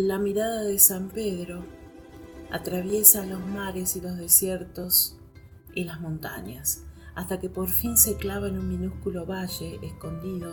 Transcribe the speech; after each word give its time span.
La 0.00 0.20
mirada 0.20 0.62
de 0.62 0.78
San 0.78 1.08
Pedro 1.08 1.64
atraviesa 2.52 3.26
los 3.26 3.44
mares 3.44 3.96
y 3.96 4.00
los 4.00 4.16
desiertos 4.16 5.18
y 5.74 5.82
las 5.82 6.00
montañas, 6.00 6.84
hasta 7.16 7.40
que 7.40 7.50
por 7.50 7.68
fin 7.68 7.96
se 7.96 8.16
clava 8.16 8.46
en 8.46 8.60
un 8.60 8.68
minúsculo 8.68 9.26
valle 9.26 9.80
escondido 9.82 10.52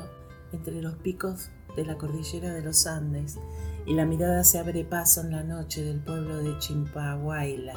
entre 0.51 0.81
los 0.81 0.95
picos 0.95 1.51
de 1.75 1.85
la 1.85 1.95
cordillera 1.95 2.53
de 2.53 2.63
los 2.63 2.87
Andes, 2.87 3.37
y 3.85 3.93
la 3.93 4.07
mirada 4.07 4.43
se 4.43 4.57
abre 4.57 4.83
paso 4.83 5.21
en 5.21 5.29
la 5.29 5.43
noche 5.43 5.83
del 5.83 5.99
pueblo 5.99 6.37
de 6.37 6.57
Chimpahuayla. 6.57 7.75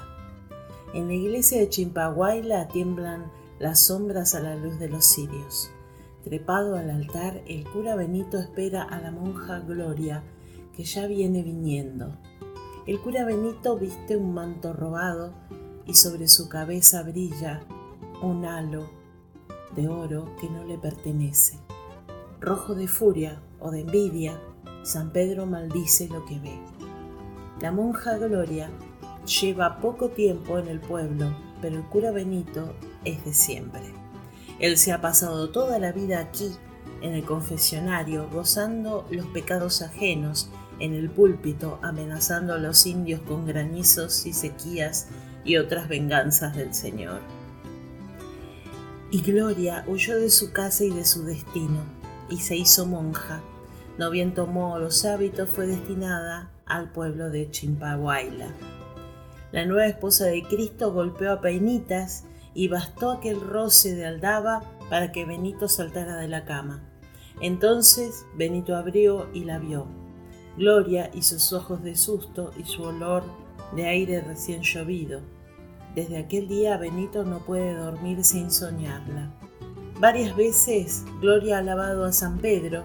En 0.95 1.09
la 1.09 1.13
iglesia 1.13 1.59
de 1.59 1.69
Chimpahuayla 1.69 2.69
tiemblan 2.69 3.31
las 3.59 3.81
sombras 3.81 4.35
a 4.35 4.41
la 4.41 4.57
luz 4.57 4.79
de 4.79 4.89
los 4.89 5.05
cirios. 5.05 5.69
Trepado 6.25 6.79
al 6.79 6.89
altar, 6.89 7.43
el 7.47 7.65
cura 7.65 7.95
Benito 7.95 8.39
espera 8.39 8.85
a 8.85 9.03
la 9.03 9.11
monja 9.11 9.61
Gloria, 9.61 10.25
que 10.79 10.85
ya 10.85 11.09
viene 11.09 11.43
viniendo. 11.43 12.17
El 12.87 13.01
cura 13.01 13.25
Benito 13.25 13.77
viste 13.77 14.17
un 14.17 14.33
manto 14.33 14.73
robado 14.73 15.35
y 15.87 15.95
sobre 15.95 16.29
su 16.29 16.49
cabeza 16.49 17.03
brilla 17.03 17.63
un 18.23 18.45
halo 18.45 18.89
de 19.75 19.89
oro 19.89 20.37
que 20.41 20.49
no 20.49 20.63
le 20.63 20.79
pertenece. 20.79 21.59
Rojo 22.39 22.77
de 22.77 22.87
furia 22.87 23.43
o 23.59 23.73
de 23.73 23.81
envidia, 23.81 24.41
San 24.85 25.11
Pedro 25.11 25.47
maldice 25.47 26.07
lo 26.07 26.25
que 26.27 26.39
ve. 26.39 26.57
La 27.61 27.73
monja 27.73 28.17
Gloria 28.17 28.71
lleva 29.27 29.81
poco 29.81 30.11
tiempo 30.11 30.61
en 30.61 30.69
el 30.69 30.79
pueblo, 30.79 31.37
pero 31.61 31.75
el 31.75 31.85
cura 31.87 32.13
Benito 32.13 32.73
es 33.05 33.25
de 33.25 33.35
siempre. 33.35 33.83
Él 34.61 34.79
se 34.79 34.93
ha 34.93 35.01
pasado 35.01 35.51
toda 35.51 35.81
la 35.81 35.91
vida 35.91 36.21
aquí, 36.21 36.53
en 37.03 37.15
el 37.15 37.25
confesionario, 37.25 38.29
gozando 38.31 39.09
los 39.11 39.27
pecados 39.27 39.83
ajenos 39.83 40.53
en 40.81 40.95
el 40.95 41.11
púlpito 41.11 41.79
amenazando 41.83 42.55
a 42.55 42.59
los 42.59 42.87
indios 42.87 43.21
con 43.23 43.47
granizos 43.47 44.27
y 44.27 44.33
sequías 44.33 45.09
y 45.45 45.57
otras 45.57 45.89
venganzas 45.89 46.57
del 46.57 46.75
Señor. 46.75 47.21
Y 49.11 49.23
Gloria 49.23 49.85
huyó 49.87 50.19
de 50.19 50.31
su 50.31 50.53
casa 50.53 50.85
y 50.85 50.91
de 50.91 51.05
su 51.05 51.25
destino, 51.25 51.81
y 52.29 52.39
se 52.39 52.57
hizo 52.57 52.87
monja. 52.87 53.41
No 53.97 54.11
bien 54.11 54.35
tomó 54.35 54.79
los 54.79 55.05
hábitos, 55.05 55.49
fue 55.49 55.67
destinada 55.67 56.51
al 56.67 56.91
pueblo 56.91 57.31
de 57.31 57.51
Chimpahuayla. 57.51 58.49
La 59.51 59.65
nueva 59.65 59.87
esposa 59.87 60.27
de 60.27 60.43
Cristo 60.43 60.93
golpeó 60.93 61.33
a 61.33 61.41
peinitas 61.41 62.25
y 62.53 62.69
bastó 62.69 63.13
aquel 63.13 63.41
roce 63.41 63.95
de 63.95 64.05
aldaba 64.05 64.63
para 64.91 65.11
que 65.11 65.25
Benito 65.25 65.69
saltara 65.69 66.17
de 66.17 66.29
la 66.29 66.45
cama. 66.45 66.83
Entonces 67.41 68.27
Benito 68.37 68.77
abrió 68.77 69.29
y 69.33 69.45
la 69.45 69.59
vio 69.59 69.98
Gloria 70.59 71.09
y 71.15 71.23
sus 71.23 71.53
ojos 71.53 71.85
de 71.85 71.95
susto 71.95 72.51
y 72.59 72.65
su 72.65 72.83
olor 72.83 73.23
de 73.77 73.87
aire 73.87 74.21
recién 74.21 74.63
llovido. 74.63 75.21
Desde 75.95 76.19
aquel 76.19 76.49
día 76.49 76.77
Benito 76.77 77.25
no 77.25 77.39
puede 77.39 77.75
dormir 77.75 78.25
sin 78.25 78.51
soñarla. 78.51 79.31
Varias 80.01 80.35
veces 80.37 81.05
Gloria 81.21 81.57
ha 81.57 81.61
alabado 81.61 82.05
a 82.05 82.13
San 82.13 82.39
Pedro 82.39 82.83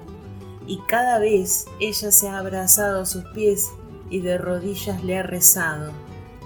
y 0.67 0.77
cada 0.87 1.17
vez 1.17 1.65
ella 1.79 2.11
se 2.11 2.29
ha 2.29 2.37
abrazado 2.37 3.01
a 3.01 3.05
sus 3.07 3.23
pies 3.33 3.71
y 4.11 4.19
de 4.21 4.37
rodillas 4.37 5.03
le 5.03 5.17
ha 5.17 5.23
rezado, 5.23 5.91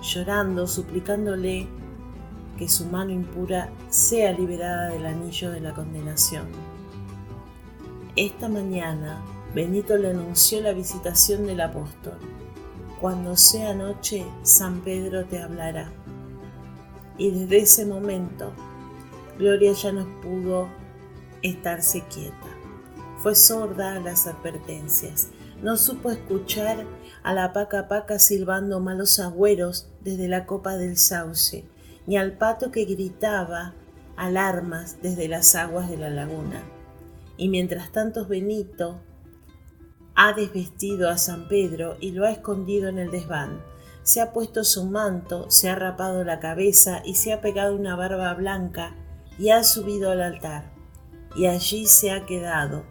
llorando, 0.01 0.65
suplicándole 0.65 1.67
que 2.57 2.69
su 2.69 2.85
mano 2.85 3.11
impura 3.11 3.69
sea 3.89 4.31
liberada 4.31 4.91
del 4.91 5.05
anillo 5.05 5.51
de 5.51 5.59
la 5.59 5.73
condenación. 5.73 6.47
Esta 8.15 8.47
mañana 8.47 9.21
Benito 9.53 9.97
le 9.97 10.09
anunció 10.09 10.61
la 10.61 10.73
visitación 10.73 11.45
del 11.47 11.61
apóstol. 11.61 12.17
Cuando 12.99 13.37
sea 13.37 13.73
noche, 13.73 14.25
San 14.43 14.81
Pedro 14.81 15.25
te 15.25 15.39
hablará. 15.39 15.91
Y 17.17 17.31
desde 17.31 17.59
ese 17.59 17.85
momento, 17.85 18.51
Gloria 19.37 19.71
ya 19.73 19.91
no 19.91 20.05
pudo 20.21 20.67
estarse 21.41 22.03
quieta. 22.13 22.47
Fue 23.19 23.35
sorda 23.35 23.95
a 23.95 23.99
las 23.99 24.27
advertencias. 24.27 25.29
No 25.61 25.77
supo 25.77 26.11
escuchar 26.11 26.85
a 27.23 27.33
la 27.33 27.53
paca 27.53 27.87
paca 27.87 28.19
silbando 28.19 28.79
malos 28.79 29.19
agüeros 29.19 29.89
desde 30.01 30.27
la 30.27 30.45
copa 30.45 30.77
del 30.77 30.97
sauce, 30.97 31.65
ni 32.05 32.17
al 32.17 32.33
pato 32.33 32.71
que 32.71 32.85
gritaba 32.85 33.73
alarmas 34.15 34.97
desde 35.01 35.27
las 35.27 35.55
aguas 35.55 35.89
de 35.89 35.97
la 35.97 36.09
laguna. 36.09 36.61
Y 37.37 37.49
mientras 37.49 37.91
tanto 37.91 38.25
Benito 38.25 38.99
ha 40.19 40.33
desvestido 40.33 41.09
a 41.11 41.17
San 41.17 41.47
Pedro 41.47 41.95
y 42.01 42.09
lo 42.09 42.25
ha 42.25 42.31
escondido 42.31 42.89
en 42.89 42.97
el 42.97 43.11
desván. 43.11 43.63
Se 44.01 44.19
ha 44.19 44.33
puesto 44.33 44.63
su 44.63 44.85
manto, 44.85 45.45
se 45.51 45.69
ha 45.69 45.75
rapado 45.75 46.23
la 46.23 46.39
cabeza 46.39 47.03
y 47.05 47.13
se 47.13 47.33
ha 47.33 47.39
pegado 47.39 47.75
una 47.75 47.95
barba 47.95 48.33
blanca 48.33 48.95
y 49.37 49.51
ha 49.51 49.63
subido 49.63 50.09
al 50.09 50.23
altar. 50.23 50.73
Y 51.35 51.45
allí 51.45 51.85
se 51.85 52.11
ha 52.11 52.25
quedado, 52.25 52.83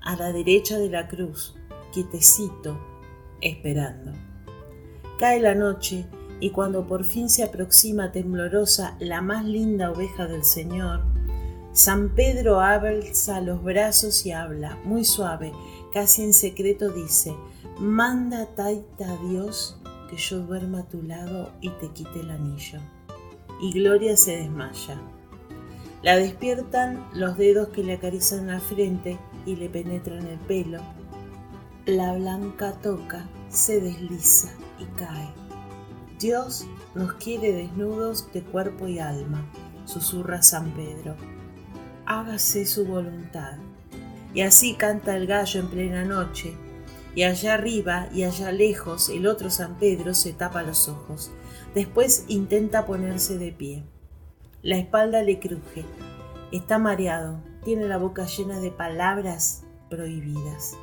a 0.00 0.14
la 0.14 0.32
derecha 0.32 0.78
de 0.78 0.90
la 0.90 1.08
cruz, 1.08 1.56
quietecito, 1.92 2.78
esperando. 3.40 4.12
Cae 5.18 5.40
la 5.40 5.56
noche 5.56 6.06
y 6.38 6.50
cuando 6.50 6.86
por 6.86 7.04
fin 7.04 7.28
se 7.28 7.42
aproxima 7.42 8.12
temblorosa 8.12 8.96
la 9.00 9.22
más 9.22 9.44
linda 9.44 9.90
oveja 9.90 10.28
del 10.28 10.44
Señor, 10.44 11.02
San 11.72 12.10
Pedro 12.10 12.60
alza 12.60 13.40
los 13.40 13.64
brazos 13.64 14.26
y 14.26 14.32
habla, 14.32 14.78
muy 14.84 15.04
suave, 15.06 15.52
casi 15.92 16.22
en 16.22 16.32
secreto 16.32 16.90
dice, 16.90 17.34
manda 17.78 18.46
taita 18.46 19.12
a 19.12 19.16
Dios 19.28 19.76
que 20.10 20.16
yo 20.16 20.40
duerma 20.40 20.80
a 20.80 20.88
tu 20.88 21.02
lado 21.02 21.50
y 21.60 21.70
te 21.70 21.88
quite 21.88 22.20
el 22.20 22.30
anillo. 22.30 22.80
Y 23.60 23.72
Gloria 23.72 24.16
se 24.16 24.36
desmaya. 24.36 25.00
La 26.02 26.16
despiertan 26.16 27.06
los 27.14 27.36
dedos 27.36 27.68
que 27.68 27.84
le 27.84 27.94
acarician 27.94 28.48
la 28.48 28.60
frente 28.60 29.18
y 29.46 29.56
le 29.56 29.68
penetran 29.68 30.26
el 30.26 30.38
pelo. 30.40 30.80
La 31.86 32.14
blanca 32.14 32.72
toca, 32.82 33.28
se 33.48 33.80
desliza 33.80 34.48
y 34.78 34.84
cae. 34.96 35.28
Dios 36.18 36.66
nos 36.94 37.14
quiere 37.14 37.52
desnudos 37.52 38.32
de 38.32 38.42
cuerpo 38.42 38.86
y 38.86 38.98
alma, 38.98 39.44
susurra 39.84 40.42
San 40.42 40.72
Pedro. 40.72 41.16
Hágase 42.06 42.66
su 42.66 42.84
voluntad. 42.84 43.58
Y 44.34 44.40
así 44.40 44.74
canta 44.74 45.16
el 45.16 45.26
gallo 45.26 45.60
en 45.60 45.68
plena 45.68 46.04
noche, 46.04 46.54
y 47.14 47.24
allá 47.24 47.54
arriba 47.54 48.08
y 48.14 48.22
allá 48.22 48.52
lejos 48.52 49.10
el 49.10 49.26
otro 49.26 49.50
San 49.50 49.78
Pedro 49.78 50.14
se 50.14 50.32
tapa 50.32 50.62
los 50.62 50.88
ojos. 50.88 51.30
Después 51.74 52.24
intenta 52.28 52.86
ponerse 52.86 53.38
de 53.38 53.52
pie. 53.52 53.84
La 54.62 54.78
espalda 54.78 55.22
le 55.22 55.38
cruje. 55.38 55.84
Está 56.52 56.78
mareado. 56.78 57.40
Tiene 57.64 57.86
la 57.86 57.98
boca 57.98 58.26
llena 58.26 58.60
de 58.60 58.70
palabras 58.70 59.64
prohibidas. 59.90 60.76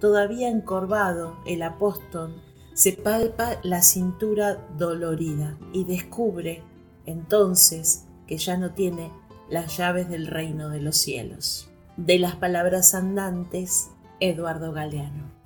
Todavía 0.00 0.48
encorvado, 0.48 1.36
el 1.46 1.62
apóstol 1.62 2.40
se 2.74 2.92
palpa 2.92 3.58
la 3.62 3.82
cintura 3.82 4.66
dolorida 4.78 5.58
y 5.72 5.84
descubre 5.84 6.62
entonces 7.06 8.06
que 8.26 8.38
ya 8.38 8.56
no 8.56 8.70
tiene 8.72 9.12
las 9.50 9.76
llaves 9.76 10.08
del 10.08 10.26
reino 10.26 10.70
de 10.70 10.80
los 10.80 10.96
cielos 10.96 11.71
de 11.96 12.18
las 12.18 12.36
palabras 12.36 12.94
andantes, 12.94 13.90
Eduardo 14.20 14.72
Galeano. 14.72 15.42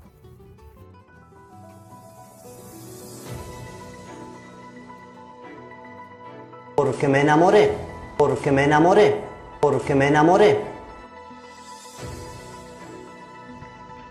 porque 6.76 7.08
me 7.08 7.22
enamoré, 7.22 7.72
porque 8.18 8.52
me 8.52 8.64
enamoré, 8.64 9.16
porque 9.60 9.94
me 9.94 10.08
enamoré. 10.08 10.60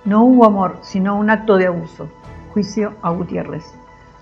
No 0.04 0.26
hubo 0.26 0.46
amor, 0.46 0.80
sino 0.82 1.16
un 1.16 1.30
acto 1.30 1.58
de 1.58 1.68
abuso. 1.68 2.10
Juicio 2.54 2.96
a 3.04 3.12
Gutiérrez. 3.12 3.64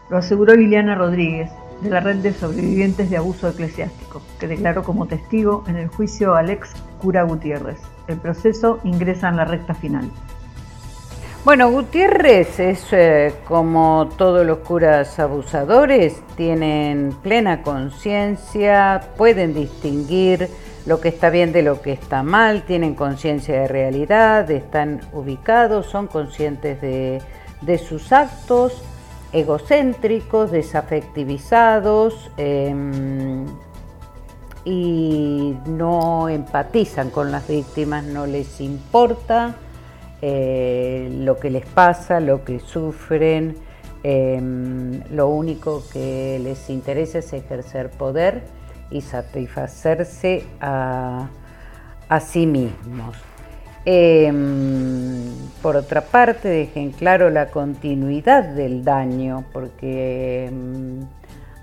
Lo 0.10 0.18
aseguró 0.18 0.56
Liliana 0.56 0.96
Rodríguez, 0.96 1.52
de 1.82 1.90
la 1.90 2.02
red 2.02 2.18
de 2.18 2.34
sobrevivientes 2.34 3.10
de 3.10 3.18
abuso 3.18 3.48
eclesiástico, 3.48 4.22
que 4.40 4.48
declaró 4.48 4.84
como 4.84 5.08
testigo 5.08 5.64
en 5.68 5.78
el 5.78 5.88
juicio 5.88 6.36
al 6.36 6.50
ex 6.50 6.74
cura 7.02 7.24
Gutiérrez. 7.24 7.80
El 8.08 8.18
proceso 8.18 8.80
ingresa 8.84 9.30
en 9.30 9.38
la 9.38 9.46
recta 9.46 9.74
final. 9.74 10.10
Bueno, 11.46 11.70
Gutiérrez 11.72 12.58
es 12.62 12.88
eh, 12.94 13.34
como 13.46 14.08
todos 14.18 14.46
los 14.46 14.60
curas 14.60 15.20
abusadores, 15.20 16.22
tienen 16.38 17.14
plena 17.22 17.62
conciencia, 17.64 19.10
pueden 19.18 19.54
distinguir 19.54 20.48
lo 20.86 21.02
que 21.02 21.10
está 21.10 21.30
bien 21.30 21.52
de 21.52 21.62
lo 21.62 21.82
que 21.82 21.92
está 21.92 22.24
mal, 22.24 22.64
tienen 22.64 22.96
conciencia 22.96 23.60
de 23.60 23.68
realidad, 23.68 24.50
están 24.52 25.02
ubicados, 25.12 25.88
son 25.88 26.08
conscientes 26.08 26.80
de, 26.80 27.22
sus 27.78 28.14
actos, 28.14 28.82
egocéntricos, 29.34 30.50
desafectivizados 30.50 32.32
em, 32.38 33.46
y 34.66 35.56
no 35.66 36.30
empatizan 36.30 37.10
con 37.10 37.32
las 37.32 37.48
víctimas, 37.48 38.04
no 38.04 38.26
les 38.26 38.62
importa 38.62 39.56
eh, 40.22 41.10
lo 41.20 41.38
que 41.38 41.50
les 41.50 41.66
pasa, 41.66 42.20
lo 42.20 42.46
que 42.46 42.60
sufren, 42.60 43.58
em, 44.04 45.02
lo 45.12 45.28
único 45.28 45.84
que 45.92 46.40
les 46.42 46.70
interesa 46.70 47.20
es 47.20 47.34
ejercer 47.34 47.90
poder 47.90 48.44
y 48.90 49.02
satisfacerse 49.02 50.46
a, 50.62 51.28
a 52.08 52.20
sí 52.22 52.46
mismos. 52.46 53.18
Em, 53.86 55.26
por 55.62 55.76
otra 55.76 56.02
parte, 56.02 56.48
dejen 56.48 56.92
claro 56.92 57.30
la 57.30 57.48
continuidad 57.48 58.44
del 58.44 58.86
daño, 58.86 59.44
porque 59.52 60.46
em, 60.46 61.02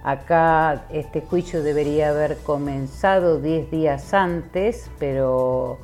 acá 0.02 0.84
este 0.90 1.20
juicio 1.20 1.62
debería 1.62 2.10
haber 2.10 2.38
comenzado 2.38 3.40
10 3.40 3.70
días 3.70 4.14
antes, 4.14 4.90
pero 4.98 5.78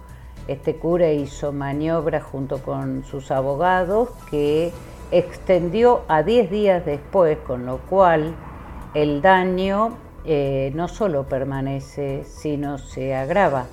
este 0.49 0.77
cura 0.77 1.11
hizo 1.13 1.53
maniobra 1.53 2.21
junto 2.21 2.63
con 2.63 3.05
sus 3.05 3.31
abogados 3.31 4.11
que 4.31 4.73
extendió 5.11 6.03
a 6.09 6.23
10 6.23 6.51
días 6.51 6.85
después, 6.85 7.39
con 7.47 7.67
lo 7.67 7.79
cual 7.79 8.35
el 8.95 9.21
daño 9.23 9.99
eh, 10.25 10.73
no 10.75 10.89
solo 10.89 11.25
permanece, 11.25 12.25
sino 12.25 12.79
se 12.79 13.15
agrava 13.15 13.67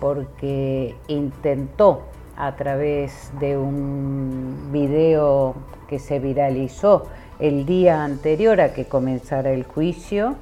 porque 0.00 0.94
intentó 1.08 2.02
a 2.36 2.56
través 2.56 3.30
de 3.38 3.56
un 3.56 4.70
video 4.72 5.54
que 5.88 5.98
se 5.98 6.18
viralizó 6.18 7.06
el 7.38 7.66
día 7.66 8.04
anterior 8.04 8.60
a 8.60 8.72
que 8.72 8.86
comenzara 8.86 9.52
el 9.52 9.64
juicio, 9.64 10.36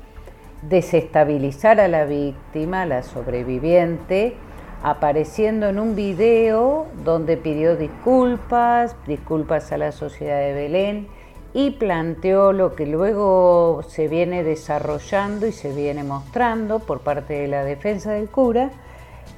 desestabilizar 0.63 1.81
a 1.81 1.89
la 1.89 2.05
víctima, 2.05 2.87
la 2.87 3.03
sobreviviente, 3.03 4.35
apareciendo 4.83 5.69
en 5.69 5.79
un 5.79 5.95
video 5.95 6.87
donde 7.05 7.37
pidió 7.37 7.77
disculpas, 7.77 8.97
disculpas 9.07 9.73
a 9.73 9.79
la 9.79 9.93
sociedad 9.93 10.41
de 10.41 10.53
Belén 10.53 11.09
y 11.55 11.73
planteó 11.73 12.53
lo 12.53 12.75
que 12.75 12.87
luego 12.87 13.83
se 13.89 14.09
viene 14.09 14.43
desarrollando 14.43 15.47
y 15.47 15.53
se 15.53 15.73
viene 15.73 16.03
mostrando 16.03 16.81
por 16.81 17.01
parte 17.01 17.35
de 17.35 17.49
la 17.49 17.63
defensa 17.63 18.13
del 18.13 18.29
cura, 18.29 18.71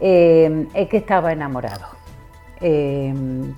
eh, 0.00 0.66
es 0.74 0.88
que 0.88 0.96
estaba 0.96 1.32
enamorado, 1.32 1.86
eh, 2.60 3.12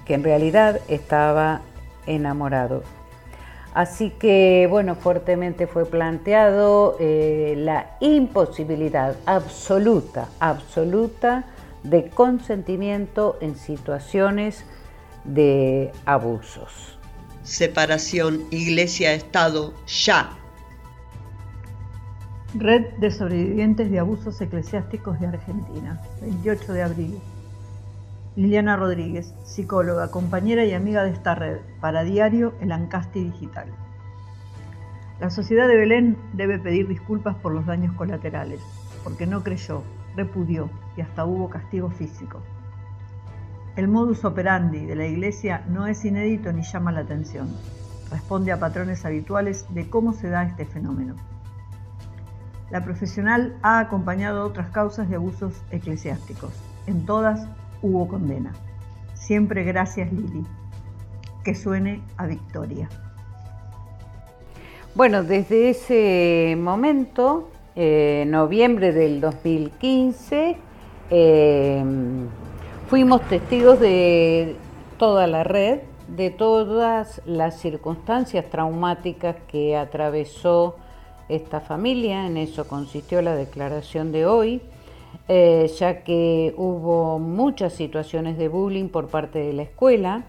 que 0.05 0.15
en 0.15 0.25
realidad 0.25 0.81
estaba 0.89 1.61
enamorado. 2.07 2.83
Así 3.77 4.09
que, 4.09 4.67
bueno, 4.71 4.95
fuertemente 4.95 5.67
fue 5.67 5.85
planteado 5.85 6.97
eh, 6.99 7.53
la 7.59 7.99
imposibilidad 8.01 9.17
absoluta, 9.27 10.31
absoluta 10.41 11.45
de 11.83 12.09
consentimiento 12.09 13.37
en 13.43 13.55
situaciones 13.55 14.65
de 15.25 15.93
abusos. 16.07 16.99
Separación 17.43 18.45
Iglesia-Estado 18.51 19.75
ya. 19.87 20.31
Red 22.55 22.95
de 22.97 23.11
Sobrevivientes 23.11 23.91
de 23.91 23.99
Abusos 23.99 24.41
Eclesiásticos 24.41 25.21
de 25.21 25.27
Argentina, 25.27 26.01
28 26.23 26.73
de 26.73 26.83
abril. 26.83 27.21
Liliana 28.37 28.77
Rodríguez, 28.77 29.35
psicóloga, 29.45 30.11
compañera 30.11 30.67
y 30.67 30.75
amiga 30.75 31.05
de 31.05 31.11
esta 31.11 31.35
red, 31.35 31.57
para 31.81 32.05
Diario 32.05 32.53
El 32.61 32.71
Ancasti 32.71 33.25
Digital. 33.25 33.67
La 35.19 35.31
sociedad 35.31 35.67
de 35.67 35.77
Belén 35.77 36.19
debe 36.35 36.59
pedir 36.59 36.87
disculpas 36.87 37.35
por 37.37 37.55
los 37.55 37.65
daños 37.65 37.95
colaterales, 37.95 38.61
porque 39.03 39.27
no 39.27 39.43
creyó, 39.43 39.83
repudió 40.17 40.69
y 40.99 41.01
hasta 41.01 41.25
hubo 41.25 41.49
castigo 41.49 41.89
físico. 41.89 42.43
El 43.75 43.89
modus 43.89 44.23
operandi 44.27 44.85
de 44.85 44.97
la 44.97 45.07
Iglesia 45.07 45.65
no 45.69 45.87
es 45.87 46.05
inédito 46.05 46.53
ni 46.53 46.63
llama 46.63 46.93
la 46.93 47.01
atención. 47.01 47.49
Responde 48.11 48.53
a 48.53 48.61
patrones 48.61 49.07
habituales 49.07 49.65
de 49.71 49.89
cómo 49.89 50.13
se 50.13 50.29
da 50.29 50.45
este 50.45 50.67
fenómeno. 50.67 51.17
La 52.71 52.85
profesional 52.85 53.57
ha 53.63 53.79
acompañado 53.79 54.45
otras 54.45 54.69
causas 54.69 55.09
de 55.09 55.17
abusos 55.17 55.55
eclesiásticos. 55.71 56.53
En 56.87 57.07
todas 57.07 57.49
hubo 57.87 58.09
condena. 58.09 58.53
Siempre 59.15 59.65
gracias 59.65 60.13
Lili. 60.13 60.45
Que 61.45 61.55
suene 61.55 62.03
a 62.17 62.27
victoria. 62.27 62.89
Bueno, 64.95 65.23
desde 65.23 65.71
ese 65.71 66.57
momento, 66.59 67.51
eh, 67.77 68.25
noviembre 68.27 68.93
del 68.93 69.21
2015, 69.21 70.57
eh, 71.11 71.85
fuimos 72.89 73.21
testigos 73.29 73.79
de 73.79 74.57
toda 74.99 75.27
la 75.27 75.45
red, 75.45 75.81
de 76.09 76.31
todas 76.31 77.21
las 77.27 77.61
circunstancias 77.61 78.47
traumáticas 78.51 79.37
que 79.49 79.77
atravesó 79.77 80.77
esta 81.29 81.61
familia, 81.61 82.27
en 82.27 82.37
eso 82.37 82.67
consistió 82.67 83.21
la 83.21 83.35
declaración 83.35 84.13
de 84.13 84.27
hoy, 84.27 84.63
eh, 85.29 85.71
ya 85.79 86.05
que 86.05 86.55
hubo 86.57 87.19
muchas 87.19 87.73
situaciones 87.73 88.39
de 88.39 88.49
bullying 88.49 88.89
por 88.89 89.09
parte 89.09 89.41
de 89.41 89.53
la 89.53 89.63
escuela. 89.63 90.25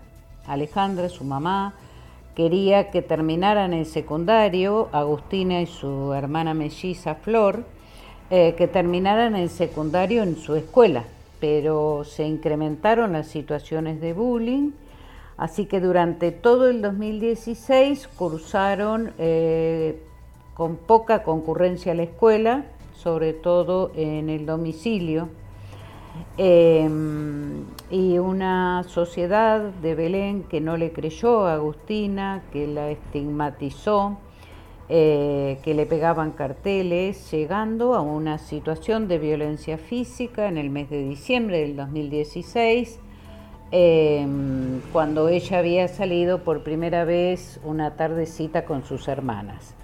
Alejandra, 0.48 1.10
su 1.10 1.24
mamá, 1.24 1.74
quería 2.36 2.90
que 2.90 3.02
terminaran 3.02 3.74
el 3.74 3.86
secundario, 3.86 4.90
Agustina 4.92 5.62
y 5.62 5.66
su 5.66 6.14
hermana 6.14 6.54
melliza 6.54 7.16
Flor, 7.16 7.64
eh, 8.30 8.56
que 8.58 8.68
terminaran 8.68 9.36
el 9.36 9.50
secundario 9.50 10.24
en 10.24 10.36
su 10.36 10.56
escuela, 10.56 11.04
pero 11.40 12.04
se 12.04 12.26
incrementaron 12.26 13.14
las 13.14 13.28
situaciones 13.28 14.02
de 14.02 14.14
bullying, 14.14 14.72
así 15.38 15.66
que 15.66 15.80
durante 15.80 16.32
todo 16.32 16.70
el 16.70 16.82
2016 16.82 18.08
cursaron 18.08 19.14
eh, 19.18 20.02
con 20.54 20.76
poca 20.76 21.24
concurrencia 21.24 21.94
la 21.94 22.04
escuela, 22.04 22.66
sobre 22.98 23.34
todo 23.34 23.92
en 23.96 24.30
el 24.30 24.46
domicilio, 24.46 25.30
em, 26.38 27.64
y 27.92 28.18
una 28.18 28.84
sociedad 28.88 29.62
de 29.62 29.96
Belén 29.96 30.44
que 30.44 30.62
no 30.62 30.78
le 30.78 30.92
creyó 30.92 31.46
a 31.46 31.54
Agustina, 31.54 32.44
que 32.52 32.66
la 32.68 32.90
estigmatizó, 32.90 34.18
eh, 34.90 35.60
que 35.64 35.74
le 35.74 35.86
pegaban 35.86 36.32
carteles, 36.32 37.30
llegando 37.32 37.94
a 37.94 38.02
una 38.02 38.40
situación 38.40 39.08
de 39.08 39.20
violencia 39.20 39.78
física 39.78 40.48
en 40.48 40.58
el 40.58 40.70
mes 40.70 40.90
de 40.90 41.04
diciembre 41.04 41.60
del 41.60 41.76
2016, 41.76 43.00
em, 43.72 44.80
cuando 44.94 45.28
ella 45.28 45.60
había 45.60 45.88
salido 45.88 46.44
por 46.44 46.64
primera 46.64 47.04
vez 47.04 47.60
una 47.64 47.96
tardecita 47.96 48.66
con 48.66 48.84
sus 48.86 49.08
hermanas. 49.08 49.76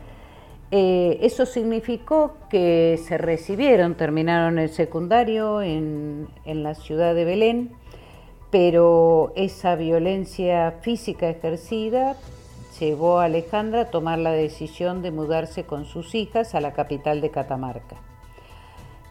Eh, 0.75 1.19
eso 1.21 1.45
significó 1.45 2.33
que 2.49 2.99
se 3.05 3.19
recibieron, 3.19 3.93
terminaron 3.93 4.57
el 4.57 4.69
secundario 4.69 5.61
en, 5.61 6.27
la 6.45 6.73
ciudad 6.73 7.13
de 7.13 7.25
Belén, 7.25 7.73
pero 8.49 9.33
esa 9.35 9.75
violencia 9.75 10.79
física 10.81 11.29
ejercida 11.29 12.17
llevó 12.79 13.19
a 13.19 13.25
Alejandra 13.25 13.81
a 13.81 13.91
tomar 13.91 14.17
la 14.17 14.31
decisión 14.31 15.03
de 15.03 15.11
mudarse 15.11 15.63
con 15.63 15.85
sus 15.85 16.15
hijas 16.15 16.55
a 16.55 16.59
la 16.59 16.73
capital 16.73 17.21
de 17.21 17.29
Catamarca. 17.29 17.97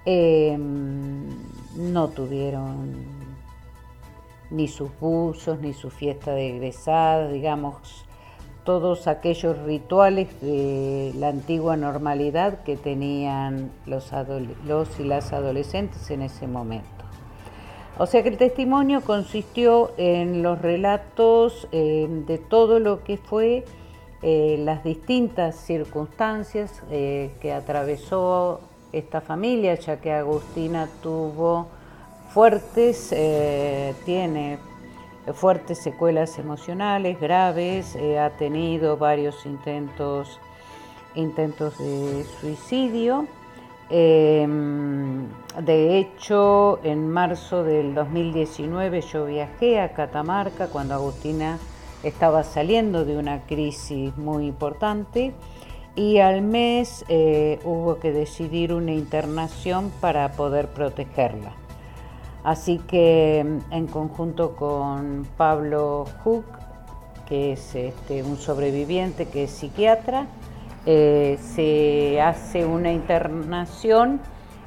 Em, 0.05 1.29
no 1.77 2.09
tuvieron 2.09 3.07
ni 4.51 4.67
sus 4.67 4.91
buzos, 4.99 5.61
ni 5.61 5.75
su 5.75 5.91
fiesta 5.91 6.33
de 6.33 6.57
egresadas, 6.57 7.33
digamos, 7.33 8.05
todos 8.65 9.09
aquellos 9.09 9.59
rituales 9.59 10.41
de 10.41 11.13
la 11.17 11.29
antigua 11.29 11.77
normalidad 11.77 12.63
que 12.63 12.77
tenían 12.77 13.71
los, 13.87 14.11
los 14.67 15.01
y 15.01 15.05
las 15.05 15.33
adolescentes 15.33 16.11
en 16.11 16.23
ese 16.23 16.47
momento. 16.47 17.03
O 17.99 18.07
sea 18.07 18.23
que 18.23 18.31
el 18.31 18.39
testimonio 18.39 19.03
consistió 19.03 19.93
en 19.97 20.43
los 20.43 20.61
relatos 20.63 21.69
eh, 21.73 22.07
de 22.27 22.39
todo 22.39 22.79
lo 22.79 23.05
que 23.05 23.19
fue 23.19 23.65
eh, 24.23 24.57
las 24.61 24.83
distintas 24.83 25.57
circunstancias 25.57 26.83
eh, 26.91 27.33
que 27.41 27.53
atravesó 27.53 28.61
esta 28.93 29.21
familia, 29.21 29.75
ya 29.75 30.01
que 30.01 30.13
Agustina 30.13 30.89
tuvo 31.03 31.67
fuertes, 32.31 33.15
tiene 34.07 34.59
fuertes 35.35 35.79
secuelas 35.79 36.39
emocionales 36.39 37.21
graves, 37.21 37.97
ha 38.21 38.31
tenido 38.31 38.97
varios 38.97 39.47
intentos, 39.47 40.41
intentos 41.15 41.79
de 41.79 42.25
suicidio 42.41 43.27
Em, 43.95 45.29
de 45.63 45.99
hecho, 45.99 46.81
en 46.83 47.11
marzo 47.11 47.63
del 47.63 47.95
2019 47.95 49.03
yo 49.03 49.27
viajé 49.27 49.81
a 49.81 49.93
Catamarca 49.93 50.69
cuando 50.69 50.95
Agustina 50.95 51.59
estaba 52.03 52.43
saliendo 52.43 53.05
de 53.05 53.19
una 53.19 53.43
crisis 53.43 54.17
muy 54.17 54.47
importante 54.47 55.35
y 55.95 56.21
al 56.21 56.41
mes 56.41 57.05
eh, 57.09 57.59
hubo 57.65 57.99
que 57.99 58.13
decidir 58.13 58.73
una 58.73 58.93
internación 58.93 59.93
para 60.01 60.33
poder 60.33 60.69
protegerla. 60.69 61.53
Así 62.45 62.79
que 62.79 63.39
en 63.39 63.87
conjunto 63.87 64.57
con 64.57 65.27
Pablo 65.37 66.07
Hook, 66.25 66.45
que 67.29 67.53
es 67.53 67.75
este, 67.75 68.23
un 68.23 68.37
sobreviviente 68.37 69.27
que 69.27 69.45
es 69.45 69.51
psiquiatra, 69.51 70.27
eh, 70.85 71.39
se 71.55 72.21
hace 72.21 72.67
una 72.67 72.91
internación 72.91 74.21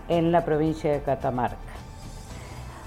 en 0.07 0.31
la 0.31 0.45
provincia 0.45 0.91
de 0.91 1.01
Catamarca. 1.01 1.57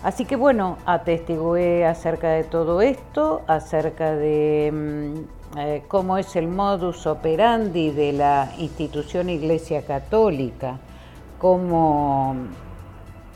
Así 0.02 0.24
que 0.24 0.36
bueno, 0.36 0.78
atestigué 0.86 1.84
acerca 1.84 2.30
de 2.30 2.44
todo 2.44 2.80
esto, 2.80 3.42
acerca 3.48 4.12
de 4.12 4.70
mm, 4.72 5.58
eh, 5.58 5.82
cómo 5.88 6.18
es 6.18 6.36
el 6.36 6.46
modus 6.46 7.06
operandi 7.06 7.90
de 7.90 8.12
la 8.12 8.52
institución 8.58 9.28
Iglesia 9.28 9.82
Católica, 9.84 10.78
cómo, 11.38 12.36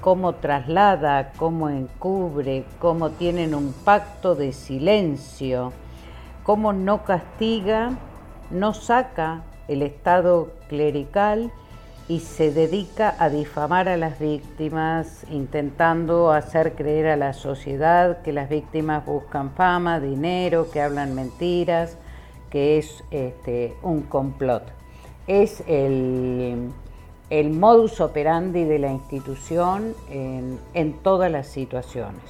cómo 0.02 0.34
traslada, 0.34 1.30
cómo 1.36 1.70
encubre, 1.70 2.64
cómo 2.80 3.10
tienen 3.10 3.54
un 3.54 3.72
pacto 3.72 4.34
de 4.34 4.52
silencio, 4.52 5.72
cómo 6.42 6.72
no 6.72 7.04
castiga, 7.04 7.92
no 8.50 8.74
saca 8.74 9.44
el 9.68 9.80
Estado 9.80 10.50
clerical 10.68 11.52
y 12.08 12.18
se 12.18 12.50
dedica 12.50 13.14
a 13.20 13.30
difamar 13.30 13.88
a 13.88 13.96
las 13.96 14.18
víctimas, 14.18 15.24
intentando 15.30 16.32
hacer 16.32 16.74
creer 16.74 17.06
a 17.06 17.16
la 17.16 17.32
sociedad 17.32 18.22
que 18.22 18.32
las 18.32 18.48
víctimas 18.48 19.06
buscan 19.06 19.52
fama, 19.52 20.00
dinero, 20.00 20.68
que 20.72 20.82
hablan 20.82 21.14
mentiras, 21.14 21.96
que 22.50 22.76
es 22.78 23.04
este, 23.12 23.76
un 23.82 24.02
complot. 24.02 24.64
Es 25.28 25.62
el, 25.68 26.72
modus 27.58 28.00
operandi 28.00 28.64
de 28.64 28.78
la 28.78 28.92
institución 28.92 29.94
en, 30.10 30.58
en 30.74 30.92
todas 30.94 31.30
las 31.30 31.46
situaciones. 31.46 32.22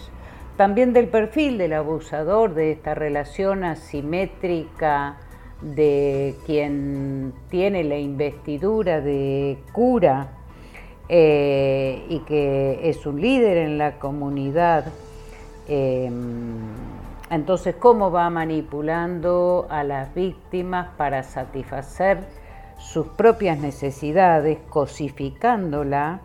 También 0.56 0.92
del 0.92 1.08
perfil 1.08 1.58
del 1.58 1.72
abusador, 1.72 2.54
de 2.54 2.72
esta 2.72 2.94
relación 2.94 3.64
asimétrica, 3.64 5.16
de 5.62 6.34
quien 6.44 7.32
tiene 7.48 7.84
la 7.84 7.98
investidura 7.98 9.00
de 9.00 9.58
cura 9.72 10.28
eh, 11.08 12.04
y 12.08 12.18
que 12.20 12.80
es 12.88 13.06
un 13.06 13.20
líder 13.20 13.58
en 13.58 13.78
la 13.78 13.98
comunidad. 13.98 14.86
Em, 15.68 16.58
entonces, 17.30 17.76
¿cómo 17.76 18.10
va 18.10 18.28
manipulando 18.28 19.66
a 19.70 19.84
las 19.84 20.14
víctimas 20.14 20.88
para 20.96 21.22
satisfacer 21.22 22.18
sus 22.82 23.06
propias 23.06 23.58
necesidades, 23.58 24.58
cosificándola, 24.68 26.20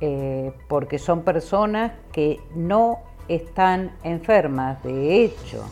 eh, 0.00 0.52
porque 0.68 0.98
son 0.98 1.22
personas 1.22 1.92
que 2.12 2.40
no 2.54 3.00
están 3.28 3.92
enfermas, 4.04 4.82
de 4.84 5.24
hecho, 5.24 5.64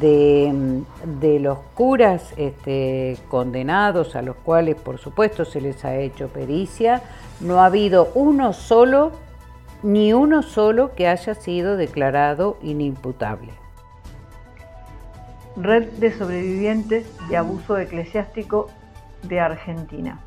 de, 0.00 1.38
los 1.40 1.58
curas 1.74 2.32
este, 2.36 3.16
condenados, 3.28 4.16
a 4.16 4.22
los 4.22 4.36
cuales 4.36 4.76
por 4.76 4.98
supuesto 4.98 5.44
se 5.44 5.60
les 5.60 5.84
ha 5.84 5.96
hecho 5.96 6.28
pericia, 6.28 7.02
no 7.40 7.60
ha 7.60 7.66
habido 7.66 8.10
uno 8.14 8.52
solo, 8.52 9.12
ni 9.82 10.12
uno 10.12 10.42
solo 10.42 10.94
que 10.94 11.06
haya 11.06 11.34
sido 11.34 11.76
declarado 11.76 12.58
inimputable. 12.62 13.52
Red 15.56 15.88
de 15.94 16.12
sobrevivientes 16.12 17.06
de 17.28 17.36
abuso 17.36 17.78
eclesiástico 17.78 18.68
de 19.22 19.40
Argentina. 19.40 20.20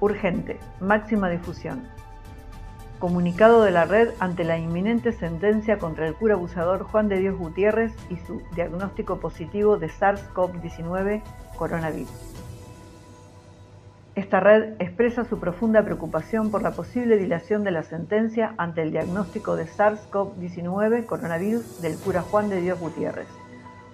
Urgente, 0.00 0.58
máxima 0.80 1.28
difusión 1.28 1.82
comunicado 3.04 3.62
de 3.62 3.70
la 3.70 3.84
red 3.84 4.14
ante 4.18 4.44
la 4.44 4.56
inminente 4.56 5.12
sentencia 5.12 5.78
contra 5.78 6.08
el 6.08 6.14
cura 6.14 6.36
abusador 6.36 6.84
Juan 6.84 7.08
de 7.10 7.18
Dios 7.18 7.36
Gutiérrez 7.36 7.92
y 8.08 8.16
su 8.16 8.40
diagnóstico 8.54 9.20
positivo 9.20 9.76
de 9.76 9.88
SARS-CoV-19 9.90 11.22
coronavirus. 11.58 12.08
Esta 14.14 14.40
red 14.40 14.74
expresa 14.78 15.26
su 15.26 15.38
profunda 15.38 15.84
preocupación 15.84 16.50
por 16.50 16.62
la 16.62 16.70
posible 16.70 17.18
dilación 17.18 17.62
de 17.62 17.72
la 17.72 17.82
sentencia 17.82 18.54
ante 18.56 18.80
el 18.80 18.90
diagnóstico 18.90 19.54
de 19.54 19.66
SARS-CoV-19 19.66 21.04
coronavirus 21.04 21.82
del 21.82 21.98
cura 21.98 22.22
Juan 22.22 22.48
de 22.48 22.62
Dios 22.62 22.80
Gutiérrez, 22.80 23.28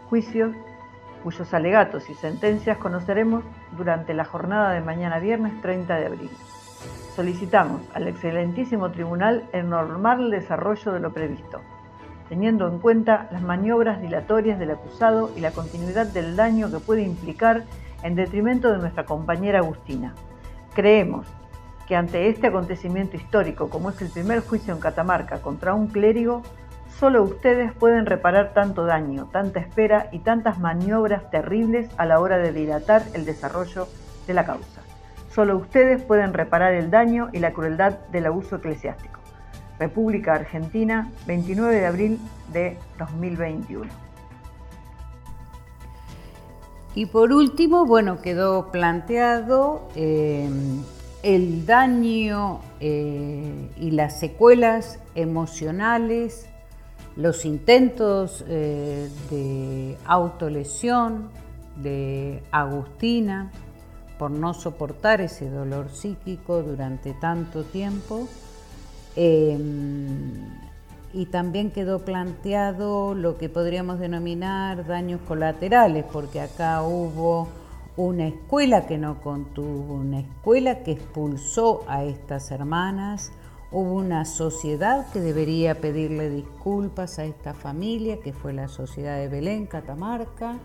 juicio 0.08 0.54
cuyos 1.22 1.52
alegatos 1.54 2.08
y 2.10 2.14
sentencias 2.14 2.78
conoceremos 2.78 3.44
durante 3.76 4.14
la 4.14 4.24
jornada 4.24 4.72
de 4.72 4.80
mañana 4.80 5.18
viernes 5.18 5.60
30 5.62 5.96
de 5.96 6.06
abril 6.06 6.30
solicitamos 7.20 7.82
al 7.92 8.08
excelentísimo 8.08 8.90
tribunal 8.92 9.44
el 9.52 9.68
normal 9.68 10.30
desarrollo 10.30 10.92
de 10.92 11.00
lo 11.00 11.12
previsto, 11.12 11.60
teniendo 12.28 12.66
en 12.66 12.78
cuenta 12.78 13.28
las 13.30 13.42
maniobras 13.42 14.00
dilatorias 14.00 14.58
del 14.58 14.70
acusado 14.70 15.30
y 15.36 15.40
la 15.40 15.50
continuidad 15.50 16.06
del 16.06 16.36
daño 16.36 16.70
que 16.70 16.78
puede 16.78 17.02
implicar 17.02 17.64
en 18.02 18.14
detrimento 18.14 18.72
de 18.72 18.78
nuestra 18.78 19.04
compañera 19.04 19.58
Agustina. 19.58 20.14
Creemos 20.74 21.26
que 21.86 21.96
ante 21.96 22.28
este 22.28 22.46
acontecimiento 22.46 23.16
histórico, 23.16 23.68
como 23.68 23.90
es 23.90 24.00
el 24.00 24.08
primer 24.08 24.40
juicio 24.40 24.72
en 24.72 24.80
Catamarca 24.80 25.42
contra 25.42 25.74
un 25.74 25.88
clérigo, 25.88 26.42
solo 27.00 27.22
ustedes 27.22 27.72
pueden 27.72 28.04
reparar 28.04 28.52
tanto 28.52 28.84
daño, 28.84 29.26
tanta 29.32 29.58
espera 29.58 30.10
y 30.12 30.18
tantas 30.18 30.58
maniobras 30.58 31.30
terribles 31.30 31.88
a 31.96 32.04
la 32.04 32.20
hora 32.20 32.36
de 32.36 32.52
dilatar 32.52 33.02
el 33.14 33.24
desarrollo 33.24 33.88
de 34.26 34.34
la 34.34 34.44
causa. 34.44 34.82
Solo 35.34 35.56
ustedes 35.56 36.02
pueden 36.02 36.34
reparar 36.34 36.74
el 36.74 36.90
daño 36.90 37.30
y 37.32 37.38
la 37.38 37.54
crueldad 37.54 38.00
del 38.12 38.26
abuso 38.26 38.56
eclesiástico. 38.56 39.18
República 39.78 40.34
Argentina, 40.34 41.10
29 41.26 41.74
de 41.74 41.86
abril 41.86 42.20
de 42.52 42.76
2021. 42.98 43.90
Y 46.94 47.06
por 47.06 47.32
último, 47.32 47.86
bueno, 47.86 48.20
quedó 48.20 48.70
planteado 48.70 49.88
eh, 49.94 50.50
el 51.22 51.64
daño 51.64 52.60
eh, 52.80 53.70
y 53.78 53.92
las 53.92 54.20
secuelas 54.20 54.98
emocionales, 55.14 56.49
los 57.16 57.44
intentos 57.44 58.44
eh, 58.48 59.08
de 59.30 59.98
autolesión 60.04 61.30
de 61.76 62.42
Agustina, 62.50 63.50
por 64.18 64.30
no 64.30 64.52
soportar 64.52 65.20
ese 65.20 65.48
dolor 65.48 65.88
psíquico 65.88 66.62
durante 66.62 67.14
tanto 67.14 67.64
tiempo. 67.64 68.28
Em, 69.16 70.46
y 71.12 71.26
también 71.26 71.70
quedó 71.70 72.00
planteado 72.00 73.14
lo 73.14 73.36
que 73.38 73.48
podríamos 73.48 73.98
denominar 73.98 74.86
daños 74.86 75.20
colaterales, 75.26 76.04
porque 76.12 76.40
acá 76.40 76.82
hubo 76.82 77.48
una 77.96 78.28
escuela 78.28 78.86
que 78.86 78.98
no 78.98 79.20
contuvo, 79.20 79.94
una 79.94 80.20
escuela 80.20 80.82
que 80.82 80.92
expulsó 80.92 81.84
a 81.88 82.04
estas 82.04 82.50
hermanas, 82.50 83.32
hubo 83.72 83.94
una 83.94 84.24
sociedad 84.24 85.10
que 85.12 85.20
debería 85.20 85.80
pedirle 85.80 86.30
disculpas 86.30 87.18
a 87.18 87.24
esta 87.24 87.54
familia, 87.54 88.20
que 88.20 88.32
fue 88.32 88.52
la 88.52 88.68
Sociedad 88.68 89.18
de 89.18 89.28
Belén, 89.28 89.66
Catamarca, 89.66 90.58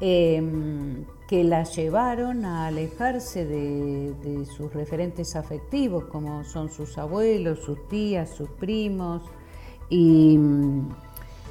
Em, 0.00 1.04
que 1.28 1.44
la 1.44 1.62
llevaron 1.62 2.44
a 2.44 2.66
alejarse 2.66 3.46
de, 3.46 4.44
sus 4.54 4.72
referentes 4.74 5.36
afectivos, 5.36 6.04
como 6.04 6.44
son 6.44 6.68
sus 6.68 6.98
abuelos, 6.98 7.60
sus 7.60 7.88
tías, 7.88 8.28
sus 8.28 8.50
primos, 8.50 9.22
y, 9.88 10.36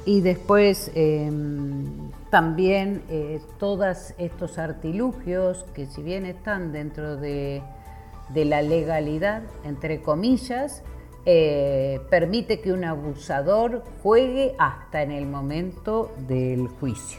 después 0.06 0.92
em, 0.94 2.10
también 2.30 3.02
eh, 3.08 3.40
todos 3.58 4.14
estos 4.18 4.58
artilugios 4.58 5.64
que 5.74 5.86
si 5.86 6.02
bien 6.02 6.26
están 6.26 6.70
dentro 6.70 7.16
de, 7.16 7.62
la 8.44 8.62
legalidad, 8.62 9.42
entre 9.64 10.00
comillas, 10.00 10.82
eh, 11.26 12.00
permite 12.10 12.60
que 12.60 12.72
un 12.72 12.84
abusador 12.84 13.84
juegue 14.02 14.54
hasta 14.58 15.02
en 15.02 15.10
el 15.10 15.26
momento 15.26 16.10
del 16.26 16.68
juicio. 16.68 17.18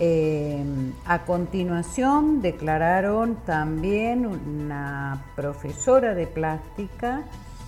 Eh, 0.00 0.62
a 1.04 1.24
continuación 1.24 2.40
declararon 2.40 3.36
también 3.44 4.26
una 4.26 5.24
profesora 5.34 6.14
de 6.14 6.26
plástica 6.28 7.24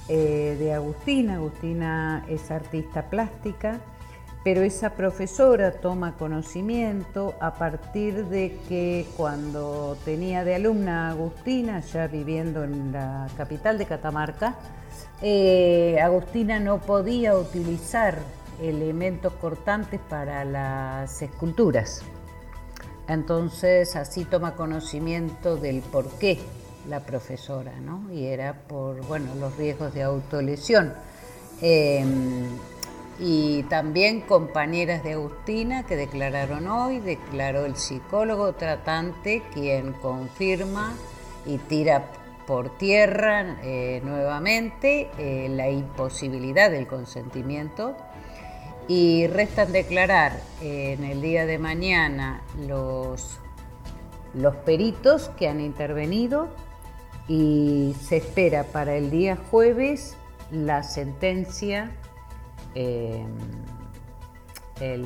de 0.09 0.73
Agustina. 0.73 1.37
Agustina 1.37 2.25
es 2.29 2.51
artista 2.51 3.11
plástica 3.11 3.81
pero 4.43 4.63
esa 4.63 4.91
profesora 4.95 5.73
toma 5.73 6.17
conocimiento 6.17 7.35
a 7.41 7.55
partir 7.55 8.25
de 8.27 8.59
que 8.69 9.07
cuando 9.17 9.99
tenía 10.05 10.45
de 10.45 10.55
alumna 10.55 11.11
Agustina, 11.11 11.81
ya 11.81 12.07
viviendo 12.07 12.65
en 12.65 12.93
la 12.93 13.29
capital 13.37 13.77
de 13.77 13.85
Catamarca, 13.85 14.55
eh, 15.21 15.99
Agustina 16.03 16.59
no 16.59 16.79
podía 16.79 17.37
utilizar 17.37 18.19
elementos 18.63 19.35
cortantes 19.35 20.01
para 20.09 20.45
las 20.45 21.21
esculturas. 21.21 22.03
Entonces 23.09 23.97
así 23.97 24.25
toma 24.25 24.55
conocimiento 24.55 25.57
del 25.57 25.83
por 25.83 26.09
qué 26.19 26.39
la 26.89 27.01
profesora, 27.01 27.73
¿no? 27.81 28.11
Y 28.11 28.27
era 28.27 28.55
por 28.55 29.05
bueno, 29.07 29.35
los 29.35 29.57
riesgos 29.57 29.93
de 29.93 30.03
autolesión. 30.03 30.95
Em, 31.61 32.49
y 33.21 33.65
también 33.65 34.23
compañeras 34.23 35.05
de 35.05 35.13
Agustina 35.13 35.85
que 35.85 35.95
declararon 35.95 36.67
hoy, 36.69 37.01
declaró 37.01 37.67
el 37.67 37.77
psicólogo 37.77 38.55
tratante 38.55 39.43
quien 39.53 39.93
confirma 39.93 40.95
y 41.45 41.59
tira 41.59 42.13
por 42.47 42.71
tierra 42.79 43.59
eh, 43.63 44.01
nuevamente 44.03 45.11
eh, 45.19 45.49
la 45.51 45.69
imposibilidad 45.69 46.71
del 46.71 46.87
consentimiento. 46.87 47.95
Y 48.89 49.27
restan 49.27 49.71
declarar 49.71 50.41
eh, 50.63 50.97
en 50.99 51.05
el 51.05 51.21
día 51.21 51.45
de 51.45 51.59
mañana 51.59 52.43
los, 52.67 53.39
los 54.33 54.57
peritos 54.57 55.29
que 55.39 55.47
han 55.47 55.61
intervenido 55.61 56.49
y 57.29 57.95
se 58.01 58.17
espera 58.17 58.65
para 58.65 58.97
el 58.97 59.11
día 59.11 59.37
jueves 59.51 60.17
la 60.51 60.83
sentencia 60.83 61.93
Em, 62.75 63.27
el 64.81 65.05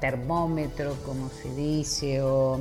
termómetro, 0.00 0.94
como 1.04 1.28
se 1.28 1.54
dice, 1.54 2.20
o, 2.22 2.60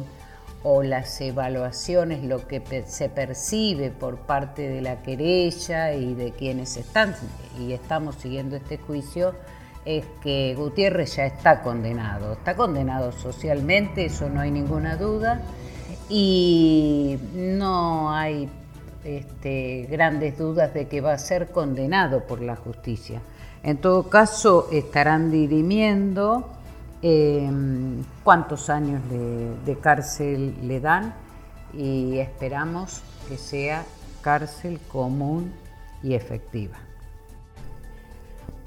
las 0.84 1.22
evaluaciones, 1.22 2.24
lo 2.24 2.48
que 2.48 2.84
se 2.88 3.08
percibe 3.10 3.92
por 3.92 4.18
parte 4.18 4.68
de 4.68 4.82
la 4.82 5.04
querella 5.04 5.94
y 5.94 6.16
de 6.16 6.32
quienes 6.32 6.78
están 6.78 7.16
y 7.60 7.74
estamos 7.74 8.16
siguiendo 8.16 8.56
este 8.56 8.80
juicio, 8.80 9.36
es 9.86 10.06
que 10.24 10.56
Gutiérrez 10.58 11.18
ya 11.18 11.26
está 11.28 11.62
condenado. 11.62 12.34
Está 12.34 12.56
condenado 12.56 13.12
socialmente, 13.12 14.06
eso 14.06 14.28
no 14.28 14.42
hay 14.42 14.50
ninguna 14.50 14.96
duda, 14.96 15.44
y 16.10 17.20
no 17.36 18.12
hay 18.12 18.50
este, 19.04 19.88
grandes 19.90 20.38
dudas 20.38 20.74
de 20.74 20.88
que 20.88 21.02
va 21.02 21.14
a 21.14 21.18
ser 21.20 21.52
condenado 21.52 22.26
por 22.26 22.42
la 22.42 22.56
justicia. 22.56 23.22
En 23.66 23.78
todo 23.78 24.10
caso, 24.12 24.68
estarán 24.72 25.32
dirimiendo 25.32 26.48
em, 27.02 28.04
cuántos 28.24 28.70
años 28.70 29.02
de, 29.10 29.76
cárcel 29.80 30.56
le 30.68 30.80
dan 30.80 31.16
y 31.74 32.20
esperamos 32.20 33.02
que 33.28 33.40
sea 33.40 33.84
cárcel 34.22 34.80
común 34.88 35.52
y 36.04 36.14
efectiva. 36.14 36.76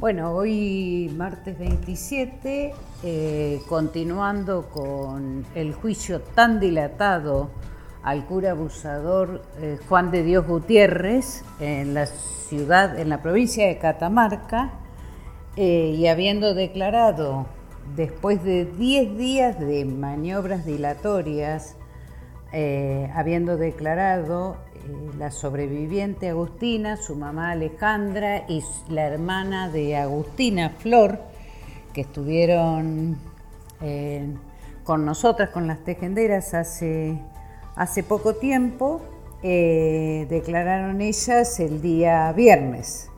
Bueno, 0.00 0.32
hoy 0.32 1.14
martes 1.16 1.56
27, 1.56 2.74
eh, 3.04 3.61
continuando 3.68 4.68
con 4.68 5.46
el 5.54 5.74
juicio 5.74 6.22
tan 6.22 6.58
dilatado 6.58 7.50
al 8.02 8.26
cura 8.26 8.50
abusador 8.50 9.42
eh, 9.61 9.78
Juan 9.88 10.11
de 10.11 10.24
Dios 10.24 10.44
Gutiérrez 10.44 11.44
en 11.61 11.94
la 11.94 12.06
ciudad, 12.06 12.98
en 12.98 13.11
la 13.11 13.22
provincia 13.22 13.68
de 13.68 13.78
Catamarca, 13.78 14.72
eh, 15.61 15.97
y 15.99 16.07
habiendo 16.07 16.55
declarado, 16.55 17.47
después 17.97 18.44
de 18.44 18.64
10 18.64 19.18
días 19.18 19.59
de 19.59 19.85
maniobras 19.85 20.64
dilatorias, 20.64 21.75
eh, 22.53 23.11
habiendo 23.12 23.57
declarado 23.57 24.57
eh, 24.77 25.11
la 25.18 25.33
sobreviviente 25.33 26.29
Agustina, 26.29 26.97
su 26.97 27.16
mamá 27.16 27.51
Alejandra 27.51 28.44
y 28.49 28.62
la 28.88 29.09
hermana 29.09 29.68
de 29.68 29.97
Agustina, 29.97 30.71
Flor, 30.79 31.18
que 31.92 32.03
estuvieron 32.03 33.18
con 34.85 35.05
nosotras, 35.05 35.51
con 35.51 35.66
las 35.66 35.83
tejenderas, 35.83 36.55
hace, 36.55 37.18
hace 37.75 38.05
poco 38.05 38.37
tiempo, 38.37 39.01
declararon 39.42 41.01
ellas 41.01 41.59
el 41.59 41.83
día 41.83 42.33
viernes. 42.33 43.11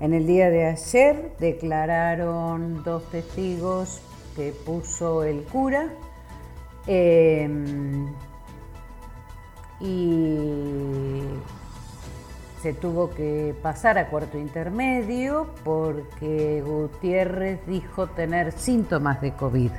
En 0.00 0.14
el 0.14 0.26
día 0.26 0.48
de 0.48 0.66
ayer 0.66 1.32
declararon 1.40 2.84
dos 2.84 3.02
testigos 3.10 4.00
que 4.36 4.52
puso 4.52 5.24
el 5.24 5.42
cura 5.42 5.88
em, 6.86 8.06
y 9.80 11.22
se 12.62 12.72
tuvo 12.74 13.10
que 13.10 13.56
pasar 13.60 13.98
a 13.98 14.08
cuarto 14.08 14.38
intermedio 14.38 15.48
porque 15.64 16.62
Gutiérrez 16.64 17.66
dijo 17.66 18.06
tener 18.06 18.52
síntomas 18.52 19.20
de 19.20 19.32
COVID. 19.32 19.70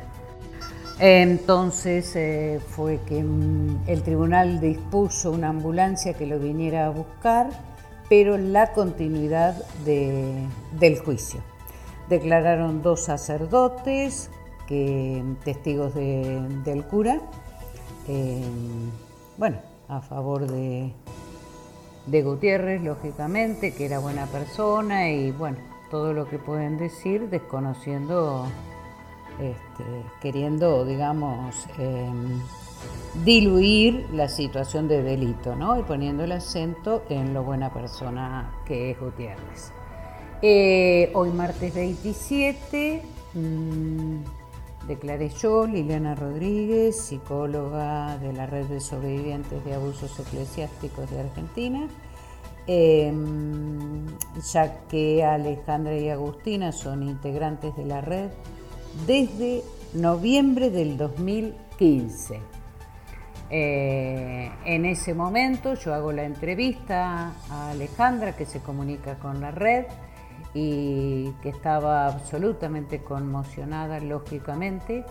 Entonces 0.99 2.13
eh, 2.17 2.59
fue 2.67 2.99
que 3.07 3.23
mm, 3.23 3.83
el 3.87 4.03
tribunal 4.03 4.59
dispuso 4.59 5.31
una 5.31 5.47
ambulancia 5.47 6.13
que 6.13 6.25
lo 6.25 6.39
viniera 6.39 6.87
a 6.87 6.89
buscar 6.89 7.68
pero 8.09 8.37
la 8.37 8.73
continuidad 8.73 9.55
del 9.85 10.99
juicio. 10.99 11.41
Declararon 12.09 12.81
dos 12.81 13.03
sacerdotes, 13.03 14.31
que, 14.67 15.23
testigos 15.43 15.93
del 15.93 16.83
cura, 16.89 17.21
eh, 18.07 18.41
bueno, 19.37 19.57
a 19.87 20.01
favor 20.01 20.47
de, 20.47 20.91
Gutiérrez, 22.23 22.81
lógicamente, 22.81 23.73
que 23.73 23.85
era 23.85 23.99
buena 23.99 24.25
persona 24.25 25.11
y 25.11 25.31
bueno, 25.31 25.57
todo 25.91 26.13
lo 26.13 26.27
que 26.27 26.39
pueden 26.39 26.77
decir 26.77 27.29
desconociendo, 27.29 28.47
este, 29.39 29.83
queriendo, 30.21 30.85
digamos, 30.85 31.67
em, 31.77 32.41
diluir 33.25 34.07
la 34.13 34.29
situación 34.29 34.87
de 34.87 35.01
delito, 35.01 35.55
¿no? 35.55 35.79
Y 35.79 35.83
poniendo 35.83 36.23
el 36.23 36.31
acento 36.31 37.03
en 37.09 37.33
lo 37.33 37.43
buena 37.43 37.73
persona 37.73 38.51
que 38.65 38.91
es 38.91 38.99
Gutiérrez. 38.99 39.71
Eh, 40.41 41.11
hoy 41.15 41.31
martes 41.31 41.73
27 41.73 43.01
mm, 43.33 44.87
declaré 44.87 45.29
yo, 45.29 45.67
Liliana 45.67 46.15
Rodríguez, 46.15 46.97
psicóloga 46.97 48.17
de 48.19 48.31
la 48.31 48.45
Red 48.45 48.67
de 48.67 48.79
Sobrevivientes 48.79 49.63
de 49.65 49.73
Abusos 49.73 50.17
Eclesiásticos 50.19 51.09
de 51.11 51.19
Argentina, 51.19 51.87
em, 52.67 54.05
ya 54.51 54.87
que 54.87 55.23
Alejandra 55.25 55.97
y 55.97 56.09
Agustina 56.09 56.71
son 56.71 57.03
integrantes 57.03 57.75
de 57.75 57.85
la 57.85 57.99
red 57.99 58.29
desde 59.05 59.63
noviembre 59.93 60.69
del 60.69 60.97
2015. 60.97 62.58
Eh, 63.51 64.51
en 64.65 64.85
ese 64.85 65.15
momento 65.15 65.73
yo 65.73 65.93
hago 65.93 66.11
la 66.11 66.23
entrevista 66.23 67.33
a 67.49 67.71
Alejandra 67.71 68.35
que 68.35 68.45
se 68.45 68.59
comunica 68.59 69.15
con 69.15 69.41
la 69.41 69.49
red 69.49 69.85
y 70.53 71.31
que 71.41 71.49
estaba 71.49 72.07
absolutamente 72.07 72.99
conmocionada, 72.99 73.99
lógicamente, 73.99 75.03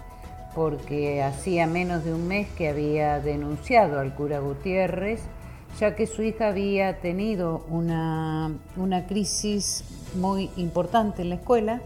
porque 0.54 1.22
hacía 1.22 1.66
menos 1.66 2.04
de 2.04 2.14
un 2.14 2.26
mes 2.26 2.48
que 2.50 2.68
había 2.68 3.20
denunciado 3.20 4.00
al 4.00 4.14
cura 4.14 4.40
Gutiérrez, 4.40 5.20
ya 5.78 5.94
que 5.94 6.06
su 6.06 6.22
hija 6.22 6.48
había 6.48 7.00
tenido 7.00 7.64
una, 7.68 8.50
una 8.76 9.06
crisis 9.06 9.84
muy 10.16 10.50
importante 10.56 11.22
en 11.22 11.28
la 11.28 11.34
escuela, 11.36 11.80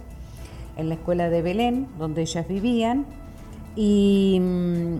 en 0.76 0.88
la 0.88 0.94
escuela 0.94 1.28
de 1.28 1.42
Belén, 1.42 1.88
donde 1.98 2.22
ellas 2.22 2.46
vivían, 2.48 3.04
y 3.76 4.38
mm, 4.40 4.96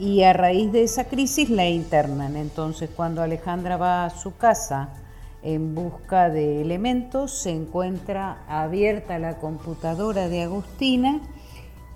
y 0.00 0.22
a 0.22 0.32
raíz 0.32 0.72
de 0.72 0.82
esa 0.82 1.04
crisis 1.04 1.50
la 1.50 1.68
internan. 1.68 2.34
Entonces 2.34 2.88
cuando 2.96 3.22
Alejandra 3.22 3.76
va 3.76 4.06
a 4.06 4.10
su 4.10 4.34
casa 4.34 4.94
en 5.42 5.74
busca 5.74 6.30
de 6.30 6.62
elementos, 6.62 7.32
se 7.32 7.50
encuentra 7.50 8.42
abierta 8.48 9.18
la 9.18 9.36
computadora 9.36 10.28
de 10.28 10.44
Agustina 10.44 11.20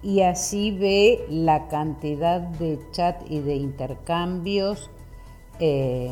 y 0.03 0.21
así 0.21 0.71
ve 0.71 1.25
la 1.31 1.69
cantidad 1.69 2.40
de 2.43 2.79
chat 2.93 3.23
y 3.31 3.40
de 3.40 3.57
intercambios 3.57 4.90
eh, 5.59 6.11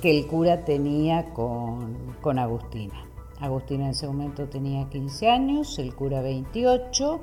que 0.00 0.10
el 0.10 0.26
cura 0.26 0.64
tenía 0.64 1.26
con, 1.34 2.16
con 2.22 2.38
Agustina. 2.38 2.94
Agustina 3.40 3.84
en 3.84 3.90
ese 3.90 4.06
momento 4.06 4.46
tenía 4.46 4.88
15 4.88 5.28
años, 5.28 5.78
el 5.78 5.94
cura 5.94 6.22
28 6.22 7.20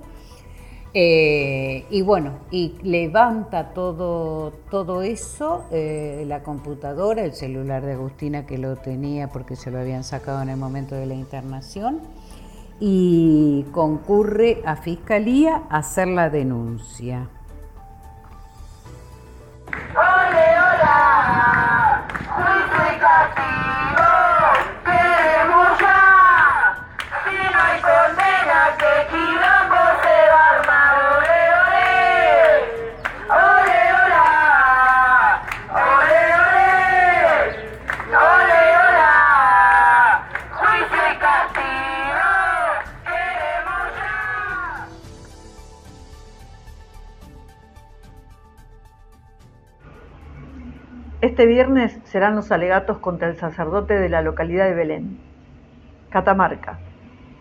eh, 0.93 1.85
y 1.89 2.01
bueno, 2.01 2.39
y 2.51 2.77
levanta 2.83 3.73
todo, 3.73 4.51
todo 4.69 5.01
eso, 5.03 5.65
eh, 5.71 6.25
la 6.27 6.43
computadora, 6.43 7.23
el 7.23 7.33
celular 7.33 7.85
de 7.85 7.93
Agustina 7.93 8.45
que 8.45 8.57
lo 8.57 8.75
tenía 8.75 9.29
porque 9.29 9.55
se 9.55 9.71
lo 9.71 9.79
habían 9.79 10.03
sacado 10.03 10.41
en 10.41 10.49
el 10.49 10.57
momento 10.57 10.95
de 10.95 11.05
la 11.05 11.13
internación, 11.13 12.01
y 12.83 13.63
concurre 13.71 14.63
a 14.65 14.75
fiscalía 14.75 15.63
a 15.69 15.77
hacer 15.77 16.07
la 16.07 16.31
denuncia. 16.31 17.29
Este 51.41 51.51
viernes 51.51 51.99
serán 52.03 52.35
los 52.35 52.51
alegatos 52.51 52.99
contra 52.99 53.27
el 53.27 53.35
sacerdote 53.35 53.95
de 53.95 54.09
la 54.09 54.21
localidad 54.21 54.65
de 54.65 54.75
Belén. 54.75 55.17
Catamarca. 56.11 56.77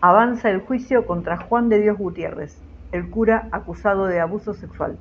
Avanza 0.01 0.49
el 0.49 0.61
juicio 0.61 1.05
contra 1.05 1.37
Juan 1.37 1.69
de 1.69 1.79
Dios 1.79 1.99
Gutiérrez, 1.99 2.59
el 2.91 3.11
cura 3.11 3.47
acusado 3.51 4.07
de 4.07 4.19
abuso 4.19 4.55
sexual. 4.55 4.97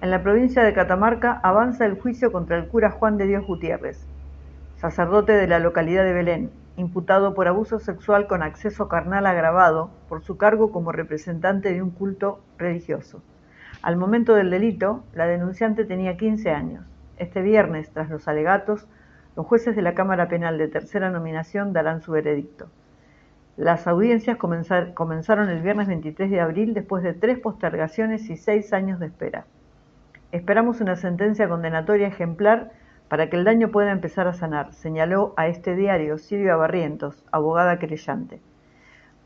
En 0.00 0.12
la 0.12 0.22
provincia 0.22 0.62
de 0.62 0.72
Catamarca 0.72 1.40
avanza 1.42 1.86
el 1.86 2.00
juicio 2.00 2.30
contra 2.30 2.56
el 2.56 2.68
cura 2.68 2.92
Juan 2.92 3.16
de 3.16 3.26
Dios 3.26 3.44
Gutiérrez, 3.44 4.06
sacerdote 4.76 5.32
de 5.32 5.48
la 5.48 5.58
localidad 5.58 6.04
de 6.04 6.12
Belén, 6.12 6.52
imputado 6.76 7.34
por 7.34 7.48
abuso 7.48 7.80
sexual 7.80 8.28
con 8.28 8.44
acceso 8.44 8.86
carnal 8.86 9.26
agravado 9.26 9.90
por 10.08 10.22
su 10.22 10.36
cargo 10.36 10.70
como 10.70 10.92
representante 10.92 11.72
de 11.72 11.82
un 11.82 11.90
culto 11.90 12.38
religioso. 12.58 13.24
Al 13.82 13.96
momento 13.96 14.36
del 14.36 14.50
delito, 14.50 15.02
la 15.14 15.26
denunciante 15.26 15.84
tenía 15.84 16.16
15 16.16 16.50
años. 16.52 16.99
Este 17.20 17.42
viernes, 17.42 17.90
tras 17.90 18.08
los 18.08 18.28
alegatos, 18.28 18.88
los 19.36 19.44
jueces 19.44 19.76
de 19.76 19.82
la 19.82 19.92
Cámara 19.92 20.28
Penal 20.28 20.56
de 20.56 20.68
tercera 20.68 21.10
nominación 21.10 21.74
darán 21.74 22.00
su 22.00 22.12
veredicto. 22.12 22.70
Las 23.58 23.86
audiencias 23.86 24.38
comenzaron 24.38 25.50
el 25.50 25.60
viernes 25.60 25.86
23 25.86 26.30
de 26.30 26.40
abril 26.40 26.72
después 26.72 27.02
de 27.02 27.12
tres 27.12 27.38
postergaciones 27.38 28.30
y 28.30 28.38
seis 28.38 28.72
años 28.72 28.98
de 29.00 29.08
espera. 29.08 29.44
Esperamos 30.32 30.80
una 30.80 30.96
sentencia 30.96 31.46
condenatoria 31.46 32.08
ejemplar 32.08 32.72
para 33.10 33.28
que 33.28 33.36
el 33.36 33.44
daño 33.44 33.70
pueda 33.70 33.92
empezar 33.92 34.26
a 34.26 34.32
sanar, 34.32 34.72
señaló 34.72 35.34
a 35.36 35.46
este 35.46 35.76
diario 35.76 36.16
Silvia 36.16 36.56
Barrientos, 36.56 37.22
abogada 37.32 37.78
querellante. 37.78 38.40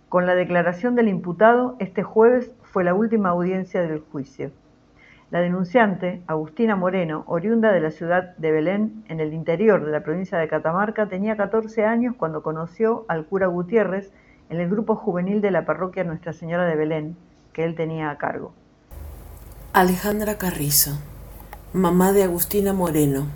Con 0.09 0.27
la 0.27 0.35
declaración 0.35 0.97
del 0.97 1.07
imputado, 1.07 1.77
este 1.79 2.03
jueves 2.03 2.51
fue 2.65 2.83
la 2.83 2.95
última 2.95 3.29
audiencia 3.29 3.83
del 3.83 4.01
juicio. 4.01 4.51
La 5.35 5.41
denunciante, 5.41 6.23
Agustina 6.29 6.77
Moreno, 6.77 7.25
oriunda 7.27 7.73
de 7.73 7.81
la 7.81 7.91
ciudad 7.91 8.37
de 8.37 8.53
Belén, 8.53 9.05
en 9.09 9.19
el 9.19 9.35
interior 9.35 9.85
de 9.85 9.91
la 9.91 10.05
provincia 10.05 10.39
de 10.39 10.47
Catamarca, 10.47 11.09
tenía 11.09 11.37
14 11.37 11.85
años 11.85 12.15
cuando 12.17 12.45
conoció 12.45 13.05
al 13.09 13.27
cura 13.27 13.49
Gutiérrez 13.49 14.13
en 14.49 14.61
el 14.61 14.71
grupo 14.71 14.95
juvenil 14.95 15.41
de 15.41 15.51
la 15.51 15.67
parroquia 15.67 16.05
Nuestra 16.05 16.35
Señora 16.35 16.67
de 16.67 16.77
Belén, 16.77 17.17
que 17.53 17.65
él 17.65 17.75
tenía 17.75 18.11
a 18.11 18.17
cargo. 18.17 18.53
Alejandra 19.73 20.39
Carrizo, 20.39 21.01
mamá 21.73 22.13
de 22.13 22.23
Agustina 22.23 22.73
Moreno, 22.73 23.27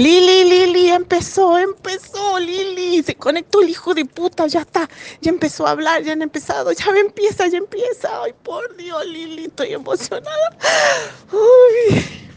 Lili, 0.00 0.44
Lili, 0.44 0.88
empezó, 0.88 1.58
empezó, 1.58 2.38
Lili. 2.38 3.02
Se 3.02 3.16
conectó 3.16 3.60
el 3.60 3.68
hijo 3.68 3.92
de 3.92 4.06
puta, 4.06 4.46
ya 4.46 4.62
está. 4.62 4.88
Ya 5.20 5.30
empezó 5.30 5.66
a 5.66 5.72
hablar, 5.72 6.02
ya 6.02 6.12
han 6.14 6.22
empezado, 6.22 6.72
ya 6.72 6.86
empieza, 6.96 7.46
ya 7.48 7.58
empieza. 7.58 8.22
Ay, 8.22 8.32
por 8.42 8.74
Dios, 8.78 9.04
Lili, 9.04 9.44
estoy 9.44 9.74
emocionada. 9.74 10.56
Uy. 11.30 12.29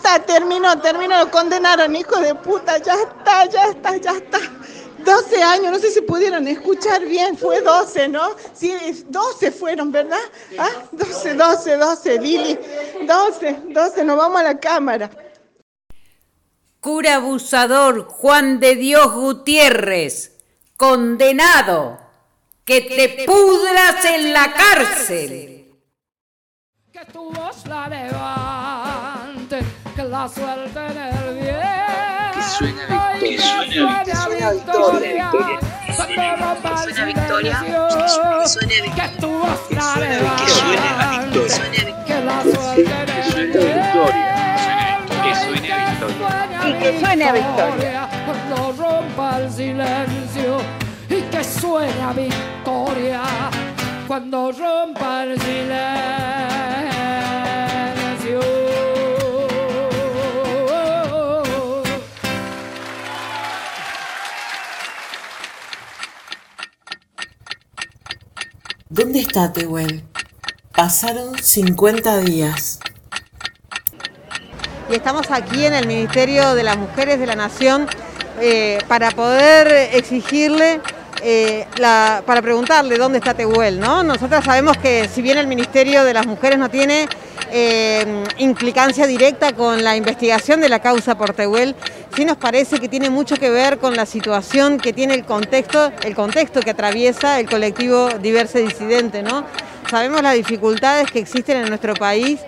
Está, 0.00 0.18
terminó, 0.24 0.80
terminó, 0.80 1.18
lo 1.18 1.30
condenaron, 1.30 1.94
hijo 1.94 2.18
de 2.20 2.34
puta, 2.34 2.78
ya 2.78 2.94
está, 2.94 3.44
ya 3.46 3.64
está, 3.66 3.96
ya 3.98 4.12
está. 4.12 4.38
12 5.04 5.42
años, 5.42 5.72
no 5.72 5.78
sé 5.78 5.90
si 5.90 6.00
pudieron 6.02 6.46
escuchar 6.46 7.04
bien, 7.06 7.36
fue 7.36 7.60
12, 7.60 8.08
¿no? 8.08 8.36
Sí, 8.52 8.74
12 9.08 9.50
fueron, 9.50 9.90
¿verdad? 9.90 10.20
¿Ah? 10.58 10.68
12, 10.92 11.34
12, 11.34 11.76
12, 11.76 12.18
Lili, 12.18 12.58
12, 13.06 13.60
12, 13.68 14.04
nos 14.04 14.16
vamos 14.16 14.40
a 14.40 14.44
la 14.44 14.60
cámara. 14.60 15.10
Cura 16.80 17.16
abusador 17.16 18.06
Juan 18.06 18.60
de 18.60 18.76
Dios 18.76 19.12
Gutiérrez, 19.12 20.38
condenado, 20.76 21.98
que 22.64 22.82
te 22.82 23.24
pudras 23.26 24.04
en 24.04 24.32
la 24.32 24.52
cárcel. 24.52 25.74
Que 26.92 27.04
tu 27.06 27.30
voz 27.30 27.66
la 27.66 27.88
la 30.10 30.28
suelte 30.28 30.78
en 30.78 30.98
el 30.98 31.34
bien. 31.36 31.60
Que 32.34 32.42
suena 32.42 33.12
victoria, 33.20 34.02
que 34.04 34.14
suena 34.14 34.50
victoria, 34.50 35.30
que 35.86 35.94
suena 35.94 36.34
victoria, 36.34 36.74
que 36.74 36.84
suena 36.84 37.04
victoria, 37.06 37.60
Que 37.60 39.26
voz 39.26 39.60
la 39.70 39.94
que 40.36 41.48
suene 41.48 41.94
que 42.06 42.18
la 42.24 42.42
suelte 42.42 42.80
en 42.80 43.08
el 43.08 43.22
bien. 43.52 43.78
que 45.22 45.34
suene 45.34 45.60
victoria. 45.60 46.60
Y 46.66 46.72
que 46.74 47.00
suene 47.00 47.24
a 47.24 47.32
victoria 47.32 48.08
cuando 48.26 48.72
rompa 48.72 49.38
el 49.38 49.52
silencio 49.52 50.58
y 51.08 51.22
que 51.22 51.44
suene 51.44 52.02
a 52.02 52.12
victoria 52.12 53.22
cuando 54.08 54.50
rompa 54.52 55.22
el 55.22 55.40
silencio. 55.40 56.79
Está 69.30 69.52
Tehuel? 69.52 70.02
Pasaron 70.74 71.38
50 71.40 72.18
días. 72.18 72.80
y 74.90 74.94
estamos 74.94 75.30
aquí 75.30 75.64
en 75.64 75.72
el 75.72 75.86
Ministerio 75.86 76.56
de 76.56 76.64
las 76.64 76.76
Mujeres 76.76 77.20
de 77.20 77.26
la 77.26 77.36
Nación 77.36 77.86
eh, 78.40 78.78
para 78.88 79.12
poder 79.12 79.68
exigirle, 79.94 80.80
eh, 81.22 81.64
la- 81.76 82.24
para 82.26 82.42
preguntarle 82.42 82.96
dónde 82.98 83.18
está 83.18 83.32
Tehuel, 83.34 83.78
¿no? 83.78 84.02
Nosotras 84.02 84.44
sabemos 84.44 84.76
que 84.78 85.08
si 85.08 85.22
bien 85.22 85.38
el 85.38 85.46
Ministerio 85.46 86.02
de 86.02 86.12
las 86.12 86.26
Mujeres 86.26 86.58
no 86.58 86.68
tiene 86.70 87.08
eh, 87.52 88.24
implicancia 88.38 89.06
directa 89.06 89.52
con 89.52 89.84
la 89.84 89.94
investigación 89.94 90.60
de 90.60 90.68
la 90.68 90.80
causa 90.80 91.16
por 91.16 91.34
Tehuel, 91.34 91.76
sí 92.14 92.24
nos 92.24 92.36
parece 92.36 92.78
que 92.78 92.88
tiene 92.88 93.10
mucho 93.10 93.36
que 93.36 93.50
ver 93.50 93.78
con 93.78 93.96
la 93.96 94.06
situación 94.06 94.78
que 94.78 94.92
tiene 94.92 95.14
el 95.14 95.24
contexto, 95.24 95.92
el 96.04 96.14
contexto 96.14 96.60
que 96.60 96.70
atraviesa 96.70 97.40
el 97.40 97.48
colectivo 97.48 98.08
diverso 98.20 98.58
disidente, 98.58 99.22
¿no? 99.22 99.44
Sabemos 99.90 100.22
las 100.22 100.34
dificultades 100.34 101.10
que 101.10 101.18
existen 101.18 101.58
en 101.58 101.68
nuestro 101.68 101.94
país 101.94 102.40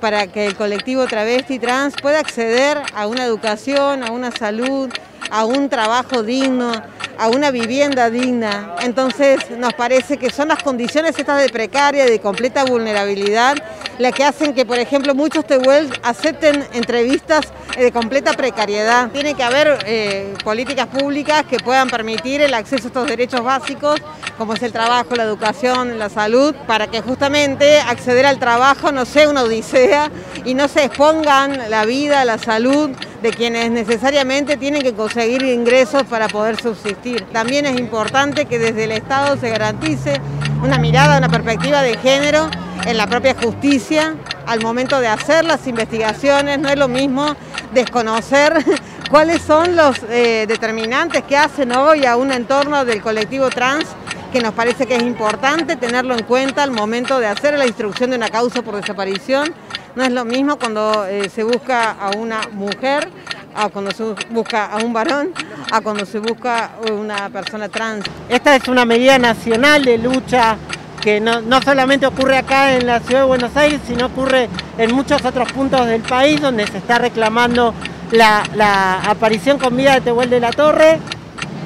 para 0.00 0.26
que 0.26 0.46
el 0.46 0.54
colectivo 0.54 1.06
travesti 1.06 1.58
trans 1.58 1.94
pueda 2.00 2.20
acceder 2.20 2.78
a 2.94 3.06
una 3.06 3.24
educación, 3.24 4.02
a 4.02 4.12
una 4.12 4.30
salud, 4.30 4.90
a 5.30 5.44
un 5.44 5.68
trabajo 5.68 6.22
digno, 6.22 6.72
a 7.18 7.28
una 7.28 7.50
vivienda 7.50 8.10
digna. 8.10 8.76
Entonces 8.80 9.38
nos 9.56 9.72
parece 9.74 10.16
que 10.16 10.30
son 10.30 10.48
las 10.48 10.62
condiciones 10.62 11.18
estas 11.18 11.40
de 11.40 11.48
precaria, 11.48 12.04
de 12.06 12.20
completa 12.20 12.64
vulnerabilidad, 12.64 13.56
las 13.98 14.12
que 14.12 14.24
hacen 14.24 14.54
que, 14.54 14.66
por 14.66 14.78
ejemplo, 14.78 15.14
muchos 15.14 15.46
tehuels 15.46 15.90
acepten 16.02 16.66
entrevistas 16.74 17.46
de 17.76 17.90
completa 17.92 18.34
precariedad. 18.34 19.10
Tiene 19.10 19.34
que 19.34 19.42
haber 19.42 19.78
eh, 19.86 20.34
políticas 20.44 20.86
públicas 20.86 21.44
que 21.44 21.58
puedan 21.58 21.88
permitir 21.88 22.42
el 22.42 22.52
acceso 22.54 22.84
a 22.84 22.86
estos 22.88 23.08
derechos 23.08 23.42
básicos, 23.42 24.00
como 24.36 24.52
es 24.52 24.62
el 24.62 24.72
trabajo, 24.72 25.14
la 25.14 25.22
educación, 25.22 25.98
la 25.98 26.10
salud, 26.10 26.54
para 26.66 26.88
que 26.88 27.00
justamente 27.00 27.78
acceder 27.80 28.26
al 28.26 28.38
trabajo 28.38 28.92
no 28.92 29.06
sea 29.06 29.30
una 29.30 29.42
odisea 29.42 30.10
y 30.44 30.54
no 30.54 30.68
se 30.68 30.84
expongan 30.84 31.70
la 31.70 31.86
vida, 31.86 32.24
la 32.24 32.38
salud 32.38 32.90
de 33.22 33.30
quienes 33.30 33.70
necesariamente 33.70 34.56
tienen 34.56 34.82
que 34.82 34.94
conseguir 34.94 35.42
ingresos 35.42 36.04
para 36.04 36.28
poder 36.28 36.60
subsistir. 36.60 37.22
También 37.32 37.66
es 37.66 37.78
importante 37.78 38.46
que 38.46 38.58
desde 38.58 38.84
el 38.84 38.92
Estado 38.92 39.36
se 39.36 39.50
garantice 39.50 40.20
una 40.62 40.78
mirada, 40.78 41.18
una 41.18 41.28
perspectiva 41.28 41.82
de 41.82 41.96
género 41.98 42.50
en 42.84 42.96
la 42.96 43.06
propia 43.06 43.34
justicia 43.34 44.14
al 44.46 44.62
momento 44.62 45.00
de 45.00 45.08
hacer 45.08 45.44
las 45.44 45.66
investigaciones. 45.66 46.58
No 46.58 46.68
es 46.68 46.78
lo 46.78 46.88
mismo 46.88 47.34
desconocer 47.72 48.64
cuáles 49.10 49.42
son 49.42 49.76
los 49.76 49.98
eh, 50.08 50.46
determinantes 50.46 51.22
que 51.22 51.36
hacen 51.36 51.72
hoy 51.72 52.06
a 52.06 52.16
un 52.16 52.32
entorno 52.32 52.84
del 52.84 53.02
colectivo 53.02 53.50
trans 53.50 53.86
que 54.32 54.40
nos 54.40 54.54
parece 54.54 54.86
que 54.86 54.96
es 54.96 55.02
importante 55.02 55.76
tenerlo 55.76 56.14
en 56.14 56.24
cuenta 56.24 56.62
al 56.62 56.70
momento 56.70 57.18
de 57.20 57.26
hacer 57.26 57.56
la 57.56 57.66
instrucción 57.66 58.10
de 58.10 58.16
una 58.16 58.28
causa 58.28 58.62
por 58.62 58.76
desaparición 58.76 59.54
no 59.96 60.04
es 60.04 60.12
lo 60.12 60.24
mismo 60.26 60.58
cuando 60.58 61.06
eh, 61.06 61.30
se 61.30 61.42
busca 61.42 61.92
a 61.92 62.10
una 62.10 62.42
mujer, 62.52 63.08
a 63.54 63.70
cuando 63.70 63.90
se 63.90 64.04
busca 64.28 64.66
a 64.66 64.76
un 64.84 64.92
varón, 64.92 65.32
a 65.72 65.80
cuando 65.80 66.04
se 66.04 66.18
busca 66.18 66.72
una 66.92 67.30
persona 67.30 67.70
trans. 67.70 68.04
Esta 68.28 68.54
es 68.54 68.68
una 68.68 68.84
medida 68.84 69.18
nacional 69.18 69.86
de 69.86 69.96
lucha 69.96 70.58
que 71.00 71.18
no, 71.18 71.40
solamente 71.62 72.04
ocurre 72.04 72.36
acá 72.36 72.74
en 72.74 72.86
la 72.86 73.00
ciudad 73.00 73.22
de 73.22 73.26
Buenos 73.26 73.56
Aires, 73.56 73.80
sino 73.86 74.06
ocurre 74.06 74.50
en 74.76 74.94
muchos 74.94 75.24
otros 75.24 75.50
puntos 75.52 75.86
del 75.86 76.02
país 76.02 76.42
donde 76.42 76.66
se 76.66 76.76
está 76.76 76.98
reclamando 76.98 77.72
la, 78.10 79.00
aparición 79.08 79.58
con 79.58 79.76
vida 79.76 79.94
de 79.94 80.02
Tehuel 80.02 80.28
de 80.28 80.40
la 80.40 80.50
Torre. 80.50 80.98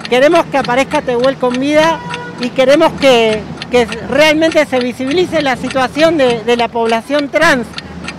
Queremos 0.08 0.44
que 0.46 0.58
aparezca 0.58 1.02
Tehuel 1.02 1.36
con 1.36 1.58
vida 1.58 1.98
y 2.40 2.50
queremos 2.50 2.92
que, 3.00 3.42
realmente 4.08 4.66
se 4.66 4.80
visibilice 4.80 5.42
la 5.42 5.56
situación 5.56 6.16
de 6.16 6.56
la 6.56 6.66
población 6.66 7.28
trans 7.28 7.66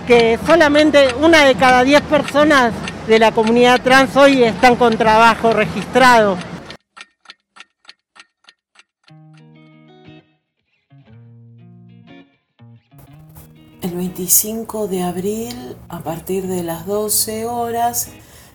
que 0.06 0.38
solamente 0.46 1.14
una 1.20 1.44
de 1.44 1.54
cada 1.54 1.84
diez 1.84 2.02
personas 2.02 2.72
de 3.06 3.18
la 3.18 3.32
comunidad 3.32 3.80
trans 3.82 4.16
hoy 4.16 4.42
están 4.42 4.76
con 4.76 4.96
trabajo 4.96 5.52
registrado. 5.52 6.36
El 13.80 13.96
25 13.96 14.86
de 14.86 15.02
abril, 15.02 15.76
a 15.88 16.00
partir 16.00 16.46
de 16.46 16.62
las 16.62 16.86
12 16.86 17.46
horas, 17.46 18.10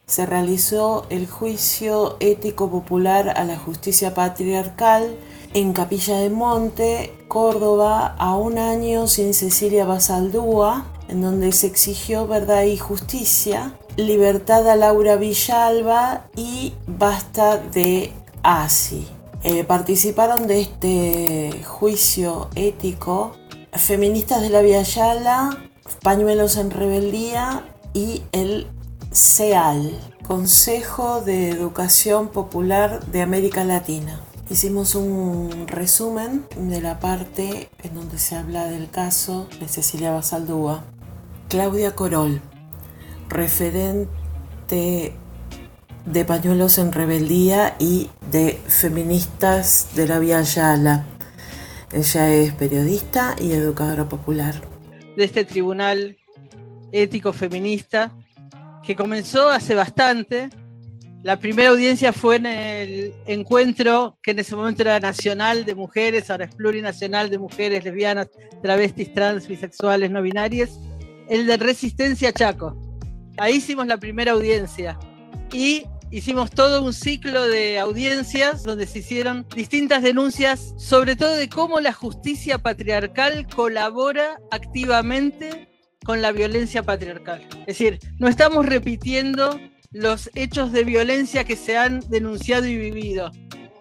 se 0.05 0.25
realizó 0.25 1.05
el 1.10 1.27
juicio 1.27 2.15
ético 2.21 2.71
popular 2.71 3.33
a 3.36 3.43
la 3.43 3.57
justicia 3.57 4.13
patriarcal 4.13 5.17
en 5.53 5.73
Capilla 5.73 6.17
de 6.17 6.29
Monte, 6.29 7.13
Córdoba, 7.27 8.15
a 8.17 8.38
un 8.38 8.57
año 8.57 9.07
sin 9.07 9.33
Cecilia 9.33 9.86
Basaldúa, 9.86 10.86
en 11.08 11.22
donde 11.22 11.52
se 11.52 11.67
exigió 11.67 12.28
verdad 12.28 12.63
y 12.63 12.78
justicia, 12.78 13.78
libertad 13.96 14.67
a 14.70 14.76
Laura 14.76 15.15
Villalba 15.15 16.28
y 16.36 16.74
basta 16.86 17.58
de 17.58 18.12
ASI. 18.43 19.08
Eh, 19.43 19.63
participaron 19.63 20.48
de 20.48 20.62
este 20.62 21.63
juicio 21.63 22.50
ético 22.56 23.34
feministas 23.74 24.41
de 24.41 24.50
la 24.50 24.62
Via 24.62 24.82
Yala, 24.82 25.58
Pañuelos 26.02 26.58
en 26.58 26.72
Rebeldía 26.72 27.65
y 27.93 28.24
el 28.32 28.67
CEAL, 29.12 29.98
Consejo 30.28 31.22
de 31.22 31.50
Educación 31.50 32.30
Popular 32.30 33.06
de 33.08 33.22
América 33.22 33.63
Latina. 33.63 34.22
Hicimos 34.50 34.96
un 34.96 35.67
resumen 35.67 36.46
de 36.56 36.82
la 36.82 37.00
parte 37.00 37.70
en 37.84 37.96
donde 37.96 38.17
se 38.17 38.36
habla 38.36 38.67
del 38.67 38.89
caso 38.89 39.48
de 39.60 39.67
Cecilia 39.67 40.12
Basaldúa. 40.12 40.84
Claudia 41.49 41.95
Corol, 41.95 42.41
referente 43.29 45.13
de 46.05 46.25
Pañuelos 46.25 46.77
en 46.77 46.91
Rebeldía 46.91 47.75
y 47.79 48.10
de 48.31 48.60
Feministas 48.67 49.95
de 49.95 50.07
la 50.07 50.19
Vía 50.19 50.41
Yala. 50.41 51.05
Ella 51.93 52.33
es 52.33 52.53
periodista 52.53 53.36
y 53.39 53.53
educadora 53.53 54.10
popular. 54.10 54.55
De 55.15 55.23
este 55.23 55.45
tribunal 55.45 56.17
ético 56.91 57.31
feminista 57.31 58.12
que 58.83 58.97
comenzó 58.97 59.49
hace 59.49 59.73
bastante. 59.73 60.49
La 61.23 61.39
primera 61.39 61.69
audiencia 61.69 62.12
fue 62.12 62.36
en 62.36 62.45
el 62.45 63.13
encuentro 63.25 64.17
que 64.21 64.31
en 64.31 64.39
ese 64.39 64.55
momento 64.55 64.81
era 64.81 64.99
nacional 64.99 65.63
de 65.63 65.75
mujeres, 65.75 66.29
ahora 66.29 66.45
es 66.45 66.55
plurinacional 66.55 67.29
de 67.29 67.38
mujeres 67.38 67.86
lesbianas, 67.86 68.27
travestis, 68.62 69.13
trans, 69.13 69.47
bisexuales, 69.47 70.12
no 70.12 70.21
binarias 70.21 70.77
el 71.30 71.48
de 71.48 71.58
Resistencia 71.58 72.32
Chaco. 72.32 72.76
Ahí 73.38 73.56
hicimos 73.56 73.88
la 73.88 73.98
primera 73.98 74.32
audiencia 74.32 74.98
y 75.52 75.84
hicimos 76.12 76.52
todo 76.52 76.84
un 76.84 76.94
ciclo 76.94 77.48
de 77.48 77.80
audiencias 77.80 78.63
donde 78.63 78.88
se 78.88 79.00
hicieron 79.00 79.46
distintas 79.56 80.04
denuncias, 80.04 80.74
sobre 80.78 81.16
todo 81.16 81.36
de 81.36 81.50
cómo 81.50 81.80
la 81.80 81.94
justicia 81.94 82.58
patriarcal 82.58 83.48
colabora 83.48 84.40
activamente 84.52 85.70
con 86.06 86.22
la 86.22 86.32
violencia 86.32 86.84
patriarcal. 86.84 87.46
Es 87.62 87.78
decir, 87.78 88.00
no 88.18 88.28
estamos 88.28 88.66
repitiendo 88.66 89.60
los 89.92 90.30
hechos 90.36 90.72
de 90.72 90.84
violencia 90.84 91.44
que 91.44 91.56
se 91.56 91.78
han 91.78 92.00
denunciado 92.10 92.66
y 92.66 92.78
vivido, 92.78 93.32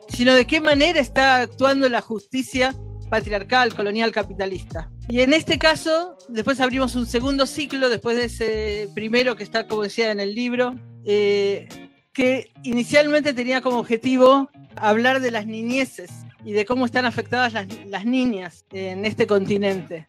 sino 0.08 0.34
de 0.34 0.46
qué 0.46 0.60
manera 0.60 1.00
está 1.00 1.36
actuando 1.36 1.88
la 1.88 2.00
justicia 2.00 2.74
patriarcal, 3.10 3.74
colonial, 3.74 4.12
capitalista. 4.12 4.90
Y 5.08 5.20
en 5.20 5.32
este 5.32 5.58
caso, 5.58 6.18
después 6.28 6.60
abrimos 6.60 6.96
un 6.96 7.06
segundo 7.06 7.46
ciclo, 7.46 7.88
después 7.88 8.16
de 8.16 8.24
ese 8.24 8.88
primero 8.92 9.36
que 9.36 9.44
está, 9.44 9.68
como 9.68 9.82
decía, 9.82 10.10
en 10.10 10.18
el 10.18 10.34
libro, 10.34 10.74
eh, 11.04 11.68
que 12.12 12.50
inicialmente 12.64 13.32
tenía 13.32 13.60
como 13.60 13.78
objetivo 13.78 14.50
hablar 14.74 15.20
de 15.20 15.30
las 15.30 15.46
niñeces 15.46 16.10
y 16.44 16.52
de 16.52 16.64
cómo 16.64 16.86
están 16.86 17.04
afectadas 17.04 17.52
las, 17.52 17.66
las 17.86 18.04
niñas 18.04 18.64
en 18.72 19.04
este 19.04 19.28
continente 19.28 20.08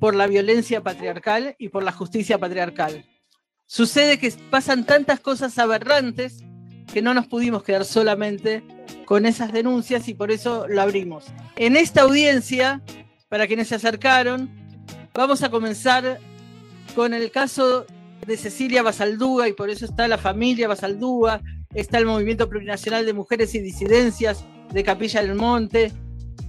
por 0.00 0.14
la 0.14 0.26
violencia 0.26 0.82
patriarcal 0.82 1.54
y 1.58 1.68
por 1.68 1.82
la 1.82 1.92
justicia 1.92 2.38
patriarcal. 2.38 3.04
Sucede 3.66 4.18
que 4.18 4.32
pasan 4.50 4.84
tantas 4.84 5.20
cosas 5.20 5.58
aberrantes 5.58 6.42
que 6.92 7.02
no 7.02 7.12
nos 7.12 7.26
pudimos 7.26 7.62
quedar 7.62 7.84
solamente 7.84 8.62
con 9.04 9.26
esas 9.26 9.52
denuncias 9.52 10.08
y 10.08 10.14
por 10.14 10.30
eso 10.30 10.66
lo 10.68 10.80
abrimos. 10.80 11.26
En 11.56 11.76
esta 11.76 12.02
audiencia 12.02 12.82
para 13.34 13.48
quienes 13.48 13.66
se 13.66 13.74
acercaron. 13.74 14.48
Vamos 15.12 15.42
a 15.42 15.50
comenzar 15.50 16.20
con 16.94 17.12
el 17.14 17.32
caso 17.32 17.84
de 18.24 18.36
Cecilia 18.36 18.80
Basaldúa 18.84 19.48
y 19.48 19.52
por 19.54 19.70
eso 19.70 19.86
está 19.86 20.06
la 20.06 20.18
familia 20.18 20.68
Basaldúa, 20.68 21.40
está 21.74 21.98
el 21.98 22.06
Movimiento 22.06 22.48
Plurinacional 22.48 23.04
de 23.04 23.12
Mujeres 23.12 23.52
y 23.56 23.58
Disidencias 23.58 24.44
de 24.72 24.84
Capilla 24.84 25.20
del 25.20 25.34
Monte, 25.34 25.90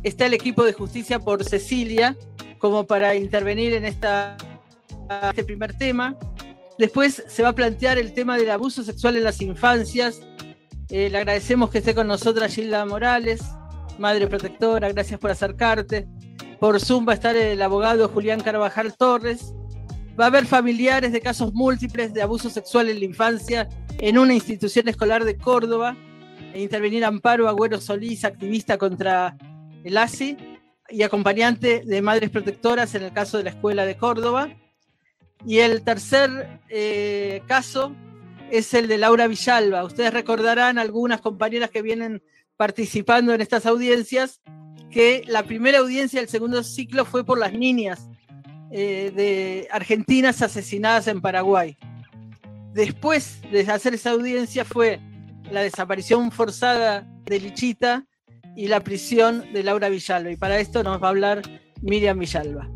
está 0.04 0.28
el 0.28 0.36
equipo 0.36 0.64
de 0.64 0.74
justicia 0.74 1.18
por 1.18 1.44
Cecilia 1.44 2.16
como 2.60 2.86
para 2.86 3.16
intervenir 3.16 3.74
en 3.74 3.86
esta, 3.86 4.38
este 5.30 5.44
primer 5.44 5.76
tema. 5.76 6.16
Después 6.78 7.24
se 7.28 7.42
va 7.42 7.50
a 7.50 7.56
plantear 7.56 7.98
el 7.98 8.14
tema 8.14 8.38
del 8.38 8.52
abuso 8.52 8.84
sexual 8.84 9.18
en 9.18 9.24
las 9.24 9.42
infancias. 9.42 10.22
Eh, 10.92 11.10
le 11.10 11.18
agradecemos 11.18 11.72
que 11.72 11.80
esté 11.80 11.96
con 11.96 12.06
nosotras 12.06 12.54
Gilda 12.54 12.86
Morales, 12.86 13.42
madre 13.98 14.28
protectora, 14.28 14.92
gracias 14.92 15.20
por 15.20 15.32
acercarte. 15.32 16.08
Por 16.60 16.80
Zoom 16.80 17.08
va 17.08 17.12
a 17.12 17.16
estar 17.16 17.36
el 17.36 17.62
abogado 17.62 18.08
Julián 18.08 18.40
Carvajal 18.40 18.96
Torres. 18.96 19.54
Va 20.20 20.26
a 20.26 20.28
haber 20.28 20.46
familiares 20.46 21.12
de 21.12 21.20
casos 21.20 21.54
múltiples 21.54 22.14
de 22.14 22.22
abuso 22.22 22.50
sexual 22.50 22.90
en 22.90 23.00
la 23.00 23.06
infancia 23.06 23.68
en 24.00 24.18
una 24.18 24.34
institución 24.34 24.88
escolar 24.88 25.26
de 25.26 25.38
Córdoba. 25.38 25.98
E 26.54 26.62
intervenir 26.62 27.04
Amparo 27.04 27.50
Agüero 27.50 27.82
Solís, 27.82 28.24
activista 28.24 28.78
contra 28.78 29.38
el 29.84 29.98
ASI 29.98 30.38
y 30.90 31.04
acompañante 31.04 31.84
de 31.86 32.02
madres 32.02 32.30
protectoras 32.30 32.96
en 32.96 33.04
el 33.04 33.12
caso 33.12 33.38
de 33.38 33.44
la 33.44 33.50
escuela 33.50 33.86
de 33.86 33.98
Córdoba. 33.98 34.50
Y 35.46 35.60
el 35.60 35.84
tercer 35.84 36.62
eh, 36.70 37.44
caso 37.48 37.94
es 38.50 38.74
el 38.74 38.88
de 38.88 38.98
Laura 38.98 39.28
Villalba. 39.28 39.84
Ustedes 39.84 40.14
recordarán 40.14 40.80
algunas 40.80 41.20
compañeras 41.20 41.70
que 41.70 41.82
vienen 41.82 42.24
participando 42.56 43.34
en 43.34 43.42
estas 43.42 43.66
audiencias 43.66 44.42
que 44.96 45.24
la 45.28 45.44
primera 45.44 45.80
audiencia 45.80 46.22
del 46.22 46.30
segundo 46.30 46.64
ciclo 46.64 47.04
fue 47.04 47.26
por 47.26 47.38
las 47.38 47.52
niñas 47.52 48.08
eh, 48.72 49.12
de 49.14 49.68
argentinas 49.70 50.42
asesinadas 50.42 51.10
en 51.10 51.20
Paraguay. 51.20 51.76
Después 52.72 53.42
de 53.52 53.70
hacer 53.70 53.94
esa 53.94 54.12
audiencia 54.12 54.64
fue 54.64 55.02
la 55.52 55.64
desaparición 55.64 56.32
forzada 56.32 57.06
de 57.26 57.42
Lichita 57.42 58.06
y 58.56 58.70
la 58.70 58.80
prisión 58.80 59.52
de 59.52 59.64
Laura 59.64 59.90
Villalba. 59.90 60.32
Y 60.32 60.38
para 60.38 60.60
esto 60.60 60.82
nos 60.82 61.04
va 61.04 61.08
a 61.08 61.10
hablar 61.10 61.42
Miriam 61.82 62.18
Villalba. 62.18 62.70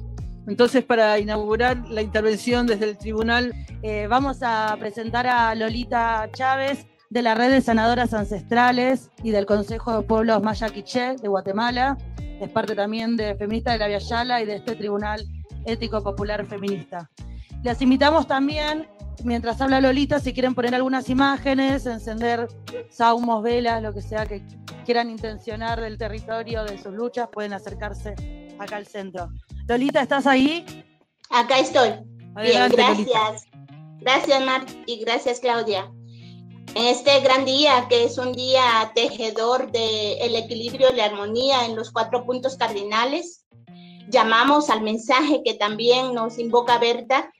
Entonces, 0.46 0.84
para 0.84 1.18
inaugurar 1.20 1.88
la 1.88 2.02
intervención 2.02 2.68
desde 2.68 2.90
el 2.90 2.98
tribunal, 2.98 3.54
eh, 3.82 4.08
vamos 4.10 4.40
a 4.42 4.76
presentar 4.78 5.26
a 5.26 5.56
Lolita 5.56 6.30
Chávez 6.34 6.86
de 7.10 7.22
la 7.24 7.34
Red 7.34 7.52
de 7.52 7.62
Sanadoras 7.62 8.14
Ancestrales 8.14 9.10
y 9.24 9.32
del 9.32 9.46
Consejo 9.46 9.98
de 9.98 10.04
Pueblos 10.04 10.44
Maya 10.44 10.70
Quiché 10.70 11.16
de 11.16 11.28
Guatemala. 11.28 11.98
Es 12.40 12.50
parte 12.50 12.76
también 12.76 13.18
de 13.18 13.36
Feminista 13.36 13.72
de 13.72 13.80
la 13.80 13.98
Yala 13.98 14.42
y 14.42 14.46
de 14.46 14.56
este 14.56 14.76
Tribunal 14.76 15.26
Ético 15.66 16.04
Popular 16.04 16.46
Feminista. 16.46 17.10
Les 17.64 17.82
invitamos 17.82 18.28
también, 18.28 18.88
mientras 19.24 19.60
habla 19.60 19.82
Lolita, 19.82 20.20
si 20.20 20.34
quieren 20.34 20.56
poner 20.56 20.76
algunas 20.76 21.10
imágenes, 21.10 21.86
encender 21.86 22.48
saumos, 22.90 23.44
velas, 23.44 23.82
lo 23.82 23.94
que 23.94 24.02
sea 24.02 24.26
que 24.26 24.46
quieran 24.86 25.10
intencionar 25.10 25.82
del 25.82 25.98
territorio, 25.98 26.64
de 26.64 26.78
sus 26.78 26.94
luchas, 26.94 27.28
pueden 27.32 27.54
acercarse 27.54 28.14
acá 28.60 28.78
al 28.78 28.86
centro. 28.86 29.30
Lolita, 29.68 30.02
¿estás 30.02 30.28
ahí? 30.28 30.66
Acá 31.32 31.60
estoy. 31.60 31.90
Bien, 32.42 32.72
gracias. 32.72 33.48
Gracias, 34.00 34.46
Mar, 34.46 34.62
y 34.86 35.04
gracias, 35.04 35.40
Claudia. 35.42 35.92
En 36.76 36.86
este 36.86 37.20
gran 37.22 37.46
día, 37.46 37.88
que 37.90 38.04
es 38.04 38.18
un 38.18 38.34
día 38.34 38.92
tejedor 38.94 39.72
del 39.72 40.36
equilibrio 40.36 40.92
y 40.92 40.96
la 40.96 41.06
armonía 41.06 41.66
en 41.66 41.76
los 41.76 41.92
cuatro 41.92 42.26
puntos 42.26 42.58
cardinales, 42.58 43.46
llamamos 44.10 44.70
al 44.70 44.82
mensaje 44.82 45.42
que 45.44 45.56
también 45.56 46.14
nos 46.14 46.38
invoca 46.38 46.78
Berta, 46.78 47.32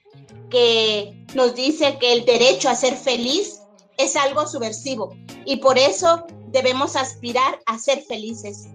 que 0.50 1.24
nos 1.34 1.54
dice 1.54 1.98
que 1.98 2.12
el 2.12 2.24
derecho 2.24 2.68
a 2.68 2.74
ser 2.74 2.96
feliz 2.96 3.60
es 3.98 4.16
algo 4.16 4.46
subversivo 4.46 5.14
y 5.44 5.56
por 5.56 5.78
eso 5.78 6.26
debemos 6.48 6.96
aspirar 6.96 7.60
a 7.66 7.78
ser 7.78 8.02
felices. 8.02 8.68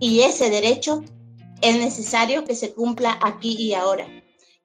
Y 0.00 0.20
ese 0.20 0.48
derecho 0.48 1.02
es 1.60 1.76
necesario 1.76 2.44
que 2.44 2.54
se 2.54 2.72
cumpla 2.72 3.18
aquí 3.22 3.56
y 3.58 3.74
ahora. 3.74 4.06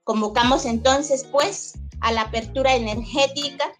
Convocamos 0.03 0.65
entonces, 0.65 1.25
pues, 1.32 1.73
a 2.01 2.12
la 2.12 2.21
apertura 2.21 2.75
energética 2.75 3.71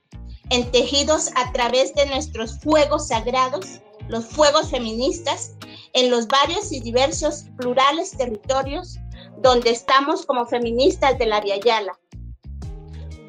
en 0.50 0.72
tejidos 0.72 1.30
a 1.36 1.52
través 1.52 1.94
de 1.96 2.06
nuestros 2.06 2.60
fuegos 2.60 3.08
sagrados, 3.08 3.82
los 4.08 4.26
fuegos 4.26 4.70
feministas, 4.70 5.54
en 5.94 6.10
los 6.10 6.28
varios 6.28 6.72
y 6.72 6.80
diversos 6.80 7.46
plurales 7.58 8.12
territorios 8.12 8.98
donde 9.38 9.70
estamos 9.70 10.26
como 10.26 10.46
feministas 10.46 11.18
de 11.18 11.26
la 11.26 11.42
Viayala. 11.42 11.98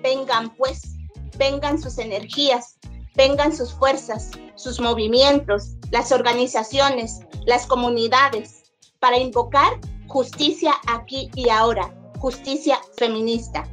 Vengan 0.03 0.55
pues, 0.57 0.97
vengan 1.37 1.81
sus 1.81 1.99
energías, 1.99 2.79
vengan 3.15 3.55
sus 3.57 3.73
fuerzas, 3.73 4.31
sus 4.55 4.81
movimientos, 4.81 5.77
las 5.91 6.13
organizaciones, 6.13 7.21
las 7.47 7.67
comunidades, 7.67 8.63
para 8.99 9.19
invocar 9.19 9.79
justicia 10.07 10.73
aquí 10.87 11.31
y 11.35 11.49
ahora, 11.49 11.95
justicia 12.19 12.79
feminista. 12.97 13.69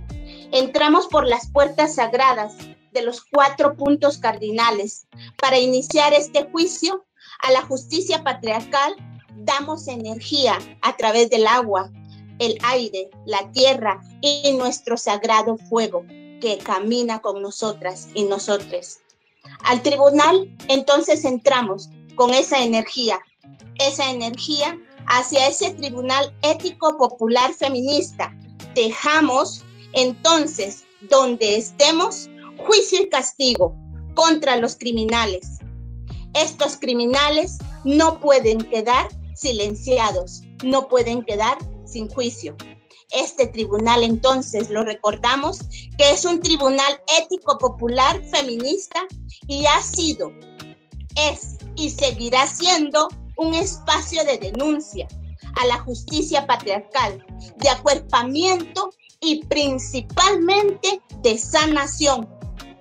Entramos 0.51 1.07
por 1.07 1.27
las 1.27 1.49
puertas 1.51 1.95
sagradas 1.95 2.55
de 2.91 3.01
los 3.01 3.21
cuatro 3.21 3.75
puntos 3.75 4.17
cardinales 4.17 5.07
para 5.37 5.59
iniciar 5.59 6.13
este 6.13 6.43
juicio 6.51 7.05
a 7.41 7.51
la 7.51 7.61
justicia 7.61 8.23
patriarcal. 8.23 8.95
Damos 9.35 9.87
energía 9.87 10.57
a 10.81 10.95
través 10.97 11.29
del 11.29 11.47
agua, 11.47 11.91
el 12.39 12.57
aire, 12.63 13.09
la 13.25 13.51
tierra 13.51 14.01
y 14.21 14.53
nuestro 14.53 14.97
sagrado 14.97 15.57
fuego 15.69 16.05
que 16.41 16.59
camina 16.63 17.19
con 17.19 17.41
nosotras 17.41 18.09
y 18.13 18.25
nosotros. 18.25 18.99
Al 19.63 19.81
tribunal 19.81 20.55
entonces 20.67 21.25
entramos 21.25 21.89
con 22.15 22.33
esa 22.33 22.63
energía, 22.63 23.19
esa 23.79 24.11
energía 24.11 24.77
hacia 25.07 25.47
ese 25.47 25.71
Tribunal 25.71 26.33
Ético 26.41 26.97
Popular 26.97 27.53
Feminista. 27.53 28.35
Dejamos 28.75 29.63
entonces 29.93 30.85
donde 31.09 31.57
estemos 31.57 32.29
juicio 32.65 33.01
y 33.01 33.09
castigo 33.09 33.75
contra 34.15 34.55
los 34.57 34.75
criminales. 34.75 35.59
Estos 36.33 36.77
criminales 36.77 37.57
no 37.83 38.19
pueden 38.19 38.59
quedar 38.59 39.07
silenciados, 39.35 40.43
no 40.63 40.87
pueden 40.87 41.23
quedar 41.23 41.57
sin 41.85 42.09
juicio. 42.09 42.55
Este 43.11 43.47
tribunal 43.47 44.03
entonces 44.03 44.69
lo 44.69 44.83
recordamos 44.83 45.59
que 45.97 46.11
es 46.11 46.23
un 46.23 46.39
tribunal 46.39 47.01
ético 47.19 47.57
popular 47.57 48.23
feminista 48.31 49.01
y 49.47 49.65
ha 49.65 49.81
sido, 49.81 50.31
es 51.17 51.57
y 51.75 51.89
seguirá 51.89 52.47
siendo 52.47 53.09
un 53.35 53.53
espacio 53.53 54.23
de 54.23 54.37
denuncia 54.37 55.07
a 55.61 55.65
la 55.65 55.79
justicia 55.79 56.47
patriarcal, 56.47 57.25
de 57.57 57.69
acuerpamiento 57.69 58.91
y 59.19 59.43
principalmente 59.45 61.01
de 61.21 61.37
sanación 61.37 62.29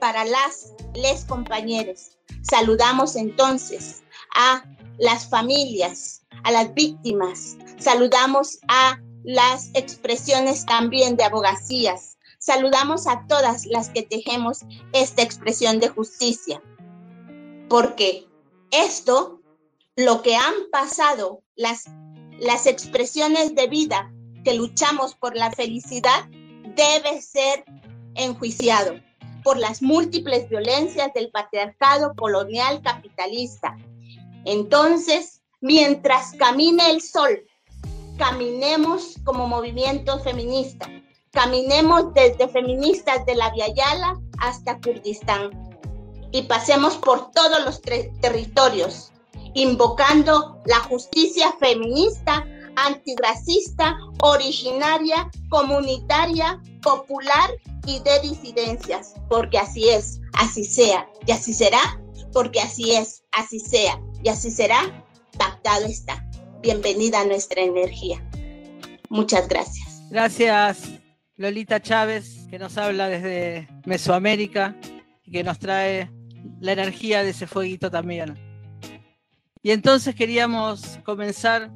para 0.01 0.25
las 0.25 0.73
les 0.95 1.25
compañeros. 1.25 2.19
Saludamos 2.43 3.17
entonces 3.17 4.03
a 4.35 4.65
las 4.99 5.29
familias, 5.29 6.23
a 6.45 6.51
las 6.51 6.75
víctimas, 6.75 7.57
saludamos 7.79 8.59
a 8.69 8.99
las 9.23 9.71
expresiones 9.75 10.65
también 10.65 11.17
de 11.17 11.25
abogacías, 11.25 12.19
saludamos 12.39 13.07
a 13.07 13.27
todas 13.29 13.67
las 13.67 13.91
que 13.91 14.03
tejemos 14.03 14.61
esta 14.93 15.23
expresión 15.23 15.79
de 15.79 15.89
justicia, 15.89 16.63
porque 17.69 18.27
esto 18.71 19.41
lo 19.97 20.23
que 20.23 20.37
han 20.37 20.55
pasado, 20.73 21.43
las, 21.57 21.85
las 22.39 22.67
expresiones 22.67 23.55
de 23.55 23.67
vida 23.67 24.11
que 24.45 24.55
luchamos 24.55 25.15
por 25.15 25.37
la 25.37 25.51
felicidad, 25.51 26.29
debe 26.75 27.21
ser 27.21 27.65
enjuiciado 28.15 28.99
por 29.43 29.59
las 29.59 29.83
múltiples 29.83 30.49
violencias 30.49 31.13
del 31.15 31.31
patriarcado 31.31 32.15
colonial 32.15 32.81
capitalista. 32.83 33.77
Entonces, 34.45 35.43
mientras 35.61 36.33
camine 36.33 36.91
el 36.91 37.01
sol, 37.01 37.45
caminemos 38.19 39.15
como 39.25 39.47
movimiento 39.47 40.19
feminista, 40.21 40.89
caminemos 41.31 42.13
desde 42.15 42.49
feministas 42.49 43.25
de 43.27 43.35
la 43.35 43.51
Viayala 43.51 44.21
hasta 44.39 44.81
Kurdistán 44.81 45.51
y 46.33 46.43
pasemos 46.43 46.97
por 46.97 47.31
todos 47.33 47.65
los 47.65 47.81
territorios 47.83 49.11
invocando 49.55 50.61
la 50.65 50.81
justicia 50.81 51.53
feminista, 51.59 52.47
antirracista, 52.87 53.97
originaria, 54.23 55.31
comunitaria, 55.49 56.61
popular 56.83 57.51
y 57.87 58.01
de 58.01 58.21
disidencias, 58.21 59.15
porque 59.29 59.59
así 59.59 59.89
es, 59.89 60.21
así 60.35 60.65
sea 60.65 61.09
y 61.27 61.33
así 61.33 61.53
será, 61.53 62.01
porque 62.33 62.61
así 62.61 62.93
es, 62.93 63.25
así 63.33 63.59
sea 63.61 64.01
y 64.23 64.29
así 64.29 64.51
será, 64.51 65.05
pactado 65.39 65.87
está. 65.87 66.27
Bienvenida 66.63 67.21
a 67.21 67.25
nuestra 67.25 67.63
energía. 67.63 68.23
Muchas 69.09 69.49
gracias. 69.49 70.03
Gracias, 70.11 70.91
Lolita 71.37 71.81
Chávez, 71.81 72.47
que 72.51 72.59
nos 72.59 72.77
habla 72.77 73.09
desde 73.09 73.69
Mesoamérica 73.87 74.77
y 75.25 75.33
que 75.33 75.43
nos 75.43 75.59
trae 75.59 76.11
la 76.61 76.73
energía 76.73 77.23
de 77.23 77.31
ese 77.31 77.47
fueguito 77.47 77.91
también. 77.91 78.39
Y 79.63 79.73
entonces 79.73 80.15
queríamos 80.15 80.99
comenzar, 81.05 81.71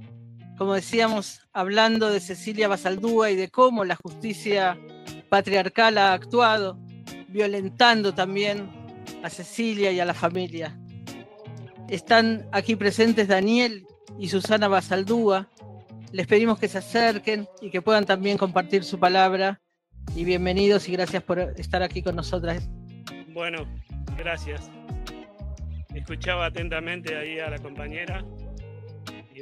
como 0.57 0.75
decíamos, 0.75 1.41
hablando 1.53 2.11
de 2.11 2.21
Cecilia 2.21 2.69
Basaldúa 2.69 3.31
y 3.31 3.37
de 3.37 3.49
cómo 3.49 3.85
la 3.85 3.97
justicia 3.97 4.79
patriarcal 5.29 5.99
ha 5.99 6.13
actuado, 6.13 6.79
violentando 7.29 8.15
también 8.15 8.71
a 9.23 9.31
Cecilia 9.31 9.91
y 9.91 10.01
a 10.01 10.05
la 10.05 10.15
familia. 10.15 10.79
Están 11.89 12.49
aquí 12.53 12.77
presentes 12.77 13.29
Daniel 13.29 13.87
y 14.19 14.29
Susana 14.29 14.69
Basaldúa. 14.69 15.49
Les 16.13 16.27
pedimos 16.27 16.59
que 16.59 16.69
se 16.69 16.79
acerquen 16.79 17.49
y 17.61 17.71
que 17.71 17.83
puedan 17.83 18.07
también 18.07 18.39
compartir 18.39 18.85
su 18.85 18.99
palabra. 18.99 19.61
Y 20.15 20.25
bienvenidos 20.25 20.89
y 20.89 20.93
gracias 20.93 21.23
por 21.23 21.39
estar 21.39 21.83
aquí 21.83 22.03
con 22.03 22.15
nosotras. 22.15 22.69
Bueno, 23.33 23.67
gracias 24.17 24.71
escuchaba 25.95 26.47
atentamente 26.47 27.17
ahí 27.17 27.39
a 27.39 27.49
la 27.49 27.59
compañera 27.59 28.25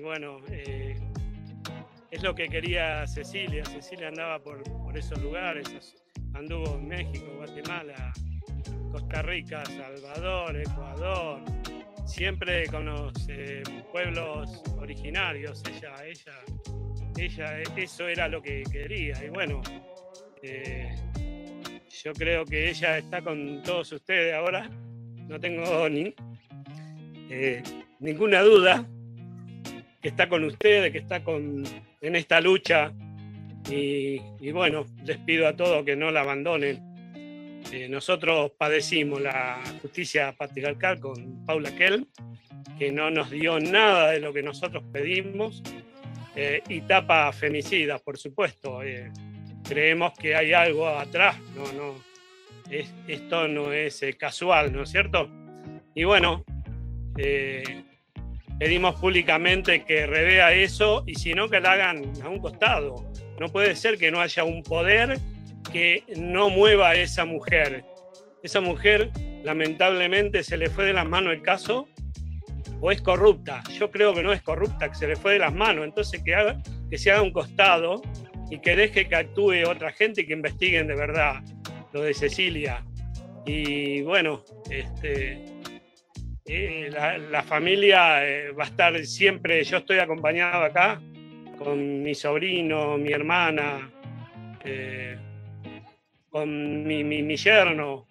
bueno, 0.02 0.38
eh, 0.50 0.96
es 2.10 2.22
lo 2.22 2.34
que 2.34 2.48
quería 2.48 3.06
Cecilia. 3.06 3.64
Cecilia 3.64 4.08
andaba 4.08 4.38
por, 4.40 4.62
esos 4.96 5.18
lugares, 5.22 5.96
anduvo 6.34 6.74
en 6.74 6.88
México, 6.88 7.26
Guatemala, 7.36 8.12
Costa 8.90 9.22
Rica, 9.22 9.64
Salvador, 9.64 10.56
Ecuador, 10.56 11.40
siempre 12.04 12.66
con 12.66 12.86
los 12.86 13.12
eh, 13.28 13.62
pueblos 13.90 14.62
originarios. 14.78 15.62
Ella, 15.66 15.94
ella, 16.04 17.58
ella, 17.60 17.62
eso 17.76 18.08
era 18.08 18.28
lo 18.28 18.42
que 18.42 18.64
quería. 18.70 19.24
Y 19.24 19.28
bueno, 19.28 19.62
eh, 20.42 20.94
yo 22.02 22.12
creo 22.12 22.44
que 22.44 22.70
ella 22.70 22.98
está 22.98 23.22
con 23.22 23.62
todos 23.62 23.92
ustedes 23.92 24.34
ahora. 24.34 24.68
No 25.28 25.38
tengo 25.38 25.88
ni, 25.88 26.12
ninguna 28.00 28.42
duda 28.42 28.86
que 30.02 30.08
está 30.08 30.28
con 30.28 30.44
ustedes, 30.44 30.90
que 30.90 30.98
está 30.98 31.22
con, 31.22 31.62
en 32.00 32.16
esta 32.16 32.40
lucha. 32.40 32.92
Y, 33.70 34.50
bueno, 34.50 34.84
les 35.04 35.18
pido 35.18 35.46
a 35.46 35.54
todos 35.54 35.84
que 35.84 35.94
no 35.94 36.10
la 36.10 36.22
abandonen. 36.22 36.82
Eh, 37.72 37.88
nosotros 37.88 38.50
padecimos 38.58 39.22
la 39.22 39.62
justicia 39.80 40.32
patriarcal 40.32 40.98
con 40.98 41.46
Paula 41.46 41.74
Kell, 41.76 42.08
que 42.76 42.90
no 42.90 43.10
nos 43.10 43.30
dio 43.30 43.60
nada 43.60 44.10
de 44.10 44.18
lo 44.18 44.32
que 44.32 44.42
nosotros 44.42 44.82
pedimos, 44.92 45.62
eh, 46.34 46.60
y 46.68 46.80
tapa 46.80 47.32
femicidas, 47.32 48.02
por 48.02 48.18
supuesto. 48.18 48.80
creemos 49.66 50.12
que 50.18 50.34
hay 50.34 50.52
algo 50.52 50.88
atrás, 50.88 51.38
no, 51.54 51.72
no, 51.72 51.94
esto 53.06 53.46
no 53.46 53.72
es 53.72 54.04
casual, 54.18 54.72
¿no 54.72 54.82
es 54.82 54.90
cierto? 54.90 55.30
Y 55.94 56.02
bueno, 56.02 56.44
eh, 57.16 57.84
pedimos 58.58 58.94
públicamente 59.00 59.84
que 59.84 60.06
revea 60.06 60.52
eso 60.52 61.04
y 61.06 61.14
si 61.14 61.34
no, 61.34 61.48
que 61.48 61.60
la 61.60 61.72
hagan 61.72 62.02
a 62.22 62.28
un 62.28 62.38
costado. 62.38 63.10
No 63.40 63.48
puede 63.48 63.74
ser 63.76 63.98
que 63.98 64.10
no 64.10 64.20
haya 64.20 64.44
un 64.44 64.62
poder 64.62 65.18
que 65.72 66.04
no 66.16 66.50
mueva 66.50 66.90
a 66.90 66.94
esa 66.94 67.24
mujer. 67.24 67.84
Esa 68.42 68.60
mujer, 68.60 69.10
lamentablemente, 69.44 70.42
se 70.42 70.56
le 70.56 70.68
fue 70.68 70.86
de 70.86 70.92
las 70.92 71.06
manos 71.06 71.32
el 71.32 71.42
caso 71.42 71.88
o 72.80 72.90
es 72.90 73.00
corrupta. 73.00 73.62
Yo 73.78 73.90
creo 73.90 74.12
que 74.12 74.22
no 74.22 74.32
es 74.32 74.42
corrupta, 74.42 74.88
que 74.88 74.94
se 74.96 75.06
le 75.06 75.16
fue 75.16 75.34
de 75.34 75.38
las 75.38 75.54
manos. 75.54 75.84
Entonces, 75.84 76.22
que, 76.22 76.34
haga, 76.34 76.60
que 76.90 76.98
se 76.98 77.10
haga 77.10 77.22
un 77.22 77.32
costado 77.32 78.02
y 78.50 78.58
que 78.58 78.76
deje 78.76 79.08
que 79.08 79.14
actúe 79.14 79.66
otra 79.68 79.92
gente 79.92 80.22
y 80.22 80.26
que 80.26 80.32
investiguen 80.32 80.88
de 80.88 80.94
verdad 80.94 81.42
lo 81.92 82.02
de 82.02 82.12
Cecilia. 82.12 82.84
Y 83.46 84.02
bueno, 84.02 84.44
este, 84.70 85.44
la, 86.90 87.42
familia 87.42 88.26
eh, 88.26 88.50
va 88.52 88.64
a 88.64 88.66
estar 88.66 88.98
siempre, 89.04 89.62
yo 89.64 89.78
estoy 89.78 89.98
acompañado 89.98 90.62
acá 90.64 91.00
con 91.58 92.02
mi 92.02 92.14
sobrino, 92.14 92.98
mi 92.98 93.12
hermana, 93.12 93.90
eh, 94.64 95.16
con 96.28 96.84
mi, 96.84 97.04
mi, 97.04 97.36
yerno. 97.36 98.08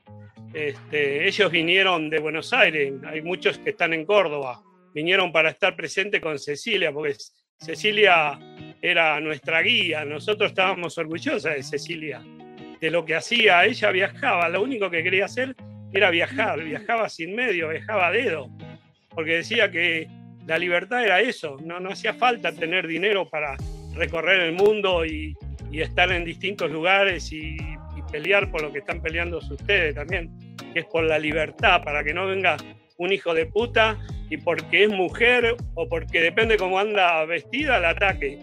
Este, 0.53 1.27
ellos 1.27 1.51
vinieron 1.51 2.09
de 2.09 2.19
Buenos 2.19 2.51
Aires, 2.53 2.93
hay 3.05 3.21
muchos 3.21 3.57
que 3.59 3.71
están 3.71 3.93
en 3.93 4.05
Córdoba, 4.05 4.61
vinieron 4.93 5.31
para 5.31 5.49
estar 5.49 5.75
presentes 5.75 6.19
con 6.21 6.37
Cecilia, 6.39 6.91
porque 6.91 7.15
Cecilia 7.57 8.39
era 8.81 9.19
nuestra 9.19 9.61
guía, 9.61 10.03
nosotros 10.03 10.51
estábamos 10.51 10.97
orgullosos 10.97 11.43
de 11.43 11.63
Cecilia, 11.63 12.21
de 12.79 12.91
lo 12.91 13.05
que 13.05 13.15
hacía, 13.15 13.65
ella 13.65 13.91
viajaba, 13.91 14.49
lo 14.49 14.61
único 14.61 14.89
que 14.89 15.03
quería 15.03 15.25
hacer 15.25 15.55
era 15.93 16.09
viajar, 16.09 16.63
viajaba 16.63 17.09
sin 17.09 17.35
medio, 17.35 17.69
viajaba 17.69 18.07
a 18.07 18.11
dedo, 18.11 18.49
porque 19.09 19.37
decía 19.37 19.69
que 19.71 20.07
la 20.47 20.57
libertad 20.57 21.03
era 21.03 21.21
eso, 21.21 21.57
no, 21.63 21.79
no 21.79 21.89
hacía 21.91 22.13
falta 22.13 22.51
tener 22.51 22.87
dinero 22.87 23.29
para 23.29 23.55
recorrer 23.93 24.41
el 24.41 24.53
mundo 24.53 25.05
y, 25.05 25.35
estar 25.71 26.11
en 26.11 26.25
distintos 26.25 26.69
lugares 26.69 27.31
y, 27.31 27.57
pelear 28.11 28.51
por 28.51 28.61
lo 28.61 28.73
que 28.73 28.79
están 28.79 29.01
peleando 29.01 29.37
ustedes 29.37 29.95
también, 29.95 30.29
que 30.73 30.81
es 30.81 30.85
por 30.85 31.05
la 31.05 31.17
libertad, 31.17 31.81
para 31.81 32.03
que 32.03 32.13
no 32.13 32.27
venga 32.27 32.57
un 32.97 33.13
hijo 33.13 33.33
de 33.33 33.45
puta 33.45 33.97
y 34.29 34.35
porque 34.35 34.83
es 34.83 34.89
mujer 34.89 35.55
o 35.75 35.87
porque 35.87 36.19
depende 36.19 36.57
cómo 36.57 36.77
anda 36.77 37.23
vestida, 37.23 37.77
el 37.77 37.85
ataque. 37.85 38.37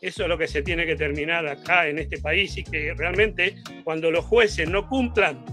Eso 0.00 0.22
es 0.22 0.28
lo 0.28 0.38
que 0.38 0.46
se 0.46 0.62
tiene 0.62 0.86
que 0.86 0.94
terminar 0.94 1.48
acá 1.48 1.88
en 1.88 1.98
este 1.98 2.18
país 2.18 2.56
y 2.58 2.62
que 2.62 2.94
realmente 2.96 3.56
cuando 3.82 4.12
los 4.12 4.24
jueces 4.24 4.68
no 4.68 4.86
cumplan 4.88 5.44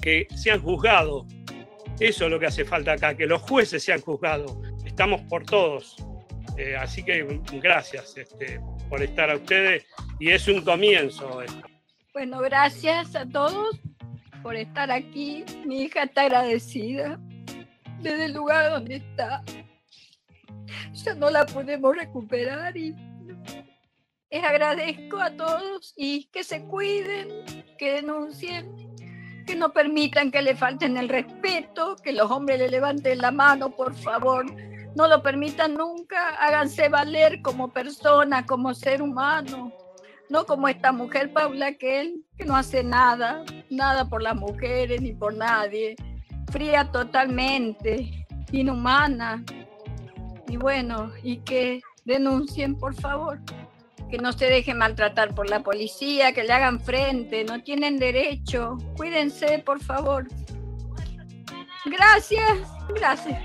que 0.00 0.26
sean 0.34 0.62
juzgados. 0.62 1.26
Eso 1.98 2.24
es 2.24 2.30
lo 2.30 2.38
que 2.38 2.46
hace 2.46 2.64
falta 2.64 2.92
acá, 2.92 3.14
que 3.16 3.26
los 3.26 3.42
jueces 3.42 3.82
sean 3.82 4.00
juzgados. 4.00 4.56
Estamos 4.84 5.20
por 5.22 5.44
todos. 5.44 5.96
Eh, 6.56 6.76
así 6.76 7.02
que 7.02 7.40
gracias 7.52 8.16
este, 8.16 8.60
por 8.88 9.02
estar 9.02 9.30
a 9.30 9.36
ustedes 9.36 9.86
y 10.18 10.30
es 10.30 10.46
un 10.48 10.62
comienzo. 10.62 11.42
Bueno, 12.12 12.40
gracias 12.40 13.14
a 13.14 13.26
todos 13.26 13.80
por 14.42 14.56
estar 14.56 14.90
aquí. 14.90 15.44
Mi 15.64 15.82
hija 15.82 16.02
está 16.04 16.22
agradecida 16.22 17.18
desde 18.00 18.26
el 18.26 18.34
lugar 18.34 18.70
donde 18.70 18.96
está. 18.96 19.42
Ya 20.92 21.14
no 21.14 21.30
la 21.30 21.46
podemos 21.46 21.96
recuperar 21.96 22.76
y 22.76 22.94
les 24.30 24.44
agradezco 24.44 25.18
a 25.18 25.30
todos 25.30 25.92
y 25.96 26.24
que 26.26 26.44
se 26.44 26.62
cuiden, 26.62 27.28
que 27.78 27.94
denuncien 27.94 28.89
que 29.50 29.56
no 29.56 29.72
permitan 29.72 30.30
que 30.30 30.42
le 30.42 30.54
falten 30.54 30.96
el 30.96 31.08
respeto, 31.08 31.96
que 31.96 32.12
los 32.12 32.30
hombres 32.30 32.60
le 32.60 32.68
levanten 32.68 33.18
la 33.18 33.32
mano, 33.32 33.70
por 33.70 33.96
favor. 33.96 34.46
No 34.94 35.08
lo 35.08 35.24
permitan 35.24 35.74
nunca, 35.74 36.36
háganse 36.38 36.88
valer 36.88 37.42
como 37.42 37.72
persona, 37.72 38.46
como 38.46 38.74
ser 38.74 39.02
humano, 39.02 39.72
no 40.28 40.46
como 40.46 40.68
esta 40.68 40.92
mujer 40.92 41.32
Paula 41.32 41.72
que 41.72 42.00
él, 42.00 42.24
que 42.38 42.44
no 42.44 42.54
hace 42.54 42.84
nada, 42.84 43.44
nada 43.70 44.08
por 44.08 44.22
las 44.22 44.36
mujeres 44.36 45.02
ni 45.02 45.14
por 45.14 45.34
nadie, 45.34 45.96
fría 46.52 46.88
totalmente, 46.92 48.24
inhumana. 48.52 49.44
Y 50.46 50.58
bueno, 50.58 51.10
y 51.24 51.38
que 51.38 51.80
denuncien, 52.04 52.78
por 52.78 52.94
favor 52.94 53.40
que 54.10 54.18
no 54.18 54.32
se 54.32 54.46
dejen 54.46 54.78
maltratar 54.78 55.34
por 55.34 55.48
la 55.48 55.60
policía, 55.60 56.32
que 56.32 56.44
le 56.44 56.52
hagan 56.52 56.80
frente, 56.80 57.44
no 57.44 57.62
tienen 57.62 57.98
derecho. 57.98 58.76
Cuídense, 58.96 59.60
por 59.60 59.82
favor. 59.82 60.26
Gracias, 61.86 62.58
gracias. 62.94 63.40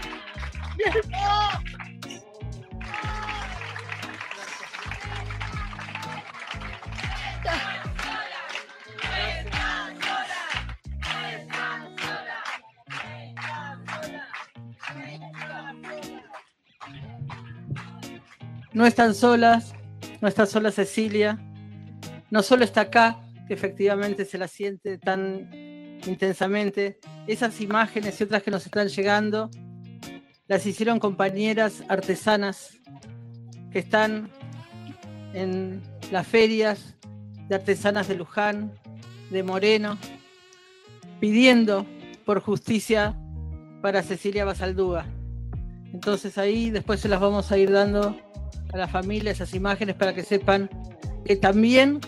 No 18.73 18.85
están 18.85 19.15
solas, 19.15 19.74
no 20.25 20.29
está 20.29 20.47
sola 20.47 20.71
Cecilia, 20.71 21.37
no 22.31 22.41
solo 22.41 22.63
está 22.63 22.81
acá, 22.81 23.21
que 23.47 23.53
efectivamente 23.53 24.25
se 24.25 24.39
la 24.39 24.47
siente 24.47 24.97
tan 24.97 25.51
intensamente, 26.07 26.97
esas 27.27 27.61
imágenes 27.61 28.19
y 28.19 28.23
otras 28.23 28.41
que 28.41 28.49
nos 28.49 28.65
están 28.65 28.87
llegando, 28.87 29.51
las 30.47 30.65
hicieron 30.65 30.97
compañeras 30.97 31.83
artesanas 31.89 32.79
que 33.71 33.77
están 33.77 34.31
en 35.35 35.83
las 36.11 36.25
ferias 36.25 36.95
de 37.47 37.53
artesanas 37.53 38.07
de 38.07 38.15
Luján, 38.15 38.73
de 39.29 39.43
Moreno, 39.43 39.95
pidiendo 41.19 41.85
por 42.25 42.39
justicia 42.39 43.15
para 43.83 44.01
Cecilia 44.01 44.43
Basaldúa. 44.43 45.05
Entonces 45.93 46.39
ahí 46.39 46.71
después 46.71 46.99
se 46.99 47.09
las 47.09 47.19
vamos 47.19 47.51
a 47.51 47.59
ir 47.59 47.71
dando 47.71 48.24
a 48.73 48.77
la 48.77 48.87
familia 48.87 49.31
esas 49.31 49.53
imágenes 49.53 49.95
para 49.95 50.13
que 50.13 50.23
sepan 50.23 50.69
que 51.23 51.35
también 51.35 51.99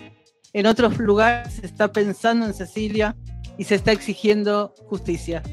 en 0.54 0.66
otros 0.66 0.98
lugares 0.98 1.54
se 1.54 1.66
está 1.66 1.92
pensando 1.92 2.46
en 2.46 2.54
Cecilia 2.54 3.16
y 3.58 3.64
se 3.64 3.76
está 3.76 3.92
exigiendo 3.92 4.74
justicia. 4.88 5.44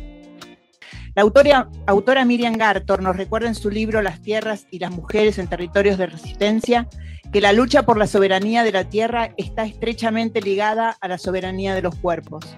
La 1.14 1.22
autora, 1.22 1.70
autora 1.86 2.24
Miriam 2.24 2.54
Gartor 2.54 3.00
nos 3.02 3.16
recuerda 3.16 3.48
en 3.48 3.54
su 3.54 3.70
libro 3.70 4.02
Las 4.02 4.20
tierras 4.20 4.66
y 4.70 4.80
las 4.80 4.90
mujeres 4.90 5.38
en 5.38 5.46
territorios 5.46 5.96
de 5.96 6.06
resistencia 6.06 6.88
que 7.32 7.40
la 7.40 7.52
lucha 7.52 7.84
por 7.84 7.98
la 7.98 8.06
soberanía 8.06 8.64
de 8.64 8.72
la 8.72 8.84
tierra 8.84 9.32
está 9.36 9.64
estrechamente 9.64 10.40
ligada 10.40 10.96
a 11.00 11.08
la 11.08 11.18
soberanía 11.18 11.74
de 11.74 11.82
los 11.82 11.94
cuerpos. 11.96 12.56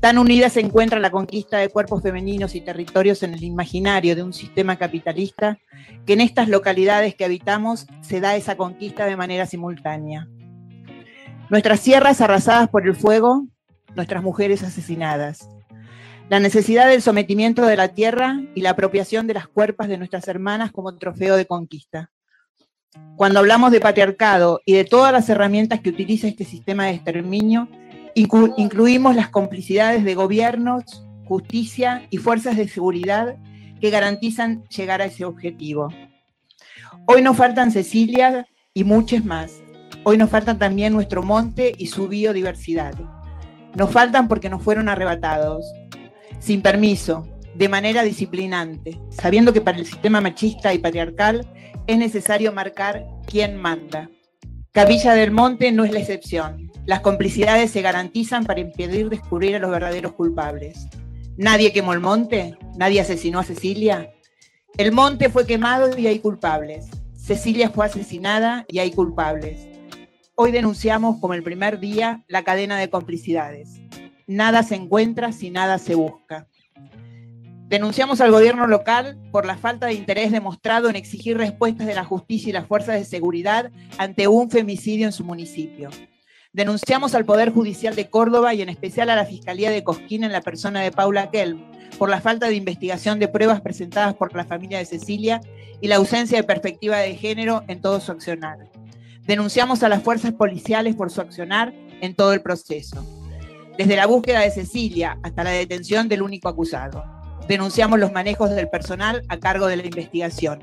Tan 0.00 0.16
unida 0.16 0.48
se 0.48 0.60
encuentra 0.60 0.98
la 0.98 1.10
conquista 1.10 1.58
de 1.58 1.68
cuerpos 1.68 2.02
femeninos 2.02 2.54
y 2.54 2.62
territorios 2.62 3.22
en 3.22 3.34
el 3.34 3.44
imaginario 3.44 4.16
de 4.16 4.22
un 4.22 4.32
sistema 4.32 4.76
capitalista 4.76 5.58
que 6.06 6.14
en 6.14 6.22
estas 6.22 6.48
localidades 6.48 7.14
que 7.14 7.26
habitamos 7.26 7.86
se 8.00 8.20
da 8.20 8.34
esa 8.34 8.56
conquista 8.56 9.04
de 9.04 9.16
manera 9.16 9.44
simultánea. 9.44 10.26
Nuestras 11.50 11.80
sierras 11.80 12.22
arrasadas 12.22 12.70
por 12.70 12.86
el 12.86 12.96
fuego, 12.96 13.46
nuestras 13.94 14.22
mujeres 14.22 14.62
asesinadas. 14.62 15.50
La 16.30 16.40
necesidad 16.40 16.88
del 16.88 17.02
sometimiento 17.02 17.66
de 17.66 17.76
la 17.76 17.88
tierra 17.88 18.40
y 18.54 18.62
la 18.62 18.70
apropiación 18.70 19.26
de 19.26 19.34
las 19.34 19.48
cuerpas 19.48 19.88
de 19.88 19.98
nuestras 19.98 20.28
hermanas 20.28 20.72
como 20.72 20.96
trofeo 20.96 21.36
de 21.36 21.44
conquista. 21.44 22.10
Cuando 23.16 23.40
hablamos 23.40 23.70
de 23.70 23.80
patriarcado 23.80 24.62
y 24.64 24.72
de 24.72 24.84
todas 24.84 25.12
las 25.12 25.28
herramientas 25.28 25.80
que 25.80 25.90
utiliza 25.90 26.26
este 26.26 26.44
sistema 26.44 26.86
de 26.86 26.92
exterminio, 26.92 27.68
incluimos 28.14 29.16
las 29.16 29.28
complicidades 29.28 30.04
de 30.04 30.14
gobiernos, 30.14 31.06
justicia 31.24 32.06
y 32.10 32.18
fuerzas 32.18 32.56
de 32.56 32.68
seguridad 32.68 33.36
que 33.80 33.90
garantizan 33.90 34.64
llegar 34.68 35.00
a 35.00 35.06
ese 35.06 35.24
objetivo. 35.24 35.88
Hoy 37.06 37.22
nos 37.22 37.36
faltan 37.36 37.70
Cecilia 37.70 38.46
y 38.74 38.84
muchas 38.84 39.24
más. 39.24 39.62
Hoy 40.04 40.16
nos 40.16 40.30
faltan 40.30 40.58
también 40.58 40.92
nuestro 40.92 41.22
monte 41.22 41.72
y 41.76 41.86
su 41.86 42.08
biodiversidad. 42.08 42.94
Nos 43.74 43.90
faltan 43.90 44.28
porque 44.28 44.48
nos 44.48 44.62
fueron 44.62 44.88
arrebatados, 44.88 45.64
sin 46.38 46.62
permiso, 46.62 47.28
de 47.54 47.68
manera 47.68 48.02
disciplinante, 48.02 48.98
sabiendo 49.10 49.52
que 49.52 49.60
para 49.60 49.78
el 49.78 49.86
sistema 49.86 50.20
machista 50.20 50.72
y 50.72 50.78
patriarcal 50.78 51.46
es 51.86 51.98
necesario 51.98 52.52
marcar 52.52 53.06
quién 53.26 53.56
manda. 53.56 54.08
Capilla 54.72 55.14
del 55.14 55.30
Monte 55.30 55.72
no 55.72 55.84
es 55.84 55.92
la 55.92 56.00
excepción. 56.00 56.69
Las 56.86 57.00
complicidades 57.00 57.70
se 57.70 57.82
garantizan 57.82 58.44
para 58.44 58.60
impedir 58.60 59.08
descubrir 59.08 59.56
a 59.56 59.58
los 59.58 59.70
verdaderos 59.70 60.12
culpables. 60.12 60.88
Nadie 61.36 61.72
quemó 61.72 61.92
el 61.92 62.00
monte, 62.00 62.56
nadie 62.76 63.00
asesinó 63.00 63.38
a 63.38 63.44
Cecilia. 63.44 64.12
El 64.76 64.92
monte 64.92 65.28
fue 65.28 65.46
quemado 65.46 65.96
y 65.96 66.06
hay 66.06 66.18
culpables. 66.18 66.86
Cecilia 67.16 67.70
fue 67.70 67.86
asesinada 67.86 68.64
y 68.68 68.78
hay 68.78 68.90
culpables. 68.92 69.68
Hoy 70.34 70.52
denunciamos 70.52 71.18
como 71.20 71.34
el 71.34 71.42
primer 71.42 71.80
día 71.80 72.24
la 72.26 72.44
cadena 72.44 72.78
de 72.78 72.88
complicidades. 72.88 73.80
Nada 74.26 74.62
se 74.62 74.74
encuentra 74.74 75.32
si 75.32 75.50
nada 75.50 75.78
se 75.78 75.94
busca. 75.94 76.46
Denunciamos 77.68 78.20
al 78.20 78.32
gobierno 78.32 78.66
local 78.66 79.16
por 79.30 79.46
la 79.46 79.56
falta 79.56 79.86
de 79.86 79.94
interés 79.94 80.32
demostrado 80.32 80.88
en 80.88 80.96
exigir 80.96 81.36
respuestas 81.36 81.86
de 81.86 81.94
la 81.94 82.04
justicia 82.04 82.50
y 82.50 82.52
las 82.52 82.66
fuerzas 82.66 82.96
de 82.96 83.04
seguridad 83.04 83.70
ante 83.96 84.26
un 84.26 84.50
femicidio 84.50 85.06
en 85.06 85.12
su 85.12 85.24
municipio. 85.24 85.90
Denunciamos 86.52 87.14
al 87.14 87.24
Poder 87.24 87.52
Judicial 87.52 87.94
de 87.94 88.10
Córdoba 88.10 88.54
y 88.54 88.62
en 88.62 88.68
especial 88.68 89.08
a 89.10 89.14
la 89.14 89.24
Fiscalía 89.24 89.70
de 89.70 89.84
Cosquín 89.84 90.24
en 90.24 90.32
la 90.32 90.40
persona 90.40 90.80
de 90.80 90.90
Paula 90.90 91.30
Kelm 91.30 91.64
por 91.96 92.10
la 92.10 92.20
falta 92.20 92.48
de 92.48 92.56
investigación 92.56 93.20
de 93.20 93.28
pruebas 93.28 93.60
presentadas 93.60 94.14
por 94.14 94.34
la 94.34 94.44
familia 94.44 94.78
de 94.78 94.84
Cecilia 94.84 95.40
y 95.80 95.86
la 95.86 95.96
ausencia 95.96 96.38
de 96.38 96.42
perspectiva 96.42 96.98
de 96.98 97.14
género 97.14 97.62
en 97.68 97.80
todo 97.80 98.00
su 98.00 98.10
accionar. 98.10 98.58
Denunciamos 99.28 99.84
a 99.84 99.88
las 99.88 100.02
fuerzas 100.02 100.32
policiales 100.32 100.96
por 100.96 101.12
su 101.12 101.20
accionar 101.20 101.72
en 102.00 102.16
todo 102.16 102.32
el 102.32 102.42
proceso, 102.42 103.06
desde 103.78 103.94
la 103.94 104.06
búsqueda 104.06 104.40
de 104.40 104.50
Cecilia 104.50 105.20
hasta 105.22 105.44
la 105.44 105.50
detención 105.50 106.08
del 106.08 106.22
único 106.22 106.48
acusado. 106.48 107.04
Denunciamos 107.46 108.00
los 108.00 108.10
manejos 108.10 108.50
del 108.50 108.68
personal 108.68 109.22
a 109.28 109.38
cargo 109.38 109.68
de 109.68 109.76
la 109.76 109.86
investigación. 109.86 110.58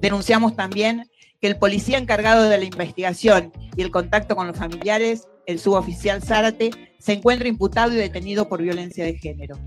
Denunciamos 0.00 0.56
también 0.56 1.08
que 1.40 1.48
el 1.48 1.56
policía 1.56 1.98
encargado 1.98 2.48
de 2.48 2.58
la 2.58 2.64
investigación 2.64 3.52
y 3.76 3.82
el 3.82 3.90
contacto 3.90 4.36
con 4.36 4.46
los 4.46 4.56
familiares, 4.56 5.28
el 5.46 5.58
suboficial 5.58 6.22
Zárate, 6.22 6.70
se 6.98 7.12
encuentra 7.14 7.48
imputado 7.48 7.92
y 7.92 7.96
detenido 7.96 8.48
por 8.48 8.62
violencia 8.62 9.04
de 9.04 9.18
género. 9.18 9.58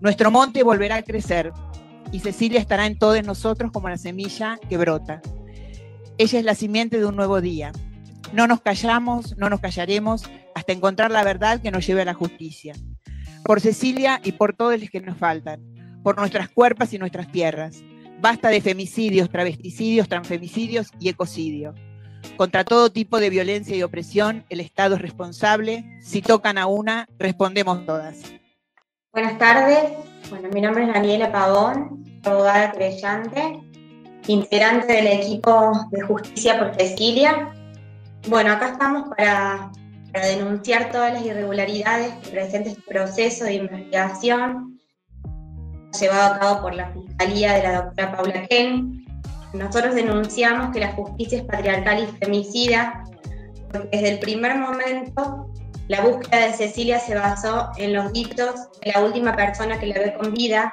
Nuestro 0.00 0.30
monte 0.30 0.62
volverá 0.62 0.96
a 0.96 1.02
crecer 1.02 1.52
y 2.10 2.20
Cecilia 2.20 2.60
estará 2.60 2.86
en 2.86 2.98
todos 2.98 3.24
nosotros 3.24 3.70
como 3.72 3.88
la 3.88 3.96
semilla 3.96 4.58
que 4.68 4.76
brota. 4.76 5.22
Ella 6.18 6.38
es 6.38 6.44
la 6.44 6.54
simiente 6.54 6.98
de 6.98 7.06
un 7.06 7.16
nuevo 7.16 7.40
día. 7.40 7.72
No 8.32 8.46
nos 8.46 8.60
callamos, 8.60 9.36
no 9.38 9.48
nos 9.48 9.60
callaremos 9.60 10.24
hasta 10.54 10.72
encontrar 10.72 11.10
la 11.10 11.24
verdad 11.24 11.60
que 11.62 11.70
nos 11.70 11.86
lleve 11.86 12.02
a 12.02 12.06
la 12.06 12.14
justicia. 12.14 12.74
Por 13.44 13.60
Cecilia 13.60 14.20
y 14.22 14.32
por 14.32 14.54
todos 14.54 14.78
los 14.78 14.90
que 14.90 15.00
nos 15.00 15.16
faltan 15.16 15.72
por 16.02 16.16
nuestras 16.18 16.48
cuerpos 16.48 16.92
y 16.92 16.98
nuestras 16.98 17.30
tierras. 17.30 17.82
Basta 18.22 18.50
de 18.50 18.60
femicidios, 18.60 19.28
travesticidios, 19.30 20.08
transfemicidios 20.08 20.92
y 21.00 21.08
ecocidio. 21.08 21.74
Contra 22.36 22.62
todo 22.62 22.92
tipo 22.92 23.18
de 23.18 23.30
violencia 23.30 23.74
y 23.74 23.82
opresión, 23.82 24.44
el 24.48 24.60
Estado 24.60 24.94
es 24.94 25.02
responsable. 25.02 25.98
Si 26.00 26.22
tocan 26.22 26.56
a 26.56 26.68
una, 26.68 27.08
respondemos 27.18 27.84
todas. 27.84 28.32
Buenas 29.12 29.38
tardes. 29.38 29.90
Bueno, 30.30 30.50
mi 30.54 30.60
nombre 30.60 30.84
es 30.84 30.94
Daniela 30.94 31.32
Pavón, 31.32 32.04
abogada 32.22 32.70
creyente, 32.70 33.60
integrante 34.28 34.92
del 34.92 35.08
equipo 35.08 35.72
de 35.90 36.02
Justicia 36.02 36.60
por 36.60 36.76
Cecilia. 36.76 37.52
Bueno, 38.28 38.52
acá 38.52 38.68
estamos 38.68 39.08
para, 39.16 39.72
para 40.12 40.26
denunciar 40.26 40.92
todas 40.92 41.12
las 41.12 41.26
irregularidades 41.26 42.14
que 42.22 42.30
presenta 42.30 42.70
este 42.70 42.82
proceso 42.82 43.46
de 43.46 43.54
investigación 43.54 44.71
llevado 46.00 46.34
a 46.34 46.38
cabo 46.38 46.62
por 46.62 46.74
la 46.74 46.92
Fiscalía 46.92 47.54
de 47.54 47.62
la 47.62 47.82
doctora 47.82 48.16
Paula 48.16 48.46
Ken. 48.48 49.04
Nosotros 49.52 49.94
denunciamos 49.94 50.72
que 50.72 50.80
la 50.80 50.92
justicia 50.92 51.38
es 51.38 51.44
patriarcal 51.44 52.04
y 52.04 52.24
femicida, 52.24 53.04
porque 53.70 53.88
desde 53.92 54.08
el 54.10 54.18
primer 54.18 54.56
momento 54.56 55.50
la 55.88 56.00
búsqueda 56.00 56.46
de 56.46 56.52
Cecilia 56.54 56.98
se 56.98 57.14
basó 57.14 57.70
en 57.76 57.92
los 57.92 58.12
ditos 58.12 58.68
de 58.82 58.92
la 58.92 59.04
última 59.04 59.36
persona 59.36 59.78
que 59.78 59.86
la 59.86 59.98
ve 59.98 60.14
con 60.18 60.32
vida. 60.32 60.72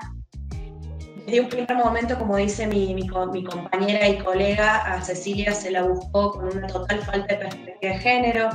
Desde 1.26 1.42
un 1.42 1.50
primer 1.50 1.76
momento, 1.76 2.18
como 2.18 2.38
dice 2.38 2.68
mi, 2.68 2.94
mi, 2.94 3.08
mi 3.32 3.44
compañera 3.44 4.08
y 4.08 4.18
colega, 4.20 4.78
a 4.78 5.02
Cecilia 5.02 5.54
se 5.54 5.72
la 5.72 5.84
buscó 5.84 6.32
con 6.32 6.58
una 6.58 6.68
total 6.68 7.02
falta 7.02 7.36
de 7.36 7.40
perspectiva 7.40 7.94
de 7.94 8.00
género, 8.00 8.50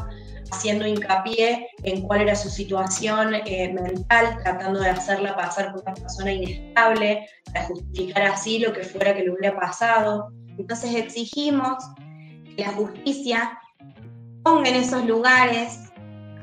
haciendo 0.50 0.86
hincapié 0.86 1.68
en 1.82 2.02
cuál 2.02 2.22
era 2.22 2.34
su 2.34 2.48
situación 2.48 3.34
eh, 3.34 3.72
mental, 3.72 4.38
tratando 4.42 4.80
de 4.80 4.90
hacerla 4.90 5.36
pasar 5.36 5.72
por 5.72 5.82
una 5.82 5.94
persona 5.94 6.32
inestable, 6.32 7.28
para 7.52 7.66
justificar 7.66 8.22
así 8.24 8.58
lo 8.58 8.72
que 8.72 8.82
fuera 8.82 9.14
que 9.14 9.24
le 9.24 9.30
hubiera 9.30 9.58
pasado. 9.58 10.28
Entonces 10.58 10.94
exigimos 10.94 11.82
que 12.56 12.62
la 12.62 12.72
justicia 12.72 13.58
ponga 14.42 14.68
en 14.68 14.76
esos 14.76 15.04
lugares 15.04 15.78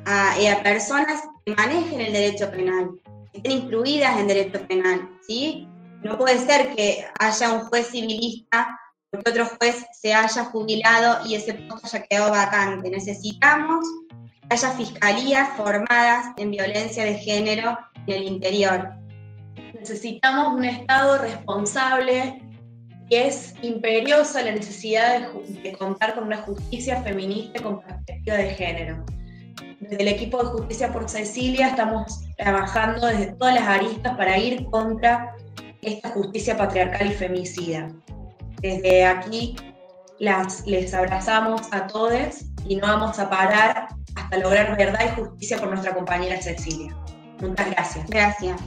a, 0.05 0.37
eh, 0.39 0.49
a 0.49 0.63
personas 0.63 1.21
que 1.45 1.55
manejen 1.55 2.01
el 2.01 2.13
derecho 2.13 2.49
penal, 2.51 2.91
que 3.31 3.37
estén 3.37 3.51
incluidas 3.51 4.19
en 4.19 4.27
derecho 4.27 4.65
penal, 4.67 5.09
¿sí? 5.25 5.67
No 6.03 6.17
puede 6.17 6.39
ser 6.39 6.75
que 6.75 7.05
haya 7.19 7.53
un 7.53 7.61
juez 7.61 7.89
civilista 7.91 8.80
porque 9.11 9.29
otro 9.29 9.45
juez 9.57 9.85
se 9.91 10.13
haya 10.13 10.45
jubilado 10.45 11.25
y 11.27 11.35
ese 11.35 11.53
puesto 11.53 11.87
haya 11.87 12.05
quedado 12.05 12.31
vacante. 12.31 12.89
Necesitamos 12.89 13.85
que 14.09 14.47
haya 14.49 14.71
fiscalías 14.71 15.49
formadas 15.57 16.27
en 16.37 16.51
violencia 16.51 17.03
de 17.03 17.15
género 17.15 17.77
en 18.07 18.15
el 18.15 18.23
interior. 18.23 18.93
Necesitamos 19.73 20.53
un 20.53 20.63
Estado 20.63 21.17
responsable 21.17 22.41
y 23.09 23.15
es 23.15 23.53
imperiosa 23.61 24.41
la 24.43 24.53
necesidad 24.53 25.33
de, 25.43 25.73
contar 25.73 26.15
con 26.15 26.23
una 26.25 26.37
justicia 26.37 27.01
feminista 27.01 27.61
con 27.61 27.81
perspectiva 27.81 28.37
de 28.37 28.49
género. 28.51 29.05
Desde 29.81 30.01
el 30.01 30.07
equipo 30.07 30.41
de 30.41 30.49
Justicia 30.51 30.93
por 30.93 31.09
Cecilia 31.09 31.69
estamos 31.69 32.21
trabajando 32.37 33.07
desde 33.07 33.33
todas 33.33 33.55
las 33.55 33.67
aristas 33.67 34.15
para 34.15 34.37
ir 34.37 34.63
contra 34.67 35.35
esta 35.81 36.09
justicia 36.09 36.55
patriarcal 36.55 37.07
y 37.07 37.13
femicida. 37.13 37.91
Desde 38.61 39.05
aquí 39.05 39.55
las, 40.19 40.65
les 40.67 40.93
abrazamos 40.93 41.61
a 41.71 41.87
todos 41.87 42.45
y 42.67 42.75
no 42.75 42.87
vamos 42.87 43.19
a 43.19 43.29
parar 43.29 43.87
hasta 44.15 44.37
lograr 44.37 44.77
verdad 44.77 44.99
y 45.05 45.19
justicia 45.21 45.57
por 45.57 45.69
nuestra 45.69 45.93
compañera 45.93 46.41
Cecilia. 46.41 46.95
Muchas 47.39 47.71
gracias. 47.71 48.09
Gracias. 48.09 48.61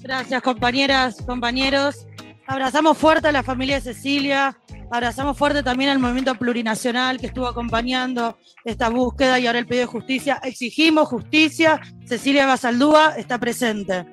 Gracias 0.00 0.42
compañeras, 0.42 1.16
compañeros. 1.24 2.06
Abrazamos 2.48 2.98
fuerte 2.98 3.28
a 3.28 3.32
la 3.32 3.44
familia 3.44 3.76
de 3.76 3.82
Cecilia, 3.82 4.58
abrazamos 4.90 5.38
fuerte 5.38 5.62
también 5.62 5.90
al 5.90 6.00
movimiento 6.00 6.34
plurinacional 6.34 7.18
que 7.18 7.26
estuvo 7.26 7.46
acompañando 7.46 8.36
esta 8.64 8.88
búsqueda 8.88 9.38
y 9.38 9.46
ahora 9.46 9.60
el 9.60 9.66
pedido 9.66 9.86
de 9.86 9.92
justicia. 9.92 10.40
Exigimos 10.42 11.08
justicia. 11.08 11.80
Cecilia 12.04 12.46
Basaldúa 12.46 13.14
está 13.16 13.38
presente. 13.38 14.04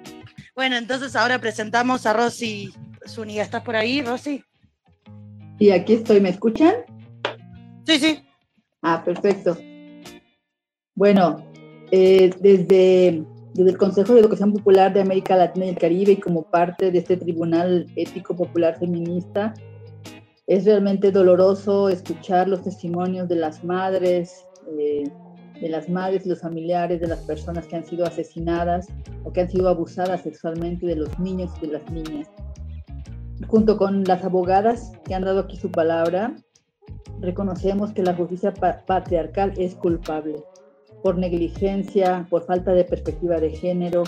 Bueno, 0.56 0.78
entonces 0.78 1.16
ahora 1.16 1.40
presentamos 1.40 2.06
a 2.06 2.14
Rosy 2.14 2.72
Zúñiga. 3.08 3.44
¿Estás 3.44 3.64
por 3.64 3.76
ahí, 3.76 4.04
Rosy? 4.04 4.44
Y 5.60 5.72
aquí 5.72 5.94
estoy, 5.94 6.22
¿me 6.22 6.30
escuchan? 6.30 6.74
Sí, 7.86 8.00
sí. 8.00 8.20
Ah, 8.82 9.04
perfecto. 9.04 9.58
Bueno, 10.96 11.46
eh, 11.92 12.30
desde, 12.40 13.26
desde 13.54 13.70
el 13.70 13.78
Consejo 13.78 14.14
de 14.14 14.22
Educación 14.22 14.54
Popular 14.54 14.94
de 14.94 15.02
América 15.02 15.36
Latina 15.36 15.66
y 15.66 15.70
el 15.70 15.78
Caribe 15.78 16.14
y 16.14 16.18
como 16.18 16.44
parte 16.44 16.92
de 16.92 17.00
este 17.00 17.18
Tribunal 17.18 17.88
Ético 17.98 18.38
Popular 18.38 18.80
Feminista, 18.80 19.54
es 20.48 20.64
realmente 20.64 21.12
doloroso 21.12 21.90
escuchar 21.90 22.48
los 22.48 22.64
testimonios 22.64 23.28
de 23.28 23.36
las 23.36 23.62
madres, 23.64 24.46
eh, 24.80 25.04
de 25.60 25.70
las 25.70 25.90
madres 25.90 26.26
y 26.26 26.30
los 26.30 26.40
familiares 26.40 27.02
de 27.02 27.08
las 27.08 27.20
personas 27.20 27.68
que 27.68 27.76
han 27.76 27.86
sido 27.86 28.06
asesinadas 28.06 28.88
o 29.26 29.34
que 29.34 29.42
han 29.42 29.50
sido 29.50 29.68
abusadas 29.68 30.22
sexualmente 30.22 30.88
de 30.88 30.96
los 30.96 31.20
niños 31.20 31.52
y 31.58 31.68
de 31.68 31.74
las 31.74 31.92
niñas 31.92 32.30
junto 33.48 33.78
con 33.78 34.04
las 34.04 34.24
abogadas 34.24 34.92
que 35.06 35.16
han 35.16 35.24
dado 35.24 35.42
aquí 35.42 35.58
su 35.58 35.72
palabra, 35.72 36.36
reconocemos 37.22 37.94
que 37.94 38.04
la 38.04 38.14
justicia 38.16 38.54
patriarcal 38.54 39.54
es 39.58 39.76
culpable 39.76 40.44
por 41.04 41.18
negligencia, 41.18 42.28
por 42.30 42.46
falta 42.46 42.74
de 42.74 42.84
perspectiva 42.84 43.40
de 43.40 43.52
género, 43.52 44.04